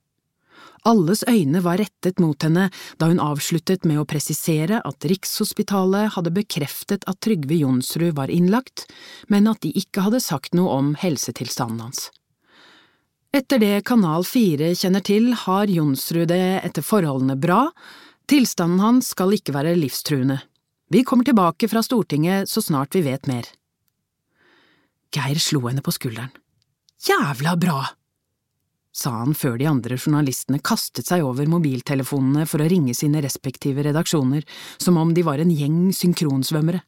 Alles 0.86 1.24
øyne 1.26 1.58
var 1.64 1.80
rettet 1.80 2.20
mot 2.22 2.38
henne 2.46 2.68
da 3.00 3.08
hun 3.10 3.18
avsluttet 3.22 3.82
med 3.88 3.98
å 3.98 4.06
presisere 4.06 4.78
at 4.86 5.06
Rikshospitalet 5.10 6.14
hadde 6.14 6.34
bekreftet 6.36 7.06
at 7.10 7.18
Trygve 7.24 7.58
Jonsrud 7.58 8.14
var 8.14 8.30
innlagt, 8.30 8.84
men 9.26 9.50
at 9.50 9.64
de 9.66 9.72
ikke 9.74 10.04
hadde 10.06 10.22
sagt 10.22 10.54
noe 10.54 10.76
om 10.76 10.94
helsetilstanden 11.00 11.82
hans. 11.88 12.06
Etter 13.34 13.58
det 13.60 13.82
Kanal 13.88 14.22
4 14.24 14.70
kjenner 14.78 15.02
til, 15.04 15.32
har 15.34 15.66
Jonsrud 15.66 16.30
det 16.30 16.60
etter 16.62 16.86
forholdene 16.86 17.34
bra, 17.36 17.66
tilstanden 18.30 18.80
hans 18.80 19.10
skal 19.16 19.34
ikke 19.34 19.56
være 19.58 19.74
livstruende. 19.76 20.38
Vi 20.94 21.02
kommer 21.02 21.26
tilbake 21.26 21.66
fra 21.68 21.82
Stortinget 21.82 22.46
så 22.48 22.62
snart 22.62 22.94
vi 22.94 23.02
vet 23.08 23.26
mer. 23.26 23.50
Geir 25.10 25.42
slo 25.42 25.66
henne 25.66 25.82
på 25.82 25.94
skulderen. 25.94 26.30
Jævla 27.04 27.56
bra! 27.60 27.84
sa 28.96 29.10
han 29.10 29.34
før 29.36 29.58
de 29.60 29.66
andre 29.68 29.98
journalistene 29.98 30.62
kastet 30.64 31.10
seg 31.10 31.24
over 31.24 31.48
mobiltelefonene 31.52 32.46
for 32.48 32.64
å 32.64 32.68
ringe 32.70 32.94
sine 32.96 33.20
respektive 33.20 33.84
redaksjoner, 33.84 34.46
som 34.80 34.96
om 34.96 35.12
de 35.12 35.24
var 35.26 35.42
en 35.42 35.52
gjeng 35.52 35.90
synkronsvømmere. 35.92 36.80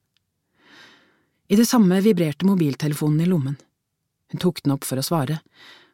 I 1.52 1.59
det 1.61 1.66
samme 1.68 2.00
vibrerte 2.04 2.48
mobiltelefonen 2.48 3.20
i 3.24 3.28
lommen. 3.28 3.59
Hun 4.32 4.40
tok 4.40 4.62
den 4.64 4.72
opp 4.76 4.88
for 4.88 5.00
å 5.00 5.04
svare, 5.04 5.42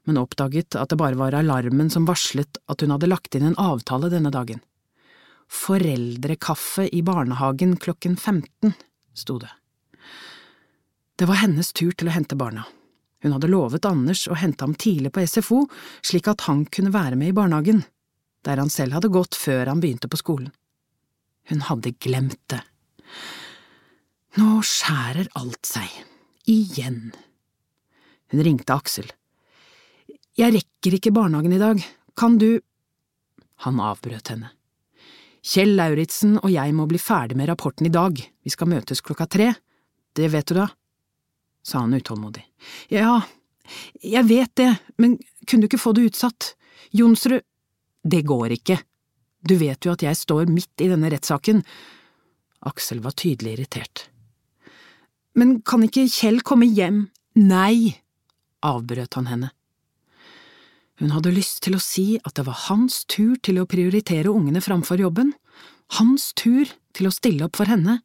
men 0.06 0.20
oppdaget 0.20 0.78
at 0.78 0.92
det 0.92 1.00
bare 1.02 1.18
var 1.18 1.34
alarmen 1.34 1.90
som 1.90 2.06
varslet 2.06 2.62
at 2.70 2.82
hun 2.82 2.94
hadde 2.94 3.10
lagt 3.10 3.34
inn 3.34 3.48
en 3.50 3.58
avtale 3.58 4.10
denne 4.12 4.30
dagen. 4.34 4.62
Foreldrekaffe 5.50 6.86
i 6.94 7.02
barnehagen 7.06 7.74
klokken 7.82 8.14
15, 8.16 8.74
sto 9.18 9.38
det. 9.42 9.50
Det 11.18 11.26
var 11.30 11.42
hennes 11.42 11.74
tur 11.74 11.94
til 11.94 12.10
å 12.10 12.14
hente 12.14 12.38
barna. 12.38 12.66
Hun 13.24 13.32
hadde 13.32 13.48
lovet 13.48 13.86
Anders 13.88 14.26
å 14.28 14.36
hente 14.36 14.66
ham 14.66 14.74
tidlig 14.76 15.08
på 15.16 15.22
SFO, 15.24 15.62
slik 16.04 16.26
at 16.28 16.44
han 16.44 16.66
kunne 16.68 16.92
være 16.92 17.16
med 17.16 17.30
i 17.32 17.36
barnehagen, 17.36 17.80
der 18.44 18.60
han 18.60 18.68
selv 18.68 18.98
hadde 18.98 19.08
gått 19.08 19.38
før 19.40 19.70
han 19.70 19.80
begynte 19.80 20.10
på 20.12 20.20
skolen. 20.20 20.50
Hun 21.48 21.62
hadde 21.64 21.94
glemt 22.04 22.42
det. 22.52 22.60
Nå 24.36 24.58
skjærer 24.68 25.32
alt 25.40 25.64
seg. 25.64 25.88
Igjen. 26.52 27.14
Hun 28.28 28.44
ringte 28.44 28.76
Aksel. 28.76 29.08
Jeg 30.36 30.58
rekker 30.58 30.98
ikke 30.98 31.16
barnehagen 31.16 31.56
i 31.56 31.64
dag, 31.64 31.80
kan 32.20 32.36
du… 32.36 32.60
Han 33.64 33.80
avbrøt 33.80 34.34
henne. 34.34 34.52
Kjell 35.40 35.78
Lauritzen 35.78 36.36
og 36.42 36.52
jeg 36.52 36.76
må 36.76 36.84
bli 36.90 37.00
ferdig 37.00 37.40
med 37.40 37.48
rapporten 37.48 37.88
i 37.88 37.94
dag, 37.94 38.20
vi 38.20 38.52
skal 38.52 38.68
møtes 38.68 39.00
klokka 39.00 39.24
tre, 39.32 39.54
det 40.12 40.28
vet 40.28 40.52
du 40.52 40.58
da 40.60 40.68
sa 41.64 41.78
han 41.84 41.94
utålmodig. 41.96 42.44
Ja, 42.92 43.22
jeg 44.04 44.28
vet 44.28 44.52
det, 44.60 44.70
men 45.00 45.16
kunne 45.46 45.64
du 45.64 45.70
ikke 45.70 45.80
få 45.80 45.94
det 45.96 46.10
utsatt? 46.10 46.54
Jonsrud… 46.92 47.42
Det 48.04 48.20
går 48.28 48.52
ikke. 48.58 48.76
Du 49.48 49.54
vet 49.56 49.86
jo 49.86 49.94
at 49.94 50.02
jeg 50.04 50.18
står 50.18 50.50
midt 50.52 50.82
i 50.84 50.90
denne 50.90 51.08
rettssaken. 51.08 51.62
Aksel 52.68 53.00
var 53.00 53.14
tydelig 53.16 53.54
irritert. 53.54 54.10
Men 55.32 55.62
kan 55.64 55.86
ikke 55.86 56.04
Kjell 56.12 56.42
komme 56.44 56.68
hjem? 56.68 57.06
Nei, 57.40 57.96
avbrøt 58.60 59.16
han 59.16 59.30
henne. 59.30 59.50
Hun 61.00 61.14
hadde 61.16 61.32
lyst 61.32 61.62
til 61.64 61.78
å 61.78 61.82
si 61.82 62.20
at 62.20 62.36
det 62.36 62.44
var 62.46 62.60
hans 62.68 63.00
tur 63.08 63.40
til 63.40 63.58
å 63.58 63.66
prioritere 63.66 64.30
ungene 64.30 64.60
framfor 64.62 65.00
jobben, 65.00 65.32
hans 65.96 66.28
tur 66.36 66.68
til 66.92 67.08
å 67.08 67.14
stille 67.14 67.48
opp 67.48 67.56
for 67.58 67.72
henne, 67.72 68.02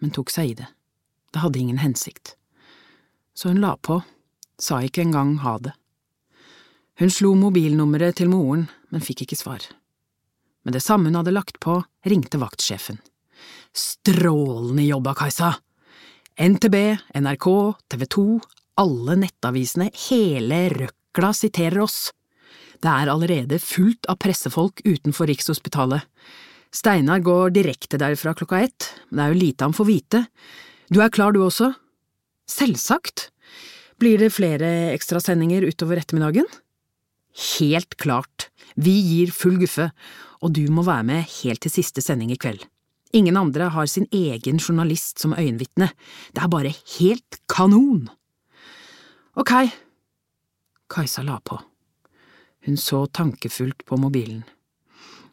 men 0.00 0.16
tok 0.16 0.32
seg 0.32 0.54
i 0.54 0.58
det. 0.64 0.72
Det 1.36 1.44
hadde 1.44 1.60
ingen 1.60 1.84
hensikt 1.84 2.38
så 3.36 3.52
hun 3.52 3.60
la 3.60 3.74
på, 3.76 4.00
sa 4.58 4.80
ikke 4.82 5.04
engang 5.04 5.36
ha 5.44 5.58
det. 5.60 5.74
Hun 6.96 7.12
slo 7.12 7.34
mobilnummeret 7.36 8.16
til 8.16 8.30
moren, 8.32 8.64
men 8.88 9.04
fikk 9.04 9.26
ikke 9.26 9.36
svar. 9.36 9.60
Med 10.64 10.72
det 10.72 10.82
samme 10.82 11.10
hun 11.10 11.18
hadde 11.20 11.34
lagt 11.36 11.60
på, 11.60 11.82
ringte 12.08 12.40
vaktsjefen. 12.40 12.98
Strålende 13.76 14.86
jobba, 14.86 15.12
Kajsa! 15.14 15.52
NTB, 16.40 16.76
NRK, 17.20 17.46
TV 17.92 18.06
2, 18.16 18.26
alle 18.80 19.16
nettavisene, 19.20 19.90
hele 20.08 20.66
røkla 20.72 21.32
siterer 21.36 21.84
oss. 21.84 22.10
Det 22.80 22.88
er 22.92 23.12
allerede 23.12 23.60
fullt 23.60 24.08
av 24.08 24.18
pressefolk 24.20 24.82
utenfor 24.84 25.28
Rikshospitalet. 25.28 26.04
Steinar 26.72 27.22
går 27.24 27.54
direkte 27.56 28.00
derfra 28.00 28.34
klokka 28.36 28.64
ett, 28.64 28.90
men 29.08 29.20
det 29.20 29.24
er 29.24 29.32
jo 29.32 29.44
lite 29.44 29.68
han 29.68 29.76
får 29.76 29.88
vite. 29.88 30.26
Du 30.92 31.00
er 31.04 31.12
klar 31.12 31.32
du 31.32 31.40
også? 31.44 31.72
Selvsagt. 32.50 33.30
Blir 33.98 34.20
det 34.20 34.34
flere 34.36 34.92
ekstrasendinger 34.92 35.66
utover 35.66 36.00
ettermiddagen? 36.00 36.46
Helt 37.58 37.96
klart. 38.00 38.48
Vi 38.76 38.92
gir 38.92 39.32
full 39.32 39.58
guffe, 39.60 39.90
og 40.40 40.52
du 40.56 40.66
må 40.72 40.84
være 40.86 41.06
med 41.08 41.28
helt 41.40 41.62
til 41.64 41.72
siste 41.72 42.04
sending 42.04 42.32
i 42.32 42.40
kveld. 42.40 42.62
Ingen 43.16 43.36
andre 43.36 43.70
har 43.72 43.86
sin 43.86 44.06
egen 44.12 44.58
journalist 44.60 45.18
som 45.22 45.32
øyenvitne. 45.32 45.90
Det 46.32 46.42
er 46.42 46.52
bare 46.52 46.74
helt 46.98 47.40
kanon! 47.48 48.08
Ok. 49.36 49.52
Kajsa 50.88 51.22
la 51.22 51.38
på. 51.40 51.58
Hun 52.66 52.76
så 52.76 53.06
tankefullt 53.06 53.84
på 53.86 53.96
mobilen. 54.00 54.44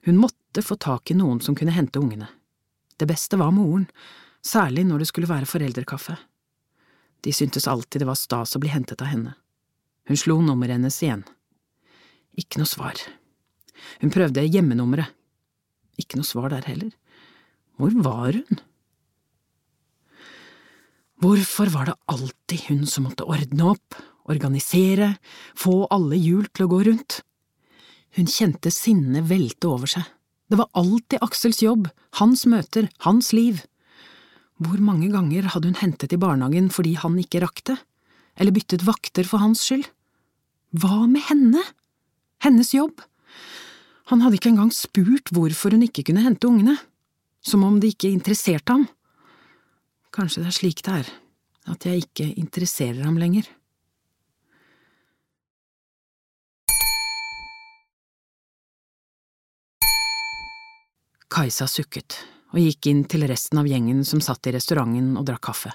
Hun 0.06 0.20
måtte 0.20 0.62
få 0.62 0.76
tak 0.76 1.12
i 1.12 1.18
noen 1.18 1.40
som 1.42 1.56
kunne 1.56 1.76
hente 1.76 2.00
ungene. 2.00 2.28
Det 3.00 3.08
beste 3.10 3.40
var 3.40 3.54
moren, 3.56 3.88
særlig 4.44 4.86
når 4.86 5.04
det 5.04 5.10
skulle 5.10 5.32
være 5.32 5.50
foreldrekaffe. 5.50 6.18
De 7.24 7.34
syntes 7.34 7.68
alltid 7.72 8.04
det 8.04 8.10
var 8.10 8.20
stas 8.20 8.56
å 8.56 8.62
bli 8.62 8.72
hentet 8.74 9.02
av 9.02 9.12
henne. 9.14 9.36
Hun 10.10 10.20
slo 10.20 10.40
nummeret 10.44 10.76
hennes 10.76 11.00
igjen. 11.04 11.24
Ikke 12.36 12.60
noe 12.60 12.68
svar. 12.68 13.00
Hun 14.02 14.12
prøvde 14.14 14.44
hjemmenummeret. 14.44 15.12
Ikke 16.02 16.20
noe 16.20 16.28
svar 16.28 16.52
der 16.52 16.66
heller. 16.68 16.92
Hvor 17.78 17.94
var 18.04 18.36
hun? 18.36 18.62
Hvorfor 21.24 21.70
var 21.72 21.88
det 21.88 22.00
alltid 22.12 22.66
hun 22.68 22.82
som 22.90 23.06
måtte 23.08 23.24
ordne 23.30 23.70
opp, 23.72 23.96
organisere, 24.28 25.14
få 25.56 25.86
alle 25.94 26.18
hjul 26.20 26.50
til 26.52 26.66
å 26.66 26.72
gå 26.74 26.82
rundt? 26.90 27.22
Hun 28.18 28.28
kjente 28.28 28.74
sinnet 28.74 29.30
velte 29.30 29.70
over 29.72 29.90
seg. 29.90 30.04
Det 30.52 30.60
var 30.60 30.70
alltid 30.78 31.24
Aksels 31.24 31.64
jobb, 31.64 31.88
hans 32.20 32.44
møter, 32.50 32.90
hans 33.08 33.32
liv. 33.34 33.64
Hvor 34.64 34.80
mange 34.80 35.10
ganger 35.12 35.50
hadde 35.52 35.72
hun 35.72 35.80
hentet 35.82 36.14
i 36.16 36.20
barnehagen 36.20 36.70
fordi 36.72 36.94
han 37.02 37.18
ikke 37.20 37.42
rakk 37.44 37.64
det, 37.68 37.78
eller 38.40 38.56
byttet 38.56 38.86
vakter 38.88 39.28
for 39.28 39.44
hans 39.44 39.64
skyld? 39.66 39.88
Hva 40.80 41.04
med 41.10 41.26
henne? 41.28 41.64
Hennes 42.44 42.72
jobb? 42.76 43.02
Han 44.12 44.24
hadde 44.24 44.40
ikke 44.40 44.52
engang 44.54 44.72
spurt 44.76 45.32
hvorfor 45.34 45.76
hun 45.76 45.86
ikke 45.86 46.06
kunne 46.08 46.24
hente 46.24 46.48
ungene, 46.48 46.78
som 47.44 47.64
om 47.68 47.80
det 47.82 47.94
ikke 47.96 48.14
interesserte 48.14 48.76
ham. 48.76 48.88
Kanskje 50.14 50.44
det 50.44 50.52
er 50.52 50.58
slik 50.60 50.84
det 50.86 50.96
er, 51.02 51.12
at 51.74 51.88
jeg 51.88 52.06
ikke 52.06 52.30
interesserer 52.40 53.04
ham 53.04 53.20
lenger. 53.20 53.48
Kajsa 61.34 61.66
sukket 61.66 62.20
og 62.54 62.62
gikk 62.62 62.88
inn 62.92 63.04
til 63.10 63.26
resten 63.30 63.60
av 63.60 63.68
gjengen 63.68 64.04
som 64.06 64.22
satt 64.22 64.48
i 64.48 64.54
restauranten 64.54 65.16
og 65.18 65.26
drakk 65.28 65.44
kaffe. 65.50 65.74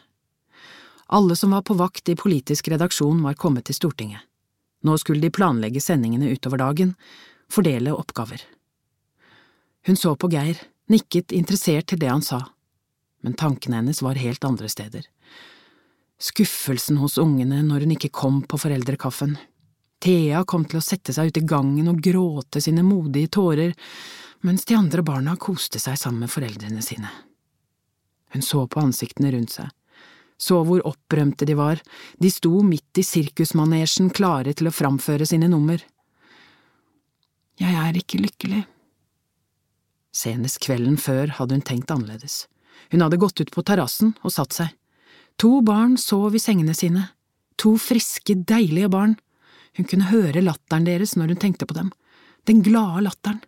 Alle 1.09 1.37
som 1.37 1.51
var 1.57 1.65
på 1.67 1.75
vakt 1.75 2.09
i 2.09 2.17
politisk 2.17 2.69
redaksjon 2.69 3.23
var 3.25 3.35
kommet 3.35 3.67
til 3.67 3.79
Stortinget. 3.79 4.23
Nå 4.85 4.95
skulle 5.01 5.25
de 5.25 5.33
planlegge 5.35 5.83
sendingene 5.83 6.31
utover 6.31 6.61
dagen, 6.61 6.95
fordele 7.51 7.95
oppgaver. 7.97 8.45
Hun 9.89 9.97
så 9.97 10.15
på 10.15 10.31
Geir, 10.31 10.61
nikket 10.93 11.33
interessert 11.33 11.89
til 11.91 11.99
det 11.99 12.13
han 12.13 12.23
sa, 12.23 12.43
men 13.25 13.35
tankene 13.35 13.81
hennes 13.81 14.03
var 14.05 14.21
helt 14.21 14.45
andre 14.45 14.69
steder. 14.71 15.09
Skuffelsen 16.19 16.99
hos 17.03 17.19
ungene 17.19 17.63
når 17.65 17.87
hun 17.87 17.95
ikke 17.97 18.13
kom 18.15 18.43
på 18.47 18.59
foreldrekaffen. 18.61 19.37
Thea 20.03 20.45
kom 20.47 20.65
til 20.69 20.79
å 20.79 20.85
sette 20.85 21.15
seg 21.15 21.31
ute 21.31 21.43
i 21.43 21.49
gangen 21.49 21.91
og 21.91 22.03
gråte 22.03 22.63
sine 22.63 22.85
modige 22.87 23.33
tårer, 23.39 23.75
mens 24.47 24.65
de 24.65 24.77
andre 24.79 25.03
barna 25.03 25.37
koste 25.37 25.81
seg 25.83 25.99
sammen 25.99 26.25
med 26.25 26.33
foreldrene 26.33 26.83
sine. 26.85 27.11
Hun 28.35 28.45
så 28.45 28.67
på 28.69 28.81
ansiktene 28.83 29.33
rundt 29.35 29.55
seg, 29.57 29.71
så 30.39 30.61
hvor 30.65 30.85
opprømte 30.87 31.47
de 31.49 31.57
var, 31.59 31.81
de 32.19 32.31
sto 32.31 32.61
midt 32.63 33.01
i 33.01 33.05
sirkusmanesjen 33.07 34.13
klare 34.15 34.55
til 34.55 34.71
å 34.71 34.75
framføre 34.75 35.27
sine 35.27 35.49
nummer. 35.51 35.83
Jeg 37.59 37.75
er 37.75 37.99
ikke 37.99 38.21
lykkelig. 38.23 38.63
Senest 40.15 40.61
kvelden 40.63 40.97
før 41.01 41.35
hadde 41.39 41.59
hun 41.59 41.65
tenkt 41.67 41.91
annerledes. 41.91 42.47
Hun 42.93 43.03
hadde 43.03 43.19
gått 43.21 43.41
ut 43.43 43.51
på 43.55 43.65
terrassen 43.67 44.15
og 44.23 44.35
satt 44.35 44.55
seg. 44.55 44.71
To 45.43 45.59
barn 45.67 45.97
sov 45.99 46.35
i 46.35 46.43
sengene 46.43 46.75
sine, 46.75 47.09
to 47.59 47.77
friske, 47.79 48.35
deilige 48.47 48.91
barn. 48.91 49.17
Hun 49.79 49.87
kunne 49.91 50.11
høre 50.11 50.43
latteren 50.43 50.87
deres 50.87 51.17
når 51.19 51.35
hun 51.35 51.43
tenkte 51.43 51.67
på 51.67 51.77
dem, 51.77 51.93
den 52.47 52.63
glade 52.67 53.05
latteren. 53.07 53.43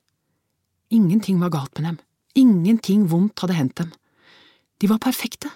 Ingenting 0.90 1.40
var 1.40 1.52
galt 1.54 1.78
med 1.78 1.86
dem, 1.86 1.98
ingenting 2.34 3.06
vondt 3.10 3.38
hadde 3.38 3.54
hendt 3.54 3.76
dem. 3.78 3.92
De 4.82 4.88
var 4.90 4.98
perfekte. 4.98 5.50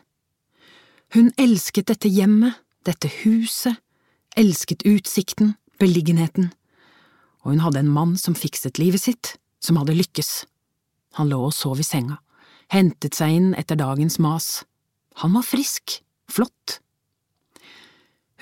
Hun 1.14 1.32
elsket 1.38 1.88
dette 1.90 2.08
hjemmet, 2.08 2.54
dette 2.86 3.10
huset, 3.22 3.80
elsket 4.38 4.84
utsikten, 4.86 5.56
beliggenheten, 5.78 6.52
og 7.42 7.52
hun 7.52 7.64
hadde 7.64 7.82
en 7.82 7.92
mann 7.92 8.14
som 8.20 8.36
fikset 8.38 8.78
livet 8.78 9.02
sitt, 9.02 9.34
som 9.60 9.78
hadde 9.80 9.96
lykkes. 9.96 10.44
Han 11.18 11.30
lå 11.30 11.40
og 11.48 11.54
sov 11.54 11.80
i 11.82 11.86
senga, 11.86 12.20
hentet 12.72 13.18
seg 13.18 13.34
inn 13.34 13.52
etter 13.58 13.78
dagens 13.78 14.18
mas. 14.22 14.64
Han 15.22 15.34
var 15.36 15.46
frisk, 15.46 16.00
flott. 16.30 16.80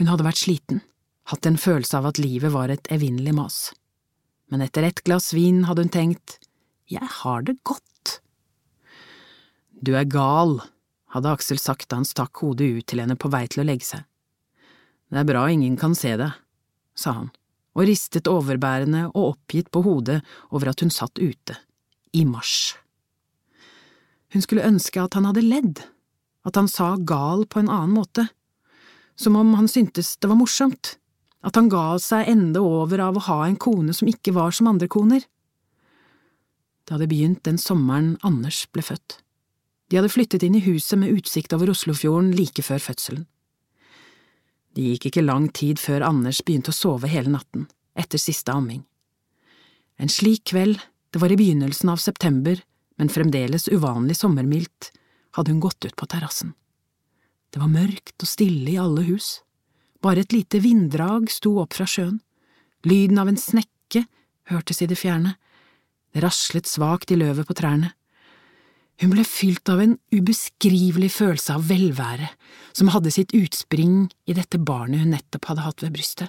Hun 0.01 0.09
hadde 0.09 0.27
vært 0.27 0.45
sliten, 0.45 0.81
hatt 1.29 1.47
en 1.47 1.61
følelse 1.61 1.99
av 1.99 2.13
at 2.13 2.21
livet 2.21 2.53
var 2.55 2.73
et 2.73 2.89
evinnelig 2.93 3.35
mas. 3.37 3.59
Men 4.53 4.65
etter 4.65 4.85
ett 4.85 5.05
glass 5.05 5.33
vin 5.33 5.65
hadde 5.69 5.87
hun 5.87 5.93
tenkt, 5.93 6.39
jeg 6.91 7.09
har 7.23 7.45
det 7.47 7.59
godt. 7.67 8.21
Du 9.83 9.95
er 9.99 10.07
gal, 10.07 10.61
hadde 11.13 11.33
Aksel 11.35 11.61
sagt 11.61 11.89
da 11.91 11.99
han 12.01 12.09
stakk 12.09 12.43
hodet 12.43 12.69
ut 12.79 12.87
til 12.89 13.03
henne 13.03 13.19
på 13.19 13.31
vei 13.33 13.45
til 13.51 13.65
å 13.65 13.69
legge 13.69 13.89
seg. 13.89 14.05
Det 15.13 15.21
er 15.21 15.29
bra 15.29 15.45
ingen 15.53 15.77
kan 15.77 15.95
se 15.99 16.15
det, 16.17 16.31
sa 16.97 17.17
han, 17.19 17.33
og 17.77 17.89
ristet 17.89 18.31
overbærende 18.31 19.09
og 19.11 19.35
oppgitt 19.35 19.69
på 19.73 19.83
hodet 19.85 20.23
over 20.51 20.73
at 20.73 20.81
hun 20.81 20.93
satt 20.93 21.21
ute, 21.21 21.59
i 22.13 22.25
mars. 22.29 22.75
Hun 24.33 24.45
skulle 24.45 24.65
ønske 24.65 25.03
at 25.03 25.19
han 25.19 25.27
hadde 25.29 25.45
ledd, 25.45 25.83
at 26.49 26.57
han 26.57 26.69
sa 26.69 26.95
gal 26.97 27.45
på 27.45 27.61
en 27.61 27.69
annen 27.69 27.93
måte, 27.97 28.27
som 29.17 29.37
om 29.37 29.53
han 29.59 29.69
syntes 29.69 30.17
det 30.17 30.31
var 30.31 30.41
morsomt, 30.41 30.97
at 31.45 31.59
han 31.59 31.69
ga 31.73 31.99
seg 32.01 32.31
ende 32.31 32.63
over 32.63 33.03
av 33.03 33.19
å 33.19 33.27
ha 33.29 33.39
en 33.47 33.59
kone 33.61 33.93
som 33.97 34.09
ikke 34.09 34.35
var 34.37 34.55
som 34.55 34.71
andre 34.71 34.89
koner. 34.89 35.25
Det 36.93 36.99
hadde 36.99 37.09
begynt 37.09 37.47
den 37.49 37.57
sommeren 37.57 38.19
Anders 38.21 38.67
ble 38.69 38.83
født. 38.85 39.15
De 39.89 39.97
hadde 39.97 40.13
flyttet 40.13 40.43
inn 40.45 40.59
i 40.59 40.61
huset 40.61 40.99
med 41.01 41.15
utsikt 41.17 41.55
over 41.57 41.71
Oslofjorden 41.73 42.35
like 42.37 42.61
før 42.61 42.83
fødselen. 42.85 43.23
Det 44.77 44.91
gikk 44.91 45.07
ikke 45.09 45.25
lang 45.25 45.47
tid 45.57 45.81
før 45.81 46.05
Anders 46.05 46.43
begynte 46.45 46.69
å 46.69 46.77
sove 46.77 47.09
hele 47.09 47.33
natten, 47.33 47.65
etter 47.97 48.21
siste 48.21 48.53
amming. 48.53 48.83
En 49.97 50.13
slik 50.13 50.45
kveld, 50.53 50.83
det 51.17 51.23
var 51.23 51.33
i 51.33 51.39
begynnelsen 51.41 51.95
av 51.95 52.03
september, 52.05 52.61
men 53.01 53.09
fremdeles 53.09 53.71
uvanlig 53.73 54.19
sommermildt, 54.21 54.91
hadde 55.41 55.55
hun 55.55 55.65
gått 55.65 55.89
ut 55.89 55.97
på 55.97 56.11
terrassen. 56.13 56.53
Det 57.49 57.63
var 57.65 57.73
mørkt 57.73 58.21
og 58.21 58.29
stille 58.29 58.69
i 58.69 58.77
alle 58.77 59.07
hus. 59.09 59.39
Bare 60.05 60.27
et 60.27 60.37
lite 60.37 60.61
vinddrag 60.61 61.33
sto 61.33 61.55
opp 61.65 61.73
fra 61.73 61.89
sjøen. 61.89 62.21
Lyden 62.85 63.17
av 63.17 63.33
en 63.33 63.41
snekke 63.41 64.05
hørtes 64.53 64.85
i 64.85 64.91
det 64.93 65.01
fjerne. 65.01 65.39
Det 66.13 66.23
raslet 66.25 66.69
svakt 66.69 67.13
i 67.13 67.17
løvet 67.17 67.49
på 67.49 67.57
trærne. 67.57 67.95
Hun 69.01 69.15
ble 69.15 69.25
fylt 69.27 69.69
av 69.73 69.81
en 69.83 69.97
ubeskrivelig 70.13 71.09
følelse 71.15 71.57
av 71.57 71.65
velvære, 71.71 72.29
som 72.77 72.93
hadde 72.93 73.13
sitt 73.15 73.33
utspring 73.35 74.11
i 74.29 74.37
dette 74.37 74.61
barnet 74.61 75.03
hun 75.03 75.15
nettopp 75.17 75.49
hadde 75.51 75.65
hatt 75.65 75.83
ved 75.83 75.97
brystet. 75.97 76.29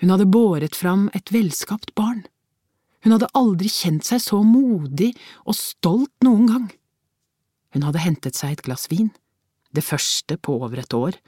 Hun 0.00 0.14
hadde 0.14 0.30
båret 0.30 0.78
fram 0.78 1.08
et 1.14 1.30
velskapt 1.34 1.92
barn. 1.98 2.24
Hun 3.04 3.12
hadde 3.12 3.30
aldri 3.36 3.68
kjent 3.68 4.06
seg 4.06 4.22
så 4.24 4.40
modig 4.46 5.12
og 5.44 5.58
stolt 5.58 6.14
noen 6.24 6.48
gang. 6.48 6.66
Hun 7.74 7.84
hadde 7.84 8.02
hentet 8.02 8.38
seg 8.38 8.54
et 8.54 8.64
glass 8.64 8.88
vin, 8.90 9.10
det 9.74 9.84
første 9.84 10.38
på 10.38 10.56
over 10.62 10.80
et 10.80 10.94
år, 10.94 11.18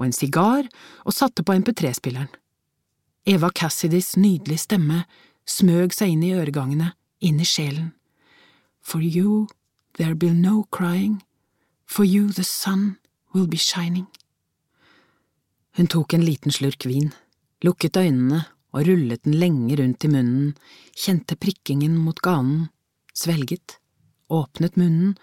og 0.00 0.08
en 0.08 0.16
sigar, 0.16 0.66
og 1.04 1.14
satte 1.14 1.44
på 1.44 1.54
MP3-spilleren. 1.60 2.32
Eva 3.28 3.50
Cassidys 3.52 4.16
nydelige 4.16 4.64
stemme 4.64 5.04
smøg 5.44 5.92
seg 5.94 6.14
inn 6.14 6.24
i 6.24 6.32
øregangene, 6.34 6.94
inn 7.20 7.40
i 7.40 7.46
sjelen. 7.46 7.92
For 8.80 9.00
you 9.00 9.48
there 9.98 10.14
will 10.14 10.34
no 10.34 10.64
crying, 10.70 11.22
for 11.86 12.04
you 12.04 12.28
the 12.28 12.44
sun 12.44 12.98
will 13.32 13.46
be 13.46 13.56
shining. 13.56 14.06
Hun 15.76 15.86
tok 15.86 16.14
en 16.14 16.24
liten 16.24 16.50
slurk 16.50 16.86
vin, 16.86 17.12
lukket 17.62 17.96
øynene 17.96 18.44
og 18.72 18.86
rullet 18.86 19.24
den 19.24 19.34
lenge 19.34 19.76
rundt 19.78 20.04
i 20.04 20.08
munnen, 20.10 20.54
kjente 20.96 21.36
prikkingen 21.36 21.98
mot 21.98 22.20
ganen, 22.22 22.68
svelget, 23.14 23.78
åpnet 24.30 24.76
munnen 24.78 25.16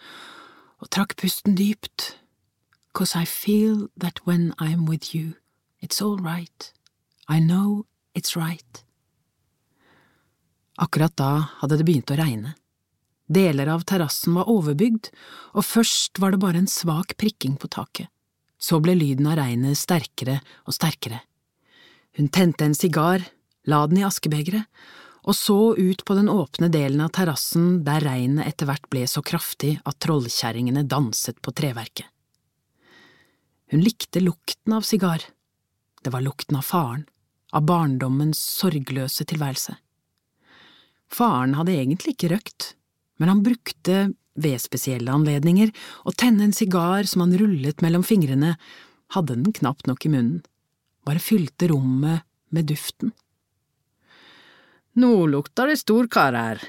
og 0.80 0.92
trakk 0.92 1.16
pusten 1.18 1.56
dypt, 1.58 2.18
cause 2.94 3.16
I 3.16 3.26
feel 3.26 3.90
that 3.98 4.26
when 4.26 4.54
I'm 4.60 4.86
with 4.86 5.16
you, 5.16 5.36
it's 5.82 6.02
all 6.02 6.18
right, 6.18 6.74
I 7.28 7.40
know 7.40 7.86
it's 8.14 8.36
right. 8.36 8.84
Akkurat 10.78 11.16
da 11.18 11.32
hadde 11.62 11.80
det 11.80 11.88
begynt 11.88 12.12
å 12.14 12.18
regne. 12.20 12.54
Deler 13.28 13.68
av 13.74 13.84
terrassen 13.84 14.38
var 14.38 14.48
overbygd, 14.52 15.10
og 15.58 15.66
først 15.66 16.22
var 16.22 16.32
det 16.32 16.42
bare 16.44 16.62
en 16.62 16.70
svak 16.72 17.18
prikking 17.20 17.58
på 17.60 17.70
taket. 17.74 18.08
Så 18.58 18.80
ble 18.82 18.96
lyden 18.98 19.28
av 19.30 19.38
regnet 19.42 19.78
sterkere 19.78 20.40
og 20.66 20.76
sterkere. 20.78 21.20
Hun 22.18 22.30
tente 22.34 22.66
en 22.66 22.78
sigar, 22.78 23.26
la 23.68 23.84
den 23.90 24.00
i 24.00 24.06
askebegeret, 24.08 24.66
og 25.28 25.36
så 25.36 25.76
ut 25.76 26.06
på 26.08 26.16
den 26.16 26.30
åpne 26.32 26.70
delen 26.72 27.02
av 27.04 27.12
terrassen 27.18 27.82
der 27.84 28.06
regnet 28.06 28.48
etter 28.48 28.70
hvert 28.70 28.88
ble 28.90 29.04
så 29.12 29.22
kraftig 29.22 29.74
at 29.84 30.00
trollkjerringene 30.06 30.86
danset 30.88 31.42
på 31.44 31.52
treverket. 31.52 32.08
Hun 33.68 33.84
likte 33.84 34.24
lukten 34.24 34.78
av 34.78 34.88
sigar. 34.88 35.26
Det 36.02 36.14
var 36.14 36.24
lukten 36.24 36.56
av 36.56 36.64
faren, 36.64 37.04
av 37.52 37.68
barndommens 37.68 38.40
sorgløse 38.40 39.28
tilværelse. 39.28 39.76
Faren 41.08 41.56
hadde 41.58 41.76
egentlig 41.76 42.16
ikke 42.16 42.32
røkt, 42.36 42.74
men 43.18 43.32
han 43.32 43.44
brukte, 43.46 44.12
ved 44.38 44.62
spesielle 44.62 45.14
anledninger, 45.14 45.72
å 46.06 46.14
tenne 46.14 46.46
en 46.46 46.56
sigar 46.56 47.08
som 47.10 47.24
han 47.24 47.36
rullet 47.40 47.82
mellom 47.82 48.04
fingrene, 48.06 48.56
hadde 49.16 49.38
den 49.40 49.56
knapt 49.56 49.88
nok 49.90 50.06
i 50.06 50.12
munnen, 50.14 50.44
bare 51.08 51.24
fylte 51.24 51.72
rommet 51.72 52.28
med 52.54 52.68
duften. 52.70 53.14
Nå 54.98 55.12
lukter 55.30 55.70
det 55.70 55.80
stor 55.80 56.10
kar 56.12 56.36
her, 56.36 56.62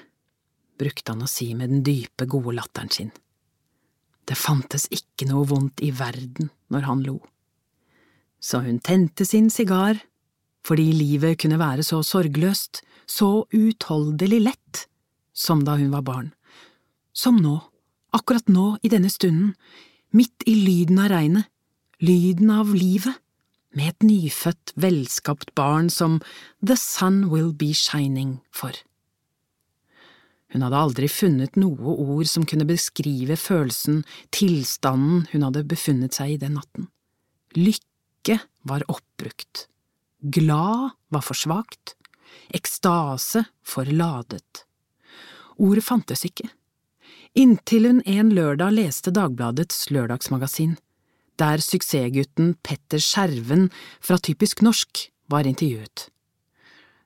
brukte 0.78 1.14
han 1.14 1.24
å 1.24 1.30
si 1.30 1.50
med 1.58 1.72
den 1.72 1.82
dype, 1.84 2.28
gode 2.30 2.54
latteren 2.58 2.92
sin. 2.92 3.10
Det 4.28 4.36
fantes 4.36 4.86
ikke 4.92 5.26
noe 5.30 5.46
vondt 5.48 5.80
i 5.82 5.90
verden 5.96 6.50
når 6.68 6.84
han 6.84 7.02
lo. 7.06 7.16
Så 8.38 8.60
hun 8.62 8.78
tente 8.84 9.24
sin 9.26 9.48
sigar, 9.50 9.98
fordi 10.68 10.90
livet 10.92 11.38
kunne 11.40 11.60
være 11.60 11.84
så 11.86 12.02
sorgløst, 12.04 12.82
så 13.08 13.46
utholdelig 13.56 14.40
lett, 14.50 14.84
som 15.32 15.64
da 15.64 15.78
hun 15.80 15.92
var 15.94 16.04
barn. 16.04 16.32
Som 17.16 17.40
nå, 17.40 17.56
akkurat 18.12 18.50
nå 18.52 18.74
i 18.84 18.90
denne 18.92 19.08
stunden, 19.12 19.54
midt 20.12 20.44
i 20.46 20.54
lyden 20.58 21.00
av 21.00 21.08
regnet, 21.14 21.48
lyden 22.04 22.52
av 22.52 22.74
livet 22.76 23.16
med 23.76 23.92
et 23.92 24.04
nyfødt, 24.06 24.74
velskapt 24.76 25.54
barn 25.58 25.88
som 25.92 26.20
The 26.64 26.76
Sun 26.78 27.26
Will 27.32 27.52
Be 27.56 27.72
Shining 27.76 28.38
for. 28.52 28.76
Hun 30.52 30.64
hadde 30.64 30.80
aldri 30.80 31.08
funnet 31.12 31.58
noe 31.60 31.96
ord 32.00 32.28
som 32.30 32.46
kunne 32.48 32.66
beskrive 32.68 33.36
følelsen, 33.36 34.00
tilstanden 34.32 35.26
hun 35.34 35.44
hadde 35.44 35.66
befunnet 35.68 36.16
seg 36.16 36.36
i 36.36 36.38
den 36.40 36.56
natten. 36.56 36.88
Lykke 37.56 38.38
var 38.68 38.86
oppbrukt, 38.88 39.66
glad 40.20 40.90
var 41.08 41.24
for 41.24 41.38
svakt, 41.38 41.94
ekstase 42.54 43.44
for 43.64 43.84
ladet. 43.84 44.64
Ordet 45.58 45.84
fantes 45.84 46.24
ikke, 46.26 46.48
inntil 47.34 47.90
hun 47.90 48.02
en 48.06 48.30
lørdag 48.34 48.74
leste 48.74 49.14
Dagbladets 49.14 49.88
lørdagsmagasin 49.94 50.76
der 51.38 51.62
suksessgutten 51.62 52.56
Petter 52.66 53.00
Skjerven 53.02 53.68
fra 54.02 54.18
Typisk 54.18 54.62
norsk 54.66 55.04
var 55.30 55.46
intervjuet. 55.46 56.08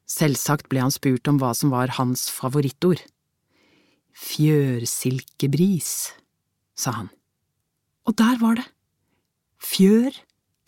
Selvsagt 0.08 0.70
ble 0.72 0.80
han 0.84 0.94
spurt 0.94 1.28
om 1.28 1.40
hva 1.40 1.52
som 1.56 1.72
var 1.72 1.94
hans 1.98 2.28
favorittord. 2.32 3.02
Fjørsilkebris, 4.12 5.92
sa 6.76 6.96
han. 6.96 7.10
Og 8.08 8.16
der 8.18 8.40
var 8.40 8.58
det. 8.60 8.66
Fjør, 9.62 10.12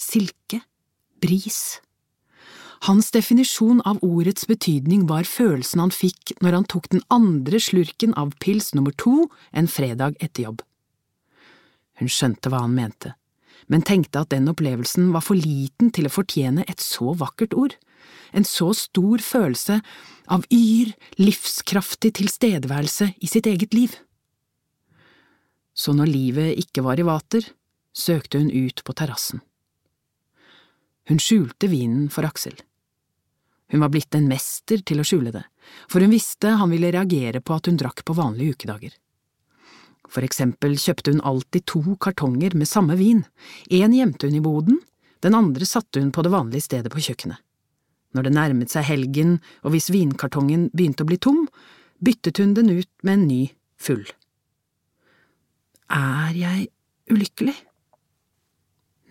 silke, 0.01 0.63
bris. 1.21 1.81
Hans 2.85 3.11
definisjon 3.15 3.81
av 3.89 4.03
ordets 4.05 4.47
betydning 4.47 5.07
var 5.09 5.25
følelsen 5.25 5.81
han 5.81 5.93
fikk 5.95 6.35
når 6.45 6.59
han 6.59 6.69
tok 6.69 6.91
den 6.93 7.05
andre 7.13 7.61
slurken 7.63 8.13
av 8.21 8.35
pils 8.45 8.75
nummer 8.77 8.93
to 9.01 9.31
en 9.57 9.71
fredag 9.71 10.19
etter 10.21 10.51
jobb. 10.51 10.65
Hun 12.01 12.11
skjønte 12.13 12.51
hva 12.53 12.67
han 12.67 12.77
mente 12.77 13.15
men 13.67 13.85
tenkte 13.85 14.23
at 14.23 14.33
den 14.35 14.49
opplevelsen 14.51 15.11
var 15.15 15.25
for 15.25 15.39
liten 15.39 15.93
til 15.95 16.09
å 16.09 16.13
fortjene 16.13 16.67
et 16.69 16.83
så 16.83 17.15
vakkert 17.19 17.55
ord, 17.57 17.77
en 18.37 18.47
så 18.47 18.71
stor 18.77 19.23
følelse 19.25 19.81
av 20.35 20.45
yr, 20.53 20.93
livskraftig 21.21 22.15
tilstedeværelse 22.19 23.13
i 23.21 23.31
sitt 23.31 23.49
eget 23.49 23.77
liv. 23.77 23.97
Så 25.75 25.95
når 25.97 26.11
livet 26.11 26.61
ikke 26.61 26.85
var 26.87 27.01
i 27.01 27.07
vater, 27.07 27.47
søkte 27.95 28.41
hun 28.43 28.51
ut 28.51 28.85
på 28.85 28.95
terrassen. 28.97 29.43
Hun 31.09 31.21
skjulte 31.21 31.69
vinen 31.69 32.09
for 32.13 32.27
Aksel. 32.27 32.57
Hun 33.73 33.81
var 33.81 33.91
blitt 33.93 34.15
en 34.15 34.29
mester 34.29 34.83
til 34.85 35.01
å 35.01 35.07
skjule 35.07 35.33
det, 35.35 35.45
for 35.89 36.05
hun 36.05 36.13
visste 36.13 36.53
han 36.61 36.73
ville 36.73 36.93
reagere 36.93 37.41
på 37.41 37.57
at 37.57 37.71
hun 37.71 37.79
drakk 37.81 38.05
på 38.05 38.17
vanlige 38.17 38.59
ukedager. 38.59 38.93
For 40.11 40.27
eksempel 40.27 40.77
kjøpte 40.79 41.15
hun 41.15 41.25
alltid 41.25 41.65
to 41.71 41.97
kartonger 42.01 42.55
med 42.55 42.69
samme 42.69 42.97
vin, 43.01 43.25
en 43.71 43.97
gjemte 43.97 44.29
hun 44.29 44.37
i 44.37 44.45
boden, 44.45 44.79
den 45.25 45.35
andre 45.35 45.67
satte 45.67 46.03
hun 46.03 46.13
på 46.13 46.23
det 46.23 46.35
vanlige 46.35 46.67
stedet 46.69 46.93
på 46.93 47.01
kjøkkenet. 47.01 47.41
Når 48.15 48.27
det 48.27 48.35
nærmet 48.37 48.71
seg 48.71 48.87
helgen 48.87 49.39
og 49.65 49.73
hvis 49.75 49.91
vinkartongen 49.91 50.69
begynte 50.77 51.03
å 51.03 51.09
bli 51.09 51.19
tom, 51.19 51.47
byttet 52.05 52.39
hun 52.39 52.53
den 52.55 52.71
ut 52.77 52.91
med 53.03 53.17
en 53.17 53.27
ny, 53.27 53.41
full. 53.81 54.05
Er 55.91 56.37
jeg 56.37 56.69
ulykkelig? 57.11 57.57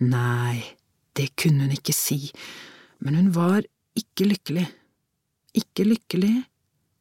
Nei, 0.04 0.62
det 1.18 1.34
kunne 1.40 1.66
hun 1.66 1.76
ikke 1.76 1.94
si, 1.94 2.30
men 3.04 3.18
hun 3.18 3.30
var 3.34 3.66
ikke 3.98 4.28
lykkelig. 4.28 4.66
Ikke 5.54 5.86
lykkelig 5.86 6.34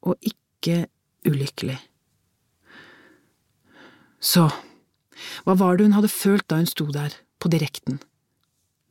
og 0.06 0.18
ikke 0.22 0.86
ulykkelig. 1.28 1.80
Så, 4.24 4.48
hva 5.44 5.56
var 5.60 5.78
det 5.78 5.88
hun 5.88 5.96
hadde 5.98 6.12
følt 6.12 6.48
da 6.48 6.62
hun 6.62 6.70
sto 6.70 6.88
der, 6.94 7.16
på 7.44 7.52
direkten? 7.52 8.00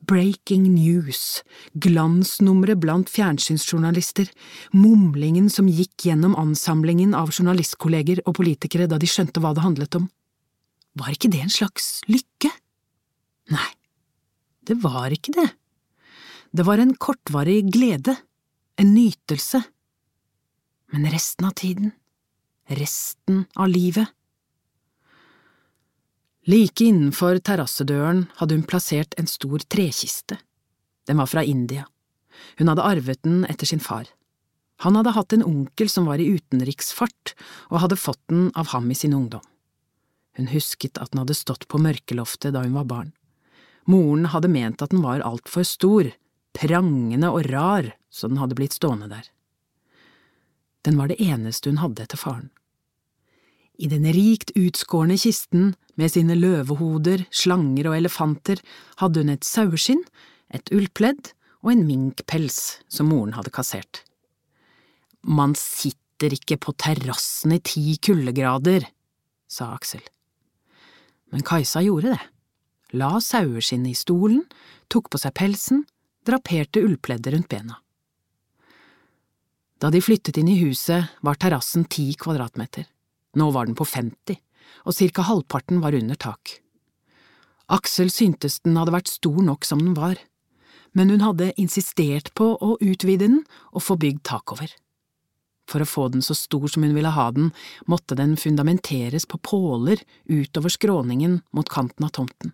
Breaking 0.02 0.66
news, 0.74 1.40
glansnummeret 1.78 2.80
blant 2.82 3.10
fjernsynsjournalister, 3.12 4.26
mumlingen 4.74 5.46
som 5.52 5.70
gikk 5.70 6.08
gjennom 6.08 6.34
ansamlingen 6.36 7.14
av 7.14 7.30
journalistkolleger 7.30 8.24
og 8.26 8.36
politikere 8.40 8.90
da 8.90 8.98
de 8.98 9.08
skjønte 9.08 9.40
hva 9.40 9.54
det 9.54 9.64
handlet 9.64 10.00
om. 10.00 10.10
Var 10.98 11.14
ikke 11.14 11.30
det 11.32 11.44
en 11.46 11.54
slags 11.54 12.02
lykke? 12.10 12.50
Nei, 13.54 13.70
det 14.68 14.80
var 14.82 15.14
ikke 15.14 15.36
det. 15.38 15.48
Det 16.52 16.66
var 16.68 16.78
en 16.78 16.94
kortvarig 16.94 17.72
glede, 17.72 18.16
en 18.76 18.94
nytelse. 18.94 19.62
Men 20.92 21.06
resten 21.10 21.48
av 21.48 21.56
tiden, 21.56 21.94
resten 22.68 23.46
av 23.56 23.68
livet, 23.68 24.08
Like 26.42 26.82
innenfor 26.82 27.38
terrassedøren 27.38 28.24
hadde 28.40 28.56
hun 28.56 28.64
plassert 28.66 29.14
en 29.14 29.28
stor 29.30 29.62
trekiste. 29.70 30.40
Den 31.06 31.20
var 31.22 31.30
fra 31.30 31.44
India. 31.46 31.84
Hun 32.58 32.66
hadde 32.66 32.82
arvet 32.82 33.22
den 33.22 33.44
etter 33.46 33.68
sin 33.70 33.82
far. 33.82 34.08
Han 34.82 34.98
hadde 34.98 35.12
hatt 35.14 35.32
en 35.36 35.44
onkel 35.46 35.86
som 35.92 36.08
var 36.10 36.18
i 36.18 36.26
utenriksfart, 36.34 37.36
og 37.70 37.84
hadde 37.84 38.00
fått 38.00 38.18
den 38.26 38.50
av 38.58 38.72
ham 38.74 38.90
i 38.90 38.98
sin 38.98 39.14
ungdom. 39.14 39.44
Hun 40.34 40.50
husket 40.50 40.98
at 40.98 41.12
den 41.12 41.22
hadde 41.22 41.38
stått 41.38 41.68
på 41.70 41.78
mørkeloftet 41.78 42.56
da 42.56 42.64
hun 42.66 42.74
var 42.74 42.90
barn. 42.90 43.12
Moren 43.86 44.26
hadde 44.34 44.50
ment 44.50 44.82
at 44.82 44.90
den 44.90 45.04
var 45.04 45.22
altfor 45.22 45.62
stor, 45.68 46.10
prangende 46.56 47.30
og 47.32 47.46
rar, 47.50 47.92
så 48.12 48.28
den 48.28 48.40
hadde 48.40 48.56
blitt 48.58 48.76
stående 48.76 49.08
der. 49.10 49.28
Den 50.82 50.98
var 50.98 51.10
det 51.10 51.20
eneste 51.22 51.70
hun 51.70 51.80
hadde 51.82 52.04
etter 52.04 52.20
faren. 52.20 52.50
I 53.78 53.88
den 53.88 54.04
rikt 54.14 54.52
utskårne 54.58 55.16
kisten, 55.18 55.72
med 55.96 56.12
sine 56.12 56.36
løvehoder, 56.38 57.26
slanger 57.34 57.90
og 57.90 57.96
elefanter, 57.98 58.60
hadde 59.00 59.22
hun 59.22 59.32
et 59.32 59.46
saueskinn, 59.46 60.02
et 60.52 60.68
ullpledd 60.74 61.32
og 61.62 61.72
en 61.74 61.84
minkpels 61.88 62.60
som 62.92 63.10
moren 63.12 63.34
hadde 63.36 63.52
kassert. 63.54 64.02
Man 65.22 65.54
sitter 65.58 66.34
ikke 66.34 66.58
på 66.62 66.74
terrassen 66.80 67.54
i 67.56 67.60
ti 67.64 67.96
kuldegrader, 68.02 68.86
sa 69.50 69.72
Aksel. 69.76 70.02
Men 71.32 71.44
Kajsa 71.46 71.82
gjorde 71.84 72.12
det, 72.12 72.22
la 72.98 73.16
saueskinnet 73.22 73.94
i 73.94 73.98
stolen, 73.98 74.42
tok 74.92 75.08
på 75.12 75.20
seg 75.20 75.34
pelsen, 75.38 75.86
draperte 76.26 76.82
ullpleddet 76.82 77.34
rundt 77.34 77.48
bena. 77.48 77.78
Da 79.82 79.90
de 79.90 80.02
flyttet 80.02 80.38
inn 80.38 80.48
i 80.48 80.60
huset, 80.62 81.10
var 81.20 81.34
terrassen 81.34 81.84
ti 81.90 82.12
kvadratmeter. 82.14 82.86
Nå 83.34 83.50
var 83.50 83.66
den 83.66 83.74
på 83.74 83.86
50, 83.88 84.36
og 84.86 84.94
cirka 84.94 85.24
halvparten 85.26 85.80
var 85.82 85.96
under 85.98 86.14
tak. 86.14 86.60
Aksel 87.72 88.12
syntes 88.12 88.60
den 88.62 88.76
hadde 88.78 88.94
vært 88.94 89.10
stor 89.10 89.40
nok 89.42 89.66
som 89.66 89.82
den 89.82 89.96
var, 89.98 90.20
men 90.92 91.10
hun 91.10 91.24
hadde 91.24 91.54
insistert 91.58 92.30
på 92.38 92.52
å 92.54 92.76
utvide 92.78 93.24
den 93.24 93.42
og 93.72 93.82
få 93.86 93.96
bygd 93.98 94.22
tak 94.28 94.54
over. 94.54 94.70
For 95.70 95.82
å 95.82 95.88
få 95.88 96.08
den 96.12 96.22
så 96.22 96.36
stor 96.36 96.68
som 96.68 96.84
hun 96.84 96.94
ville 96.94 97.14
ha 97.14 97.30
den, 97.32 97.52
måtte 97.88 98.18
den 98.18 98.36
fundamenteres 98.36 99.26
på 99.26 99.40
påler 99.40 100.02
utover 100.28 100.70
skråningen 100.70 101.40
mot 101.56 101.70
kanten 101.70 102.06
av 102.06 102.12
tomten. 102.18 102.52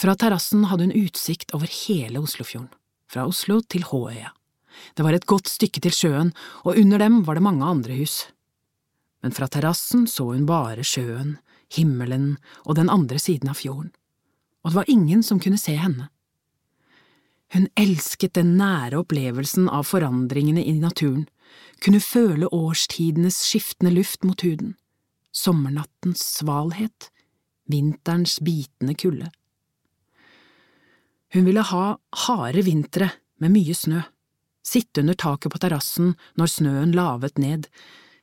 Fra 0.00 0.16
terrassen 0.16 0.64
hadde 0.70 0.88
hun 0.88 0.96
utsikt 0.96 1.52
over 1.56 1.68
hele 1.68 2.22
Oslofjorden, 2.24 2.70
fra 3.10 3.26
Oslo 3.28 3.60
til 3.60 3.84
Håøya. 3.84 4.32
Det 4.96 5.04
var 5.04 5.12
et 5.12 5.28
godt 5.28 5.50
stykke 5.50 5.82
til 5.84 5.92
sjøen, 5.92 6.30
og 6.64 6.78
under 6.80 7.02
dem 7.02 7.20
var 7.26 7.36
det 7.36 7.44
mange 7.44 7.66
andre 7.66 7.98
hus 8.00 8.22
men 9.22 9.32
fra 9.32 9.48
terrassen 9.48 10.06
så 10.08 10.30
hun 10.32 10.46
bare 10.48 10.84
sjøen, 10.86 11.36
himmelen 11.76 12.38
og 12.64 12.76
den 12.78 12.90
andre 12.90 13.20
siden 13.20 13.52
av 13.52 13.60
fjorden, 13.60 13.92
og 14.64 14.72
det 14.72 14.78
var 14.80 14.92
ingen 14.92 15.22
som 15.26 15.40
kunne 15.42 15.60
se 15.60 15.76
henne. 15.78 16.08
Hun 17.50 17.66
elsket 17.78 18.36
den 18.38 18.54
nære 18.58 19.00
opplevelsen 19.02 19.68
av 19.68 19.88
forandringene 19.90 20.62
i 20.64 20.76
naturen, 20.78 21.26
kunne 21.82 22.02
føle 22.02 22.50
årstidenes 22.54 23.40
skiftende 23.42 23.92
luft 23.96 24.22
mot 24.24 24.44
huden, 24.46 24.76
sommernattens 25.34 26.22
svalhet, 26.38 27.10
vinterens 27.70 28.38
bitende 28.44 28.94
kulde. 28.94 29.30
Hun 31.34 31.46
ville 31.46 31.62
ha 31.62 31.84
harde 32.26 32.62
vintre 32.66 33.10
med 33.40 33.54
mye 33.54 33.74
snø, 33.76 34.00
sitte 34.66 35.02
under 35.04 35.16
taket 35.18 35.52
på 35.52 35.60
terrassen 35.62 36.14
når 36.38 36.50
snøen 36.50 36.94
lavet 36.96 37.38
ned, 37.38 37.68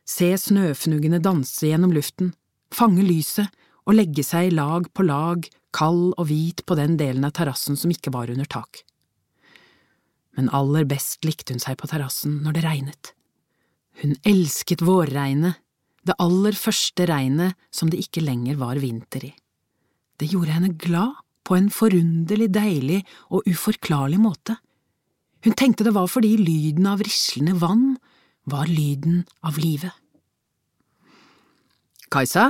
se 0.07 0.33
snøfnuggene 0.39 1.21
danse 1.23 1.67
gjennom 1.67 1.93
luften, 1.95 2.33
fange 2.73 3.05
lyset 3.07 3.47
og 3.87 3.95
legge 3.95 4.25
seg 4.27 4.51
lag 4.55 4.89
på 4.91 5.05
lag, 5.07 5.47
kald 5.75 6.13
og 6.17 6.27
hvit 6.29 6.63
på 6.67 6.75
den 6.79 6.97
delen 6.99 7.25
av 7.27 7.35
terrassen 7.37 7.79
som 7.79 7.91
ikke 7.91 8.11
var 8.15 8.31
under 8.31 8.47
tak. 8.49 8.83
Men 10.37 10.51
aller 10.53 10.85
best 10.87 11.25
likte 11.25 11.55
hun 11.55 11.63
seg 11.63 11.79
på 11.79 11.89
terrassen 11.89 12.41
når 12.43 12.57
det 12.57 12.65
regnet. 12.65 13.13
Hun 14.03 14.13
elsket 14.27 14.83
vårregnet, 14.85 15.57
det 16.05 16.15
aller 16.23 16.55
første 16.55 17.07
regnet 17.09 17.55
som 17.73 17.89
det 17.91 17.99
ikke 18.03 18.23
lenger 18.23 18.59
var 18.59 18.79
vinter 18.79 19.25
i. 19.27 19.31
Det 20.17 20.29
gjorde 20.31 20.53
henne 20.53 20.75
glad 20.79 21.17
på 21.47 21.55
en 21.55 21.69
forunderlig 21.71 22.49
deilig 22.51 23.01
og 23.31 23.47
uforklarlig 23.47 24.19
måte. 24.19 24.57
Hun 25.45 25.55
tenkte 25.55 25.85
det 25.87 25.95
var 25.95 26.09
fordi 26.11 26.33
lyden 26.41 26.87
av 26.89 27.03
rislende 27.05 27.55
vann 27.61 27.93
var 28.51 28.67
lyden 28.67 29.23
av 29.47 29.59
livet. 29.61 29.93
Kajsa? 32.11 32.49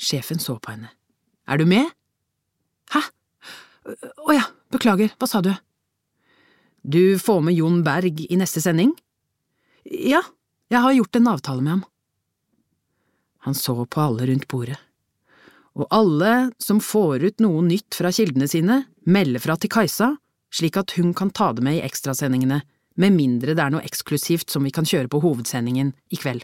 Sjefen 0.00 0.38
så 0.42 0.56
på 0.58 0.74
henne. 0.74 0.90
Er 1.50 1.58
du 1.58 1.66
med? 1.66 1.90
Hæ? 2.94 3.02
Å 3.90 4.34
ja, 4.34 4.46
beklager, 4.72 5.12
hva 5.18 5.28
sa 5.30 5.42
du? 5.44 5.52
Du 6.82 7.18
får 7.20 7.40
med 7.44 7.58
Jon 7.58 7.82
Berg 7.86 8.22
i 8.26 8.38
neste 8.40 8.62
sending? 8.64 8.92
Ja, 9.84 10.22
jeg 10.70 10.82
har 10.84 10.94
gjort 10.96 11.18
en 11.18 11.30
avtale 11.32 11.64
med 11.64 11.74
ham. 11.76 11.84
Han 13.46 13.56
så 13.56 13.74
på 13.84 14.02
alle 14.02 14.28
rundt 14.30 14.48
bordet. 14.48 14.78
Og 15.78 15.86
alle 15.94 16.50
som 16.58 16.80
får 16.82 17.24
ut 17.28 17.42
noe 17.44 17.62
nytt 17.62 17.94
fra 17.94 18.10
kildene 18.14 18.48
sine, 18.50 18.82
melder 19.06 19.42
fra 19.42 19.56
til 19.60 19.70
Kajsa, 19.70 20.14
slik 20.50 20.76
at 20.80 20.96
hun 20.98 21.14
kan 21.14 21.30
ta 21.30 21.52
det 21.54 21.62
med 21.62 21.78
i 21.78 21.84
ekstrasendingene 21.86 22.62
med 23.00 23.14
mindre 23.14 23.54
det 23.54 23.62
er 23.62 23.72
noe 23.72 23.86
eksklusivt 23.86 24.50
som 24.50 24.66
vi 24.66 24.72
kan 24.74 24.88
kjøre 24.88 25.08
på 25.10 25.20
hovedsendingen 25.22 25.94
i 26.10 26.18
kveld. 26.20 26.42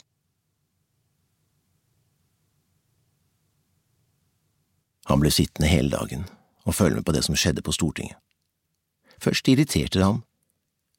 Han 5.07 5.23
ble 5.23 5.31
sittende 5.31 5.71
hele 5.71 5.93
dagen 5.93 6.25
og 6.67 6.75
følge 6.75 6.99
med 6.99 7.07
på 7.07 7.15
det 7.15 7.23
som 7.27 7.37
skjedde 7.39 7.63
på 7.63 7.75
Stortinget. 7.75 8.19
Først 9.23 9.49
irriterte 9.49 10.01
det 10.01 10.07
ham, 10.07 10.23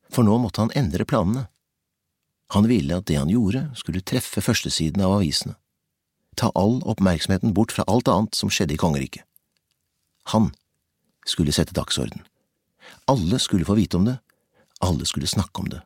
for 0.10 0.24
nå 0.24 0.38
måtte 0.40 0.64
han 0.64 0.72
endre 0.80 1.06
planene. 1.06 1.48
Han 2.56 2.70
ville 2.72 2.96
at 2.96 3.08
det 3.10 3.18
han 3.20 3.32
gjorde, 3.32 3.66
skulle 3.76 4.02
treffe 4.02 4.42
førstesiden 4.42 5.04
av 5.04 5.18
avisene, 5.18 5.58
ta 6.38 6.52
all 6.56 6.82
oppmerksomheten 6.86 7.54
bort 7.54 7.74
fra 7.74 7.84
alt 7.88 8.08
annet 8.08 8.38
som 8.38 8.52
skjedde 8.54 8.76
i 8.76 8.82
kongeriket. 8.82 9.26
Han 10.34 10.52
skulle 11.26 11.52
sette 11.56 11.76
dagsorden. 11.76 12.22
Alle 13.08 13.40
skulle 13.40 13.66
få 13.66 13.76
vite 13.76 13.98
om 13.98 14.06
det, 14.06 14.18
alle 14.80 15.06
skulle 15.06 15.28
snakke 15.28 15.62
om 15.62 15.70
det, 15.70 15.82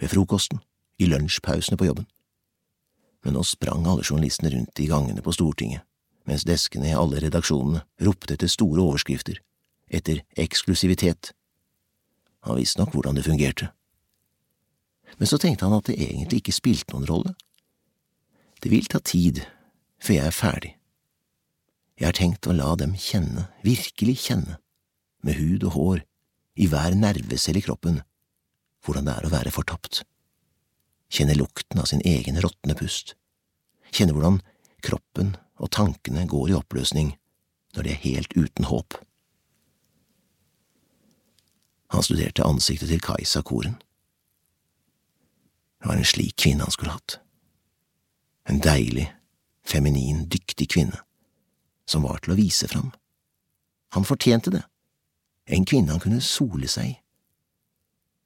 ved 0.00 0.12
frokosten, 0.12 0.60
i 0.98 1.06
lunsjpausene 1.06 1.76
på 1.76 1.88
jobben. 1.88 2.06
Men 3.24 3.34
nå 3.34 3.42
sprang 3.42 3.86
alle 3.86 4.04
journalistene 4.04 4.52
rundt 4.54 4.80
i 4.80 4.86
gangene 4.86 5.22
på 5.22 5.32
Stortinget, 5.34 5.82
mens 6.28 6.46
deskene 6.46 6.90
i 6.90 6.96
alle 6.96 7.20
redaksjonene 7.24 7.82
ropte 8.04 8.36
etter 8.36 8.50
store 8.50 8.84
overskrifter, 8.84 9.40
etter 9.90 10.22
eksklusivitet. 10.38 11.32
Han 12.46 12.60
visste 12.60 12.80
nok 12.80 12.94
hvordan 12.94 13.18
det 13.18 13.26
fungerte. 13.26 13.72
Men 15.18 15.26
så 15.26 15.38
tenkte 15.40 15.66
han 15.66 15.78
at 15.78 15.88
det 15.88 15.98
egentlig 15.98 16.42
ikke 16.42 16.54
spilte 16.54 16.94
noen 16.94 17.08
rolle. 17.08 17.34
Det 18.62 18.70
vil 18.70 18.86
ta 18.86 19.00
tid 19.02 19.42
før 20.02 20.14
jeg 20.14 20.26
er 20.26 20.36
ferdig. 20.36 20.74
Jeg 21.98 22.06
har 22.06 22.18
tenkt 22.18 22.46
å 22.46 22.54
la 22.54 22.74
dem 22.78 22.94
kjenne, 22.94 23.48
virkelig 23.66 24.16
kjenne, 24.28 24.58
med 25.26 25.34
hud 25.40 25.66
og 25.66 25.74
hår, 25.74 26.04
i 26.58 26.68
hver 26.70 26.94
nervecelle 26.98 27.58
i 27.58 27.64
kroppen, 27.66 28.02
hvordan 28.86 29.08
det 29.08 29.16
er 29.18 29.26
å 29.26 29.32
være 29.32 29.54
fortapt. 29.54 30.04
Kjenne 31.10 31.34
lukten 31.38 31.80
av 31.80 31.88
sin 31.90 32.02
egen 32.06 32.38
råtne 32.42 32.76
pust. 32.78 33.14
Kjenne 33.90 34.14
hvordan 34.14 34.40
kroppen 34.84 35.34
og 35.58 35.72
tankene 35.74 36.26
går 36.28 36.52
i 36.52 36.56
oppløsning 36.58 37.12
når 37.74 37.86
de 37.86 37.92
er 37.92 38.02
helt 38.04 38.34
uten 38.36 38.68
håp. 38.68 38.98
Han 41.94 42.04
studerte 42.04 42.44
ansiktet 42.44 42.92
til 42.92 43.02
Kajsa 43.02 43.42
Koren. 43.42 43.78
Det 45.78 45.88
var 45.88 45.96
en 45.96 46.06
slik 46.06 46.36
kvinne 46.36 46.66
han 46.66 46.74
skulle 46.74 46.94
hatt. 46.94 47.18
En 48.48 48.60
deilig, 48.60 49.08
feminin, 49.68 50.24
dyktig 50.28 50.70
kvinne, 50.72 51.02
som 51.88 52.06
var 52.08 52.22
til 52.22 52.34
å 52.34 52.38
vise 52.38 52.68
fram. 52.70 52.90
Han 53.96 54.06
fortjente 54.08 54.52
det, 54.52 54.64
en 55.48 55.64
kvinne 55.68 55.94
han 55.94 56.02
kunne 56.02 56.24
sole 56.24 56.68
seg 56.68 56.92
i. 56.92 56.96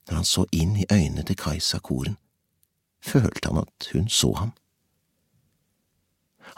Når 0.09 0.19
han 0.19 0.27
så 0.27 0.47
inn 0.51 0.75
i 0.79 0.89
øynene 0.91 1.23
til 1.27 1.39
Kajsa 1.39 1.79
Koren, 1.79 2.17
følte 3.03 3.51
han 3.51 3.63
at 3.63 3.89
hun 3.93 4.09
så 4.11 4.33
ham. 4.39 4.53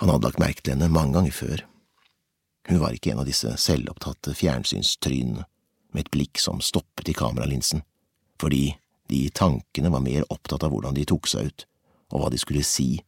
Han 0.01 0.11
hadde 0.11 0.27
lagt 0.27 0.41
merke 0.41 0.65
til 0.65 0.75
henne 0.75 0.89
mange 0.93 1.15
ganger 1.17 1.37
før. 1.37 1.65
Hun 2.69 2.81
var 2.81 2.97
ikke 2.97 3.13
en 3.13 3.21
av 3.21 3.29
disse 3.29 3.51
selvopptatte 3.61 4.33
fjernsynstrynene 4.37 5.45
med 5.95 6.07
et 6.07 6.11
blikk 6.11 6.41
som 6.41 6.63
stoppet 6.65 7.13
i 7.13 7.17
kameralinsen, 7.17 7.85
fordi 8.41 8.75
de 9.13 9.29
tankene 9.37 9.93
var 9.93 10.03
mer 10.03 10.25
opptatt 10.33 10.65
av 10.65 10.73
hvordan 10.73 10.97
de 10.97 11.05
tok 11.09 11.29
seg 11.31 11.51
ut, 11.51 11.67
og 12.11 12.23
hva 12.23 12.31
de 12.33 12.41
skulle 12.41 12.65
si, 12.67 13.05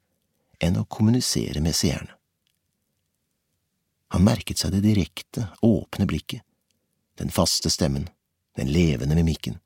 enn 0.62 0.78
å 0.80 0.86
kommunisere 0.88 1.60
med 1.64 1.76
seerne. 1.76 2.12
Han 4.14 4.24
merket 4.24 4.60
seg 4.60 4.72
det 4.72 4.84
direkte, 4.84 5.48
åpne 5.66 6.06
blikket, 6.06 6.44
den 7.18 7.32
faste 7.32 7.70
stemmen, 7.72 8.08
den 8.56 8.70
levende 8.72 9.16
mimikken, 9.18 9.58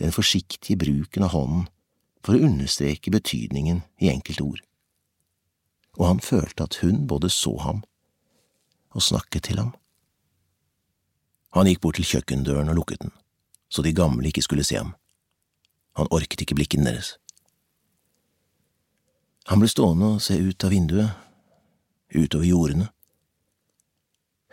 den 0.00 0.14
forsiktige 0.14 0.78
bruken 0.80 1.26
av 1.26 1.34
hånden 1.36 1.66
for 2.24 2.34
å 2.34 2.48
understreke 2.48 3.12
betydningen 3.12 3.82
i 4.00 4.10
enkelte 4.10 4.46
ord. 4.46 4.62
Og 5.98 6.06
han 6.08 6.22
følte 6.24 6.64
at 6.64 6.78
hun 6.80 7.04
både 7.06 7.28
så 7.30 7.52
ham 7.60 7.82
og 8.92 9.04
snakket 9.04 9.50
til 9.50 9.60
ham. 9.60 9.72
Han 11.52 11.68
gikk 11.68 11.82
bort 11.84 11.98
til 12.00 12.08
kjøkkendøren 12.08 12.70
og 12.72 12.78
lukket 12.80 13.04
den, 13.04 13.12
så 13.68 13.84
de 13.84 13.92
gamle 13.92 14.30
ikke 14.30 14.44
skulle 14.44 14.64
se 14.64 14.78
ham. 14.80 14.94
Han 16.00 16.08
orket 16.10 16.40
ikke 16.40 16.56
blikkene 16.56 16.88
deres. 16.88 17.18
Han 19.50 19.62
ble 19.62 19.68
stående 19.70 20.14
og 20.16 20.22
se 20.22 20.36
ut 20.38 20.64
av 20.64 20.70
vinduet, 20.70 21.10
utover 22.14 22.46
jordene. 22.46 22.88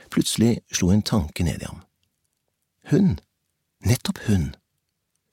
Plutselig 0.09 0.63
slo 0.73 0.89
en 0.93 1.05
tanke 1.05 1.45
ned 1.45 1.61
i 1.61 1.69
ham. 1.69 1.83
Hun, 2.89 3.19
nettopp 3.85 4.23
hun, 4.25 4.55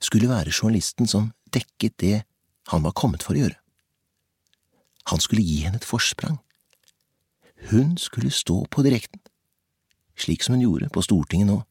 skulle 0.03 0.29
være 0.29 0.53
journalisten 0.53 1.09
som 1.09 1.31
dekket 1.53 1.97
det 2.03 2.17
han 2.69 2.83
var 2.85 2.93
kommet 2.93 3.25
for 3.25 3.33
å 3.33 3.41
gjøre. 3.41 3.57
Han 5.09 5.23
skulle 5.23 5.45
gi 5.45 5.63
henne 5.63 5.79
et 5.79 5.87
forsprang. 5.87 6.37
Hun 7.71 7.95
skulle 7.97 8.29
stå 8.29 8.59
på 8.69 8.83
direkten, 8.85 9.21
slik 10.19 10.43
som 10.43 10.53
hun 10.53 10.65
gjorde 10.65 10.91
på 10.93 11.01
Stortinget 11.01 11.49
nå, 11.49 11.61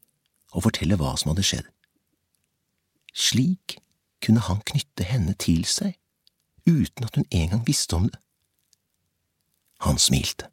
og 0.57 0.65
fortelle 0.65 0.97
hva 0.99 1.13
som 1.19 1.31
hadde 1.31 1.45
skjedd. 1.45 1.69
Slik 3.13 3.77
kunne 4.23 4.43
han 4.43 4.59
knytte 4.67 5.05
henne 5.07 5.37
til 5.39 5.63
seg, 5.69 5.95
uten 6.67 7.07
at 7.07 7.15
hun 7.15 7.27
engang 7.31 7.63
visste 7.67 7.95
om 7.95 8.07
det. 8.11 8.19
Han 9.85 9.97
smilte. 10.01 10.49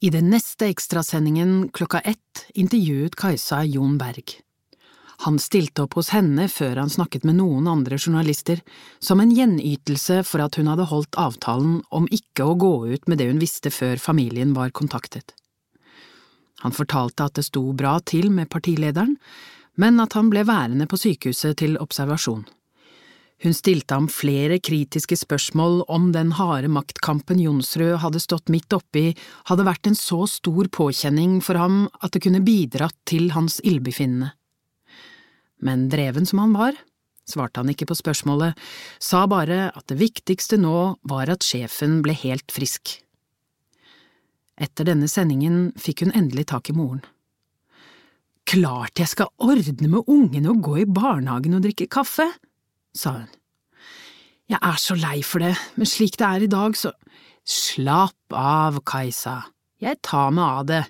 I 0.00 0.08
den 0.10 0.30
neste 0.32 0.70
ekstrasendingen 0.70 1.68
klokka 1.76 2.00
ett 2.00 2.46
intervjuet 2.56 3.16
Kajsa 3.20 3.64
Jon 3.64 3.98
Berg. 4.00 4.38
Han 5.26 5.36
stilte 5.38 5.84
opp 5.84 5.98
hos 5.98 6.08
henne 6.14 6.46
før 6.48 6.78
han 6.80 6.88
snakket 6.88 7.26
med 7.28 7.36
noen 7.36 7.66
andre 7.68 7.98
journalister, 8.00 8.62
som 9.04 9.20
en 9.20 9.34
gjenytelse 9.36 10.22
for 10.24 10.40
at 10.40 10.56
hun 10.56 10.70
hadde 10.72 10.88
holdt 10.88 11.18
avtalen 11.20 11.82
om 11.92 12.08
ikke 12.08 12.46
å 12.48 12.56
gå 12.56 12.72
ut 12.94 13.10
med 13.10 13.20
det 13.20 13.28
hun 13.28 13.42
visste 13.42 13.68
før 13.68 14.00
familien 14.00 14.54
var 14.56 14.72
kontaktet. 14.72 15.34
Han 16.64 16.72
fortalte 16.72 17.26
at 17.28 17.36
det 17.36 17.44
sto 17.50 17.66
bra 17.76 17.98
til 18.00 18.30
med 18.32 18.48
partilederen, 18.48 19.18
men 19.80 20.00
at 20.02 20.16
han 20.18 20.30
ble 20.32 20.44
værende 20.44 20.86
på 20.90 20.98
sykehuset 21.00 21.58
til 21.62 21.78
observasjon. 21.80 22.44
Hun 23.40 23.54
stilte 23.56 23.96
ham 23.96 24.08
flere 24.12 24.58
kritiske 24.60 25.16
spørsmål 25.16 25.80
om 25.88 26.10
den 26.12 26.34
harde 26.36 26.68
maktkampen 26.68 27.40
Jonsrud 27.40 27.96
hadde 28.02 28.20
stått 28.20 28.52
midt 28.52 28.74
oppi, 28.76 29.14
hadde 29.48 29.64
vært 29.64 29.88
en 29.88 29.96
så 29.96 30.26
stor 30.28 30.68
påkjenning 30.68 31.38
for 31.44 31.56
ham 31.56 31.86
at 32.04 32.12
det 32.12 32.20
kunne 32.26 32.44
bidratt 32.44 32.98
til 33.08 33.30
hans 33.32 33.56
ildbefinnende. 33.64 34.34
Men 35.64 35.88
dreven 35.92 36.28
som 36.28 36.42
han 36.44 36.52
var, 36.56 36.76
svarte 37.28 37.62
han 37.62 37.72
ikke 37.72 37.88
på 37.88 37.96
spørsmålet, 37.96 38.58
sa 39.00 39.24
bare 39.30 39.70
at 39.72 39.86
det 39.88 40.00
viktigste 40.00 40.58
nå 40.60 41.00
var 41.08 41.32
at 41.32 41.44
sjefen 41.46 42.00
ble 42.04 42.16
helt 42.16 42.52
frisk. 42.52 42.98
Etter 44.60 44.84
denne 44.84 45.08
sendingen 45.08 45.70
fikk 45.80 46.04
hun 46.04 46.12
endelig 46.12 46.50
tak 46.52 46.68
i 46.68 46.76
moren. 46.76 47.00
Klart 48.50 48.98
jeg 48.98 49.06
skal 49.12 49.30
ordne 49.38 49.88
med 49.92 50.08
ungene 50.10 50.50
og 50.50 50.62
gå 50.66 50.80
i 50.82 50.88
barnehagen 50.88 51.54
og 51.54 51.62
drikke 51.62 51.86
kaffe, 51.86 52.26
sa 52.96 53.12
hun. 53.20 53.28
Jeg 54.50 54.58
er 54.66 54.78
så 54.82 54.96
lei 54.98 55.20
for 55.22 55.44
det, 55.44 55.52
men 55.78 55.86
slik 55.86 56.16
det 56.18 56.26
er 56.26 56.46
i 56.46 56.50
dag, 56.50 56.74
så… 56.74 56.90
Slapp 57.50 58.34
av, 58.36 58.80
Kajsa, 58.86 59.36
jeg 59.82 60.00
tar 60.06 60.32
meg 60.34 60.44
av 60.44 60.66
det, 60.66 60.80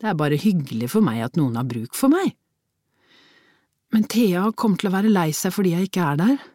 det 0.00 0.08
er 0.10 0.16
bare 0.16 0.38
hyggelig 0.40 0.88
for 0.94 1.04
meg 1.04 1.20
at 1.26 1.36
noen 1.38 1.58
har 1.60 1.68
bruk 1.68 1.96
for 1.96 2.12
meg. 2.12 2.32
Men 3.92 4.08
Thea 4.08 4.46
kommer 4.56 4.80
til 4.80 4.90
å 4.90 4.94
være 4.94 5.12
lei 5.12 5.28
seg 5.36 5.54
fordi 5.54 5.74
jeg 5.74 5.90
ikke 5.90 6.06
er 6.06 6.18
der. 6.20 6.48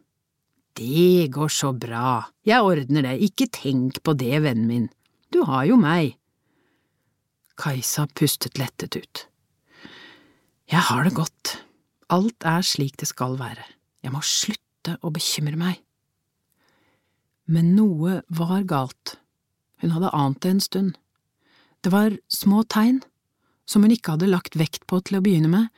Det 0.76 1.30
går 1.36 1.54
så 1.54 1.72
bra, 1.78 2.18
jeg 2.48 2.66
ordner 2.66 3.06
det, 3.06 3.16
ikke 3.30 3.52
tenk 3.54 4.02
på 4.02 4.18
det, 4.18 4.34
vennen 4.48 4.68
min, 4.72 4.90
du 5.30 5.44
har 5.46 5.70
jo 5.70 5.78
meg. 5.80 6.18
Kajsa 7.62 8.10
pustet 8.18 8.58
lettet 8.60 8.98
ut. 8.98 9.26
Jeg 10.66 10.82
har 10.82 11.04
det 11.06 11.14
godt, 11.14 11.50
alt 12.10 12.46
er 12.48 12.64
slik 12.66 12.96
det 12.98 13.06
skal 13.12 13.36
være, 13.38 13.62
jeg 14.02 14.14
må 14.14 14.22
slutte 14.26 14.96
å 15.06 15.12
bekymre 15.14 15.60
meg. 15.60 15.82
Men 17.46 17.76
noe 17.78 18.24
var 18.34 18.64
galt, 18.66 19.20
hun 19.84 19.94
hadde 19.94 20.10
ant 20.18 20.40
det 20.42 20.56
en 20.56 20.64
stund. 20.66 20.96
Det 21.86 21.92
var 21.94 22.16
små 22.34 22.64
tegn, 22.66 23.04
som 23.70 23.86
hun 23.86 23.94
ikke 23.94 24.16
hadde 24.16 24.32
lagt 24.32 24.58
vekt 24.58 24.88
på 24.90 25.04
til 25.06 25.20
å 25.20 25.22
begynne 25.26 25.52
med, 25.52 25.70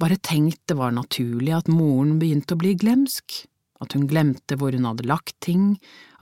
bare 0.00 0.16
tenkt 0.16 0.62
det 0.72 0.78
var 0.78 0.96
naturlig 0.96 1.52
at 1.58 1.68
moren 1.68 2.16
begynte 2.22 2.56
å 2.56 2.62
bli 2.62 2.72
glemsk, 2.80 3.42
at 3.84 3.92
hun 3.92 4.08
glemte 4.08 4.56
hvor 4.56 4.72
hun 4.72 4.88
hadde 4.88 5.04
lagt 5.04 5.36
ting, 5.44 5.74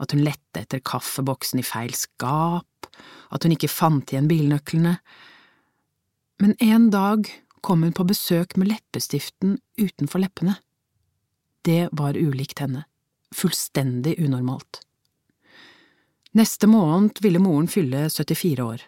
at 0.03 0.11
hun 0.11 0.25
lette 0.27 0.59
etter 0.59 0.83
kaffeboksen 0.83 1.63
i 1.63 1.65
feil 1.65 1.95
skap, 1.95 2.91
at 3.31 3.47
hun 3.47 3.55
ikke 3.55 3.71
fant 3.71 4.11
igjen 4.11 4.27
bilnøklene. 4.27 4.97
Men 6.43 6.59
en 6.59 6.91
dag 6.91 7.31
kom 7.63 7.83
hun 7.83 7.95
på 7.95 8.05
besøk 8.07 8.57
med 8.59 8.73
leppestiften 8.73 9.57
utenfor 9.79 10.21
leppene. 10.21 10.57
Det 11.63 11.87
var 11.95 12.19
ulikt 12.19 12.59
henne 12.59 12.83
fullstendig 13.33 14.15
unormalt. 14.19 14.81
Neste 16.31 16.67
måned 16.67 17.21
ville 17.21 17.41
moren 17.41 17.67
fylle 17.67 18.07
74 18.09 18.63
år. 18.63 18.81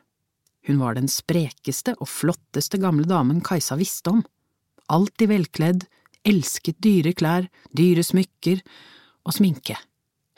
Hun 0.67 0.79
var 0.81 0.95
den 0.97 1.09
sprekeste 1.11 1.93
og 1.99 2.09
flotteste 2.09 2.79
gamle 2.81 3.05
damen 3.09 3.41
Kajsa 3.45 3.77
visste 3.77 4.15
om. 4.15 4.23
Alltid 4.89 5.29
velkledd, 5.29 5.85
elsket 6.25 6.79
dyre 6.81 7.13
klær, 7.13 7.49
dyre 7.69 8.05
smykker 8.05 8.63
og 9.25 9.37
sminke. 9.37 9.77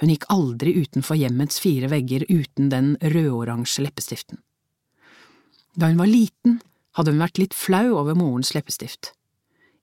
Hun 0.02 0.12
gikk 0.12 0.28
aldri 0.32 0.76
utenfor 0.84 1.18
hjemmets 1.18 1.62
fire 1.64 1.90
vegger 1.92 2.28
uten 2.30 2.68
den 2.72 2.96
rødoransje 3.02 3.88
leppestiften. 3.88 4.42
Da 5.78 5.88
hun 5.88 6.00
var 6.02 6.12
liten, 6.12 6.60
hadde 6.98 7.14
hun 7.14 7.22
vært 7.22 7.40
litt 7.42 7.56
flau 7.56 7.94
over 8.00 8.18
morens 8.18 8.56
leppestift. 8.58 9.14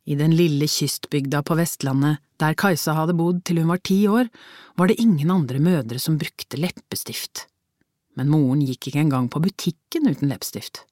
I 0.05 0.19
den 0.21 0.35
lille 0.37 0.67
kystbygda 0.69 1.41
på 1.47 1.57
Vestlandet, 1.57 2.21
der 2.43 2.57
Kajsa 2.59 2.93
hadde 2.99 3.17
bodd 3.17 3.41
til 3.47 3.63
hun 3.63 3.71
var 3.73 3.81
ti 3.81 4.03
år, 4.11 4.29
var 4.77 4.91
det 4.91 4.99
ingen 5.01 5.31
andre 5.33 5.61
mødre 5.63 6.01
som 6.03 6.19
brukte 6.21 6.61
leppestift. 6.61 7.47
Men 8.19 8.29
moren 8.31 8.61
gikk 8.67 8.91
ikke 8.91 9.01
engang 9.07 9.31
på 9.33 9.41
butikken 9.43 10.11
uten 10.11 10.29
leppestift. 10.29 10.83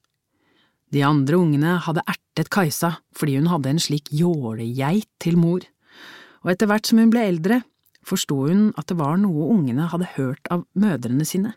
De 0.93 1.03
andre 1.05 1.37
ungene 1.37 1.77
hadde 1.83 2.05
ertet 2.09 2.49
Kajsa 2.53 2.95
fordi 3.17 3.37
hun 3.37 3.51
hadde 3.51 3.73
en 3.73 3.81
slik 3.81 4.09
jålegeit 4.13 5.09
til 5.21 5.37
mor, 5.37 5.61
og 6.43 6.51
etter 6.51 6.69
hvert 6.69 6.89
som 6.89 6.99
hun 6.99 7.13
ble 7.13 7.27
eldre, 7.27 7.61
forsto 8.03 8.35
hun 8.47 8.71
at 8.79 8.89
det 8.89 8.97
var 8.99 9.19
noe 9.19 9.51
ungene 9.53 9.87
hadde 9.91 10.09
hørt 10.17 10.49
av 10.51 10.65
mødrene 10.75 11.25
sine. 11.27 11.53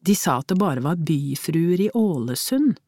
De 0.00 0.16
sa 0.16 0.40
at 0.40 0.50
det 0.50 0.58
bare 0.60 0.82
var 0.84 1.00
byfruer 1.00 1.86
i 1.86 1.90
Ålesund 1.96 2.78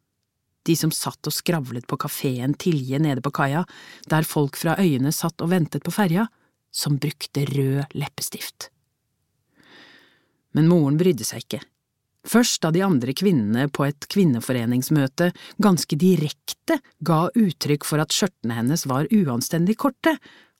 de 0.66 0.76
som 0.78 0.92
satt 0.94 1.26
og 1.26 1.34
skravlet 1.34 1.86
på 1.90 1.98
kafeen 2.00 2.54
Tilje 2.58 3.00
nede 3.02 3.22
på 3.24 3.32
kaia, 3.34 3.64
der 4.08 4.26
folk 4.28 4.58
fra 4.60 4.76
øyene 4.80 5.12
satt 5.14 5.42
og 5.42 5.50
ventet 5.52 5.84
på 5.84 5.94
ferja, 5.94 6.28
som 6.72 6.98
brukte 7.00 7.44
rød 7.48 7.96
leppestift. 7.98 8.70
Men 10.56 10.68
moren 10.68 10.98
brydde 11.00 11.26
seg 11.26 11.44
ikke. 11.44 11.62
Først 12.28 12.62
da 12.62 12.70
de 12.70 12.84
andre 12.86 13.14
kvinnene 13.18 13.66
på 13.74 13.88
et 13.88 14.06
kvinneforeningsmøte 14.12 15.32
ganske 15.62 15.98
direkte 15.98 16.78
ga 17.02 17.24
uttrykk 17.34 17.86
for 17.88 18.02
at 18.02 18.14
skjørtene 18.14 18.60
hennes 18.60 18.86
var 18.86 19.10
uanstendig 19.10 19.76
korte, 19.82 20.14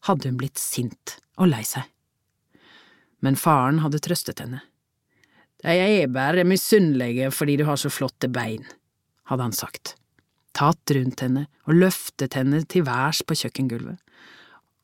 hadde 0.08 0.32
hun 0.32 0.40
blitt 0.40 0.58
sint 0.58 1.20
og 1.38 1.52
lei 1.52 1.62
seg. 1.66 1.86
Men 3.22 3.38
faren 3.38 3.78
hadde 3.84 4.02
trøstet 4.02 4.42
henne. 4.42 4.64
De 5.62 5.76
er 5.78 6.10
bare 6.10 6.42
misunnelige 6.42 7.30
fordi 7.30 7.60
du 7.60 7.68
har 7.68 7.78
så 7.78 7.92
flotte 7.92 8.26
bein 8.32 8.66
hadde 9.30 9.48
han 9.48 9.56
sagt. 9.56 9.96
tatt 10.52 10.90
rundt 10.92 11.22
henne 11.24 11.46
og 11.64 11.78
løftet 11.80 12.34
henne 12.36 12.58
til 12.68 12.84
værs 12.84 13.22
på 13.24 13.32
kjøkkengulvet. 13.40 13.96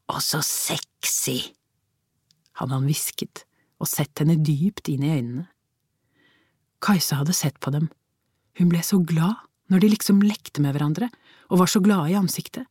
Og 0.08 0.22
så 0.24 0.40
sexy, 0.40 1.52
hadde 2.56 2.72
han 2.72 2.86
hvisket 2.88 3.44
og 3.76 3.90
sett 3.90 4.22
henne 4.22 4.38
dypt 4.40 4.88
inn 4.88 5.04
i 5.04 5.12
øynene. 5.12 5.44
Kajsa 6.80 7.20
hadde 7.20 7.36
sett 7.36 7.60
på 7.60 7.72
dem. 7.74 7.90
Hun 8.58 8.72
ble 8.72 8.80
så 8.80 8.96
glad 9.04 9.44
når 9.68 9.84
de 9.84 9.92
liksom 9.92 10.24
lekte 10.24 10.64
med 10.64 10.72
hverandre 10.72 11.10
og 11.52 11.60
var 11.60 11.70
så 11.70 11.82
glade 11.84 12.14
i 12.14 12.18
ansiktet. 12.18 12.64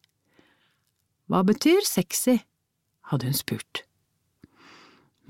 Hva 1.30 1.44
betyr 1.46 1.86
sexy? 1.86 2.40
hadde 3.12 3.30
hun 3.30 3.38
spurt. 3.38 3.84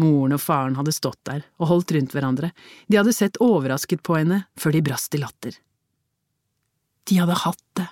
Moren 0.02 0.34
og 0.34 0.42
faren 0.42 0.78
hadde 0.78 0.94
stått 0.94 1.20
der 1.28 1.44
og 1.58 1.70
holdt 1.72 1.94
rundt 1.94 2.14
hverandre, 2.14 2.52
de 2.88 2.98
hadde 2.98 3.14
sett 3.14 3.38
overrasket 3.44 4.02
på 4.06 4.18
henne 4.18 4.44
før 4.58 4.78
de 4.78 4.82
brast 4.86 5.14
i 5.18 5.22
latter. 5.22 5.58
De 7.08 7.18
hadde 7.18 7.36
hatt 7.40 7.64
det. 7.80 7.88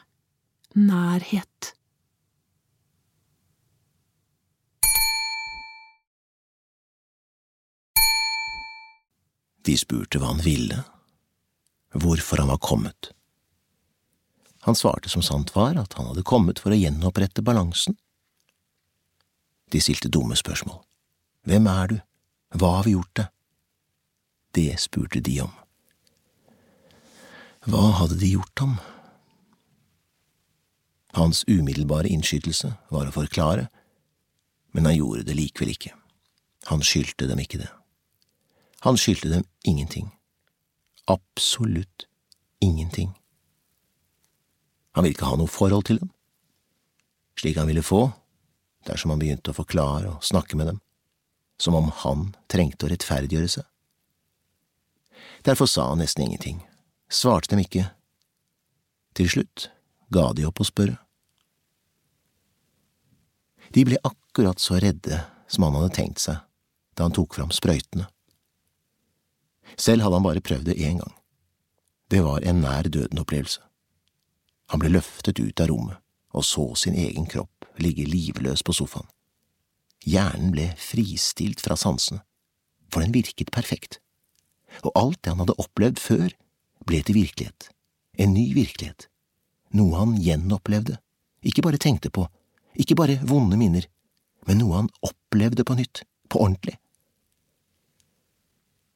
Nærhet. 0.76 1.72
De 9.66 9.74
spurte 9.80 10.20
hva 10.22 10.34
han 10.34 10.43
ville, 10.45 10.84
hvorfor 11.95 12.43
han 12.43 12.51
var 12.51 12.59
kommet. 12.61 13.09
Han 14.68 14.76
svarte 14.78 15.09
som 15.09 15.24
sant 15.26 15.55
var, 15.55 15.78
at 15.80 15.95
han 15.97 16.09
hadde 16.11 16.26
kommet 16.28 16.59
for 16.61 16.76
å 16.76 16.78
gjenopprette 16.78 17.41
balansen. 17.45 17.95
De 19.72 19.82
stilte 19.82 20.11
dumme 20.11 20.38
spørsmål. 20.38 20.82
Hvem 21.47 21.70
er 21.72 21.93
du? 21.93 21.95
Hva 22.59 22.76
har 22.78 22.86
vi 22.86 22.93
gjort 22.93 23.16
deg? 23.22 23.32
Det 24.55 24.76
spurte 24.82 25.22
de 25.24 25.39
om. 25.45 25.55
Hva 27.66 27.88
hadde 28.01 28.20
de 28.22 28.36
gjort 28.36 28.61
ham? 28.61 28.76
Hans 31.16 31.45
umiddelbare 31.47 32.11
innskytelse 32.11 32.74
var 32.91 33.07
å 33.07 33.16
forklare, 33.16 33.70
men 34.76 34.88
han 34.89 34.97
gjorde 34.97 35.24
det 35.30 35.38
likevel 35.38 35.72
ikke. 35.72 35.93
Han 36.68 36.82
skyldte 36.84 37.30
dem 37.30 37.39
ikke 37.39 37.61
det. 37.61 37.70
Han 38.84 38.99
skyldte 38.99 39.32
dem 39.32 39.45
ingenting. 39.63 40.09
Absolutt 41.07 42.07
ingenting. 42.59 43.13
Han 44.91 45.05
ville 45.05 45.16
ikke 45.16 45.30
ha 45.30 45.38
noe 45.39 45.51
forhold 45.51 45.88
til 45.88 46.01
dem, 46.01 46.11
slik 47.39 47.57
han 47.59 47.68
ville 47.72 47.84
få 47.84 48.09
dersom 48.88 49.11
han 49.13 49.22
begynte 49.24 49.51
å 49.51 49.57
forklare 49.57 50.11
og 50.11 50.24
snakke 50.24 50.59
med 50.59 50.70
dem, 50.70 50.82
som 51.57 51.76
om 51.80 51.89
han 52.03 52.28
trengte 52.51 52.86
å 52.86 52.91
rettferdiggjøre 52.91 53.53
seg. 53.55 53.66
Derfor 55.47 55.70
sa 55.70 55.89
han 55.93 56.03
nesten 56.03 56.28
ingenting, 56.28 56.59
svarte 57.07 57.53
dem 57.53 57.63
ikke. 57.63 57.88
Til 59.16 59.32
slutt 59.32 59.70
ga 60.11 60.32
de 60.36 60.45
opp 60.47 60.59
å 60.59 60.68
spørre. 60.68 60.99
De 63.76 63.84
ble 63.84 63.99
akkurat 64.07 64.59
så 64.61 64.80
redde 64.80 65.19
som 65.51 65.67
han 65.67 65.76
hadde 65.76 65.95
tenkt 65.97 66.23
seg 66.23 66.39
da 66.95 67.09
han 67.09 67.15
tok 67.15 67.36
fram 67.36 67.51
sprøytene. 67.51 68.07
Selv 69.76 70.05
hadde 70.05 70.15
han 70.15 70.23
bare 70.23 70.43
prøvd 70.45 70.69
det 70.69 70.78
én 70.80 71.01
gang. 71.01 71.15
Det 72.07 72.21
var 72.23 72.45
en 72.47 72.61
nær 72.63 72.88
døden-opplevelse. 72.88 73.59
Han 74.71 74.80
ble 74.80 74.93
løftet 74.95 75.41
ut 75.41 75.59
av 75.59 75.67
rommet 75.73 75.99
og 76.36 76.43
så 76.43 76.65
sin 76.76 76.95
egen 76.99 77.28
kropp 77.32 77.67
ligge 77.80 78.05
livløs 78.07 78.63
på 78.63 78.76
sofaen. 78.76 79.07
Hjernen 80.05 80.51
ble 80.53 80.67
fristilt 80.80 81.63
fra 81.63 81.78
sansene, 81.80 82.21
for 82.91 83.01
den 83.01 83.15
virket 83.15 83.53
perfekt, 83.55 83.99
og 84.84 84.91
alt 84.99 85.21
det 85.23 85.34
han 85.34 85.41
hadde 85.41 85.57
opplevd 85.61 86.01
før, 86.01 86.28
ble 86.86 86.99
til 87.01 87.17
virkelighet, 87.17 87.69
en 88.21 88.36
ny 88.36 88.51
virkelighet, 88.53 89.07
noe 89.73 89.95
han 89.97 90.17
gjenopplevde, 90.21 90.99
ikke 91.41 91.63
bare 91.65 91.82
tenkte 91.82 92.11
på, 92.13 92.28
ikke 92.80 92.97
bare 92.97 93.19
vonde 93.28 93.57
minner, 93.59 93.88
men 94.47 94.59
noe 94.61 94.82
han 94.82 94.91
opplevde 95.05 95.65
på 95.65 95.78
nytt, 95.78 96.03
på 96.30 96.41
ordentlig. 96.41 96.78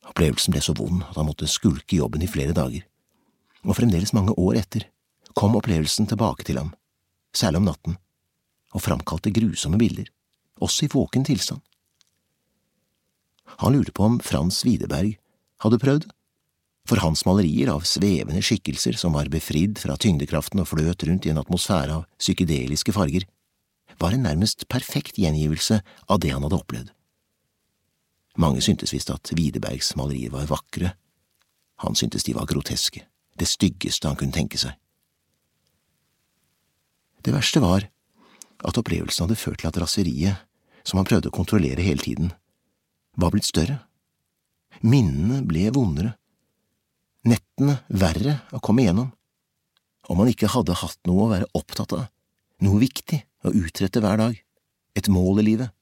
Opplevelsen 0.10 0.56
ble 0.56 0.62
så 0.64 0.74
vond 0.78 1.04
at 1.06 1.18
han 1.20 1.28
måtte 1.30 1.50
skulke 1.50 2.00
jobben 2.00 2.24
i 2.26 2.30
flere 2.30 2.56
dager, 2.58 2.86
og 3.66 3.78
fremdeles 3.78 4.16
mange 4.16 4.34
år 4.40 4.62
etter 4.62 4.88
kom 5.38 5.56
opplevelsen 5.60 6.10
tilbake 6.10 6.46
til 6.48 6.58
ham, 6.60 6.72
særlig 7.36 7.62
om 7.62 7.68
natten, 7.70 7.98
og 8.74 8.84
framkalte 8.84 9.34
grusomme 9.34 9.80
bilder, 9.82 10.10
også 10.60 10.86
i 10.86 10.92
våken 10.92 11.26
tilstand. 11.28 11.62
Han 13.60 13.74
lurte 13.74 13.94
på 13.96 14.06
om 14.06 14.20
Frans 14.24 14.62
Widerberg 14.66 15.16
hadde 15.64 15.82
prøvd, 15.82 16.08
for 16.90 17.02
hans 17.04 17.22
malerier 17.28 17.70
av 17.70 17.86
svevende 17.86 18.42
skikkelser 18.42 18.98
som 18.98 19.14
var 19.14 19.30
befridd 19.30 19.78
fra 19.82 19.98
tyngdekraften 20.00 20.62
og 20.64 20.72
fløt 20.72 21.06
rundt 21.06 21.28
i 21.28 21.34
en 21.34 21.42
atmosfære 21.42 22.00
av 22.00 22.08
psykedeliske 22.18 22.96
farger, 22.96 23.28
var 24.00 24.14
en 24.16 24.26
nærmest 24.28 24.68
perfekt 24.72 25.18
gjengivelse 25.20 25.82
av 26.08 26.22
det 26.24 26.32
han 26.34 26.46
hadde 26.46 26.60
opplevd. 26.60 26.92
Mange 28.40 28.62
syntes 28.64 28.94
visst 28.94 29.10
at 29.12 29.32
Widerbergs 29.36 29.96
malerier 30.00 30.32
var 30.32 30.48
vakre, 30.48 30.94
han 31.84 31.96
syntes 31.96 32.24
de 32.28 32.36
var 32.36 32.48
groteske, 32.48 33.04
det 33.40 33.48
styggeste 33.48 34.08
han 34.08 34.20
kunne 34.20 34.36
tenke 34.36 34.60
seg. 34.60 34.76
Det 37.24 37.34
verste 37.36 37.60
var 37.64 37.88
at 38.64 38.80
opplevelsen 38.80 39.26
hadde 39.26 39.40
ført 39.40 39.62
til 39.62 39.72
at 39.72 39.80
raseriet, 39.80 40.40
som 40.88 41.00
han 41.00 41.08
prøvde 41.08 41.32
å 41.32 41.36
kontrollere 41.36 41.84
hele 41.84 42.04
tiden, 42.04 42.32
var 43.20 43.34
blitt 43.34 43.48
større. 43.48 43.82
Minnene 44.84 45.42
ble 45.48 45.68
vondere, 45.76 46.14
nettene 47.28 47.82
verre 47.92 48.40
å 48.56 48.62
komme 48.64 48.86
igjennom. 48.86 49.12
Om 50.10 50.24
han 50.24 50.32
ikke 50.32 50.52
hadde 50.52 50.78
hatt 50.80 51.00
noe 51.08 51.26
å 51.26 51.32
være 51.34 51.50
opptatt 51.60 51.96
av, 51.98 52.08
noe 52.64 52.80
viktig 52.82 53.20
å 53.46 53.54
utrette 53.56 54.02
hver 54.04 54.20
dag, 54.20 54.40
et 54.98 55.10
mål 55.12 55.42
i 55.42 55.50
livet, 55.52 55.76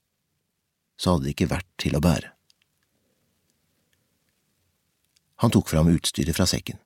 så 0.98 1.14
hadde 1.14 1.28
det 1.28 1.36
ikke 1.36 1.52
vært 1.54 1.70
til 1.82 1.98
å 1.98 2.04
bære. 2.04 2.34
Han 5.44 5.54
tok 5.54 5.70
fram 5.70 5.90
utstyret 5.92 6.34
fra 6.34 6.48
sekken. 6.50 6.80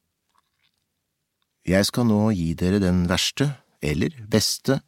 Jeg 1.68 1.88
skal 1.88 2.08
nå 2.10 2.32
gi 2.36 2.52
dere 2.58 2.82
den 2.84 3.06
verste, 3.08 3.48
eller 3.82 4.16
beste, 4.32 4.82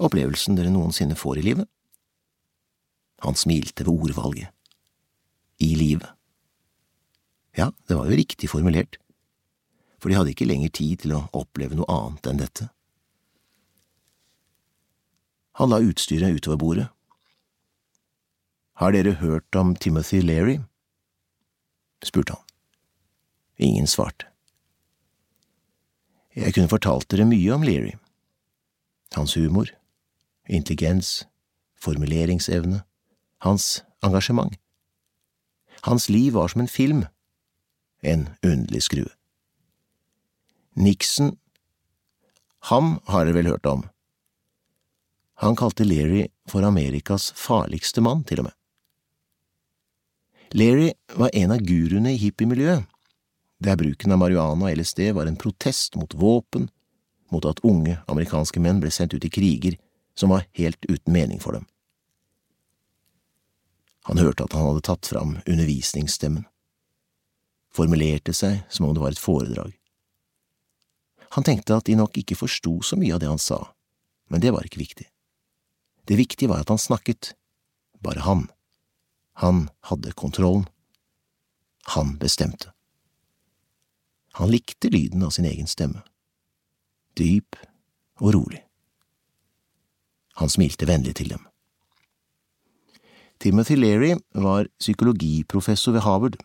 opplevelsen 0.00 0.56
dere 0.56 0.72
noensinne 0.72 1.16
får 1.18 1.40
i 1.40 1.46
livet. 1.50 1.68
Han 3.24 3.36
smilte 3.36 3.84
ved 3.84 4.06
ordvalget. 4.06 4.52
I 5.60 5.72
livet. 5.76 6.08
Ja, 7.56 7.70
det 7.88 7.96
var 7.96 8.08
jo 8.08 8.16
riktig 8.18 8.50
formulert, 8.52 8.98
for 10.00 10.12
de 10.12 10.18
hadde 10.18 10.34
ikke 10.34 10.48
lenger 10.48 10.72
tid 10.76 11.04
til 11.04 11.14
å 11.16 11.24
oppleve 11.36 11.76
noe 11.78 11.88
annet 11.88 12.28
enn 12.28 12.42
dette. 12.42 12.68
Han 15.56 15.72
la 15.72 15.80
utstyret 15.80 16.36
utover 16.36 16.60
bordet. 16.60 16.88
Har 18.76 18.92
dere 18.92 19.16
hørt 19.22 19.56
om 19.56 19.76
Timothy 19.76 20.20
Leary? 20.20 20.58
spurte 22.04 22.36
han. 22.36 22.42
Ingen 23.56 23.86
svarte. 23.86 24.28
Jeg 26.36 26.52
kunne 26.52 26.68
fortalt 26.68 27.08
dere 27.08 27.24
mye 27.24 27.54
om 27.54 27.64
Leary. 27.64 27.94
Hans 29.16 29.34
humor, 29.40 29.72
intelligens, 30.44 31.24
formuleringsevne, 31.80 32.82
hans 33.40 33.80
engasjement. 34.04 34.58
Hans 35.88 36.10
liv 36.12 36.34
var 36.36 36.52
som 36.52 36.60
en 36.60 36.68
film, 36.68 37.04
en 38.04 38.28
underlig 38.44 38.82
skrue. 38.84 39.08
Nixon, 40.76 41.38
ham 42.68 42.98
har 43.08 43.24
dere 43.24 43.40
vel 43.40 43.54
hørt 43.54 43.66
om. 43.66 43.88
Han 45.38 45.56
kalte 45.56 45.84
Leary 45.84 46.28
for 46.48 46.64
Amerikas 46.64 47.32
farligste 47.36 48.00
mann, 48.00 48.24
til 48.24 48.40
og 48.40 48.48
med. 48.48 48.54
Leary 50.56 50.92
var 51.18 51.34
en 51.36 51.52
av 51.52 51.60
guruene 51.60 52.14
i 52.14 52.20
hippiemiljøet, 52.20 52.86
der 53.60 53.76
bruken 53.76 54.14
av 54.14 54.20
marihuana 54.22 54.68
og 54.68 54.78
LSD 54.78 55.10
var 55.16 55.28
en 55.28 55.36
protest 55.36 55.96
mot 56.00 56.14
våpen, 56.16 56.70
mot 57.32 57.44
at 57.44 57.60
unge 57.66 57.98
amerikanske 58.08 58.62
menn 58.62 58.80
ble 58.80 58.92
sendt 58.94 59.16
ut 59.16 59.24
i 59.26 59.32
kriger 59.32 59.76
som 60.16 60.32
var 60.32 60.46
helt 60.56 60.88
uten 60.88 61.12
mening 61.12 61.40
for 61.42 61.58
dem. 61.58 61.66
Han 64.06 64.22
hørte 64.22 64.46
at 64.46 64.54
han 64.54 64.68
hadde 64.68 64.84
tatt 64.86 65.08
fram 65.10 65.34
undervisningsstemmen, 65.44 66.46
formulerte 67.74 68.32
seg 68.32 68.62
som 68.72 68.86
om 68.86 68.94
det 68.94 69.02
var 69.02 69.12
et 69.12 69.20
foredrag. 69.20 69.74
Han 71.34 71.44
tenkte 71.44 71.76
at 71.76 71.90
de 71.90 71.98
nok 71.98 72.16
ikke 72.16 72.38
forsto 72.38 72.78
så 72.86 72.96
mye 72.96 73.16
av 73.16 73.20
det 73.20 73.28
han 73.28 73.42
sa, 73.42 73.58
men 74.30 74.40
det 74.40 74.54
var 74.54 74.64
ikke 74.64 74.80
viktig. 74.80 75.08
Det 76.06 76.16
viktige 76.16 76.48
var 76.48 76.62
at 76.62 76.70
han 76.70 76.78
snakket, 76.78 77.34
bare 78.02 78.22
han. 78.22 78.46
Han 79.42 79.68
hadde 79.90 80.12
kontrollen. 80.12 80.68
Han 81.96 82.16
bestemte. 82.18 82.72
Han 84.38 84.50
likte 84.50 84.88
lyden 84.88 85.22
av 85.22 85.30
sin 85.30 85.44
egen 85.44 85.66
stemme. 85.66 86.02
Dyp 87.16 87.56
og 88.20 88.34
rolig. 88.34 88.62
Han 90.36 90.52
smilte 90.52 90.88
vennlig 90.88 91.14
til 91.16 91.30
dem. 91.32 91.46
Timothy 93.40 93.76
Leary 93.76 94.14
var 94.34 94.68
psykologiprofessor 94.80 95.92
ved 95.96 96.04
Harvard, 96.04 96.36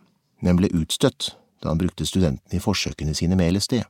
men 0.41 0.59
ble 0.59 0.71
utstøtt 0.75 1.33
da 1.61 1.71
han 1.71 1.79
brukte 1.79 2.07
studentene 2.07 2.57
i 2.57 2.63
forsøkene 2.63 3.13
sine 3.15 3.37
med 3.39 3.53
LSD. 3.55 3.81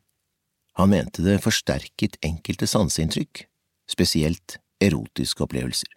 Han 0.79 0.91
mente 0.91 1.23
det 1.25 1.41
forsterket 1.43 2.17
enkelte 2.25 2.67
sanseinntrykk, 2.69 3.45
spesielt 3.89 4.57
erotiske 4.81 5.43
opplevelser. 5.45 5.89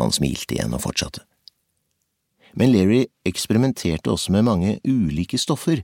Han 0.00 0.12
smilte 0.12 0.56
igjen 0.56 0.72
og 0.72 0.82
fortsatte. 0.86 1.24
Men 2.56 2.72
Larry 2.72 3.06
eksperimenterte 3.28 4.12
også 4.12 4.32
med 4.32 4.46
mange 4.48 4.78
ulike 4.84 5.38
stoffer, 5.40 5.82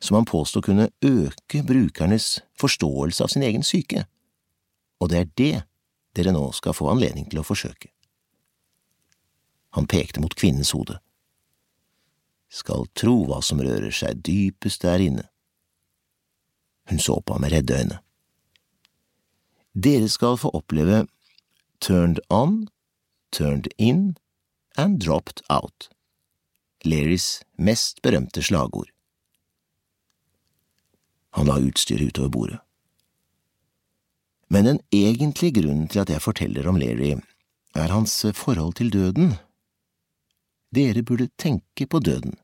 som 0.00 0.16
han 0.16 0.28
påstod 0.28 0.64
kunne 0.64 0.88
øke 1.04 1.62
brukernes 1.66 2.38
forståelse 2.60 3.24
av 3.24 3.32
sin 3.32 3.44
egen 3.44 3.64
syke, 3.64 4.06
og 5.00 5.12
det 5.12 5.18
er 5.18 5.32
det 5.36 5.56
dere 6.16 6.32
nå 6.34 6.46
skal 6.56 6.76
få 6.76 6.88
anledning 6.92 7.28
til 7.30 7.42
å 7.42 7.46
forsøke. 7.46 7.92
Han 9.76 9.86
pekte 9.86 10.20
mot 10.20 10.34
kvinnens 10.34 10.72
hode. 10.74 10.98
Skal 12.50 12.88
tro 12.98 13.20
hva 13.28 13.38
som 13.44 13.60
rører 13.62 13.92
seg 13.94 14.24
dypest 14.26 14.82
der 14.82 15.04
inne. 15.04 15.28
Hun 16.90 16.98
så 16.98 17.20
på 17.22 17.36
ham 17.36 17.44
med 17.44 17.52
redde 17.54 17.76
øyne. 17.78 18.00
Dere 19.74 20.08
skal 20.08 20.38
få 20.38 20.50
oppleve 20.54 21.06
turned 21.80 22.20
on, 22.28 22.68
turned 23.32 23.68
in 23.78 24.16
and 24.76 25.00
dropped 25.00 25.42
out. 25.48 25.88
Larrys 26.84 27.42
mest 27.56 28.02
berømte 28.02 28.42
slagord. 28.42 28.90
Han 31.30 31.46
la 31.46 31.58
utstyret 31.60 32.10
utover 32.10 32.28
bordet. 32.28 32.58
Men 34.50 34.64
den 34.64 34.80
egentlige 34.92 35.60
grunnen 35.60 35.88
til 35.88 36.02
at 36.02 36.10
jeg 36.10 36.22
forteller 36.22 36.66
om 36.68 36.76
Larry, 36.76 37.20
er 37.74 37.92
hans 37.92 38.26
forhold 38.34 38.74
til 38.74 38.90
døden. 38.92 39.36
Dere 40.74 41.02
burde 41.02 41.28
tenke 41.38 41.86
på 41.86 41.98
døden, 41.98 42.34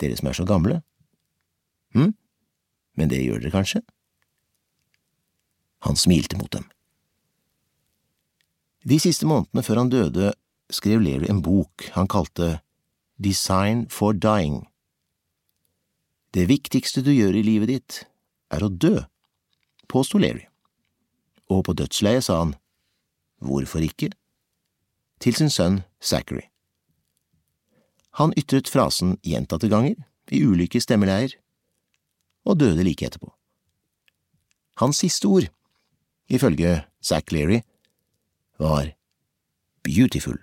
dere 0.00 0.16
som 0.16 0.28
er 0.28 0.32
så 0.32 0.44
gamle. 0.44 0.82
Hm? 1.94 2.14
Men 2.96 3.10
det 3.10 3.22
gjør 3.22 3.38
dere 3.38 3.54
kanskje? 3.54 3.82
Han 5.86 5.96
smilte 5.96 6.36
mot 6.36 6.50
dem. 6.52 6.66
De 8.84 8.96
siste 9.00 9.28
månedene 9.28 9.64
før 9.64 9.82
han 9.82 9.92
døde, 9.92 10.32
skrev 10.72 11.02
Larry 11.02 11.28
en 11.28 11.42
bok 11.44 11.88
han 11.96 12.08
kalte 12.08 12.60
Design 13.20 13.86
for 13.92 14.16
Dying. 14.16 14.64
Det 16.32 16.46
viktigste 16.48 17.02
du 17.04 17.10
gjør 17.12 17.36
i 17.36 17.44
livet 17.44 17.68
ditt, 17.68 17.98
er 18.50 18.64
å 18.64 18.70
dø, 18.70 19.02
påsto 19.90 20.20
Larry. 20.20 20.46
Og 21.50 21.64
på 21.66 21.74
dødsleiet 21.76 22.24
sa 22.24 22.38
han, 22.44 22.54
hvorfor 23.42 23.82
ikke, 23.84 24.12
til 25.20 25.36
sin 25.36 25.50
sønn 25.52 25.82
Zachary. 26.00 26.46
Han 28.18 28.32
ytret 28.38 28.70
frasen 28.70 29.18
gjentatte 29.26 29.68
ganger, 29.70 29.98
i 30.30 30.44
ulike 30.46 30.78
stemmeleier, 30.78 31.34
og 32.46 32.60
døde 32.62 32.84
like 32.86 33.04
etterpå. 33.06 33.32
Hans 34.78 35.02
siste 35.02 35.26
ord, 35.28 35.48
ifølge 36.30 36.84
Zack 37.02 37.32
Leary, 37.32 37.60
var 38.60 38.92
beautiful. 39.82 40.38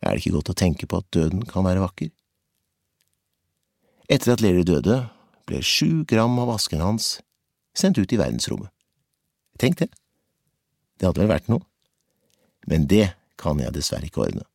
Er 0.00 0.14
det 0.14 0.22
ikke 0.22 0.36
godt 0.38 0.52
å 0.52 0.56
tenke 0.56 0.88
på 0.88 1.00
at 1.00 1.08
døden 1.12 1.44
kan 1.48 1.66
være 1.66 1.82
vakker? 1.84 2.10
Etter 4.10 4.34
at 4.34 4.44
Leary 4.44 4.64
døde, 4.66 5.02
ble 5.46 5.62
sju 5.66 6.04
gram 6.08 6.38
av 6.42 6.54
asken 6.56 6.82
hans 6.82 7.18
sendt 7.76 7.98
ut 7.98 8.12
i 8.12 8.18
verdensrommet. 8.20 8.70
Tenk 9.60 9.80
det, 9.80 9.90
det 10.98 11.08
hadde 11.08 11.22
vel 11.22 11.32
vært 11.32 11.50
noe, 11.52 11.64
men 12.70 12.86
det 12.90 13.12
kan 13.40 13.60
jeg 13.60 13.74
dessverre 13.74 14.08
ikke 14.08 14.24
ordne. 14.26 14.46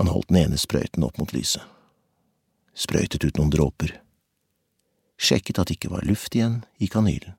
Han 0.00 0.10
holdt 0.10 0.32
den 0.32 0.40
ene 0.40 0.58
sprøyten 0.60 1.04
opp 1.06 1.20
mot 1.20 1.32
lyset 1.36 1.62
sprøytet 2.74 3.24
ut 3.24 3.38
noen 3.38 3.52
dråper, 3.52 3.94
sjekket 5.22 5.60
at 5.62 5.70
det 5.70 5.78
ikke 5.78 5.92
var 5.94 6.04
luft 6.06 6.34
igjen 6.34 6.62
i 6.82 6.90
kanylen. 6.90 7.36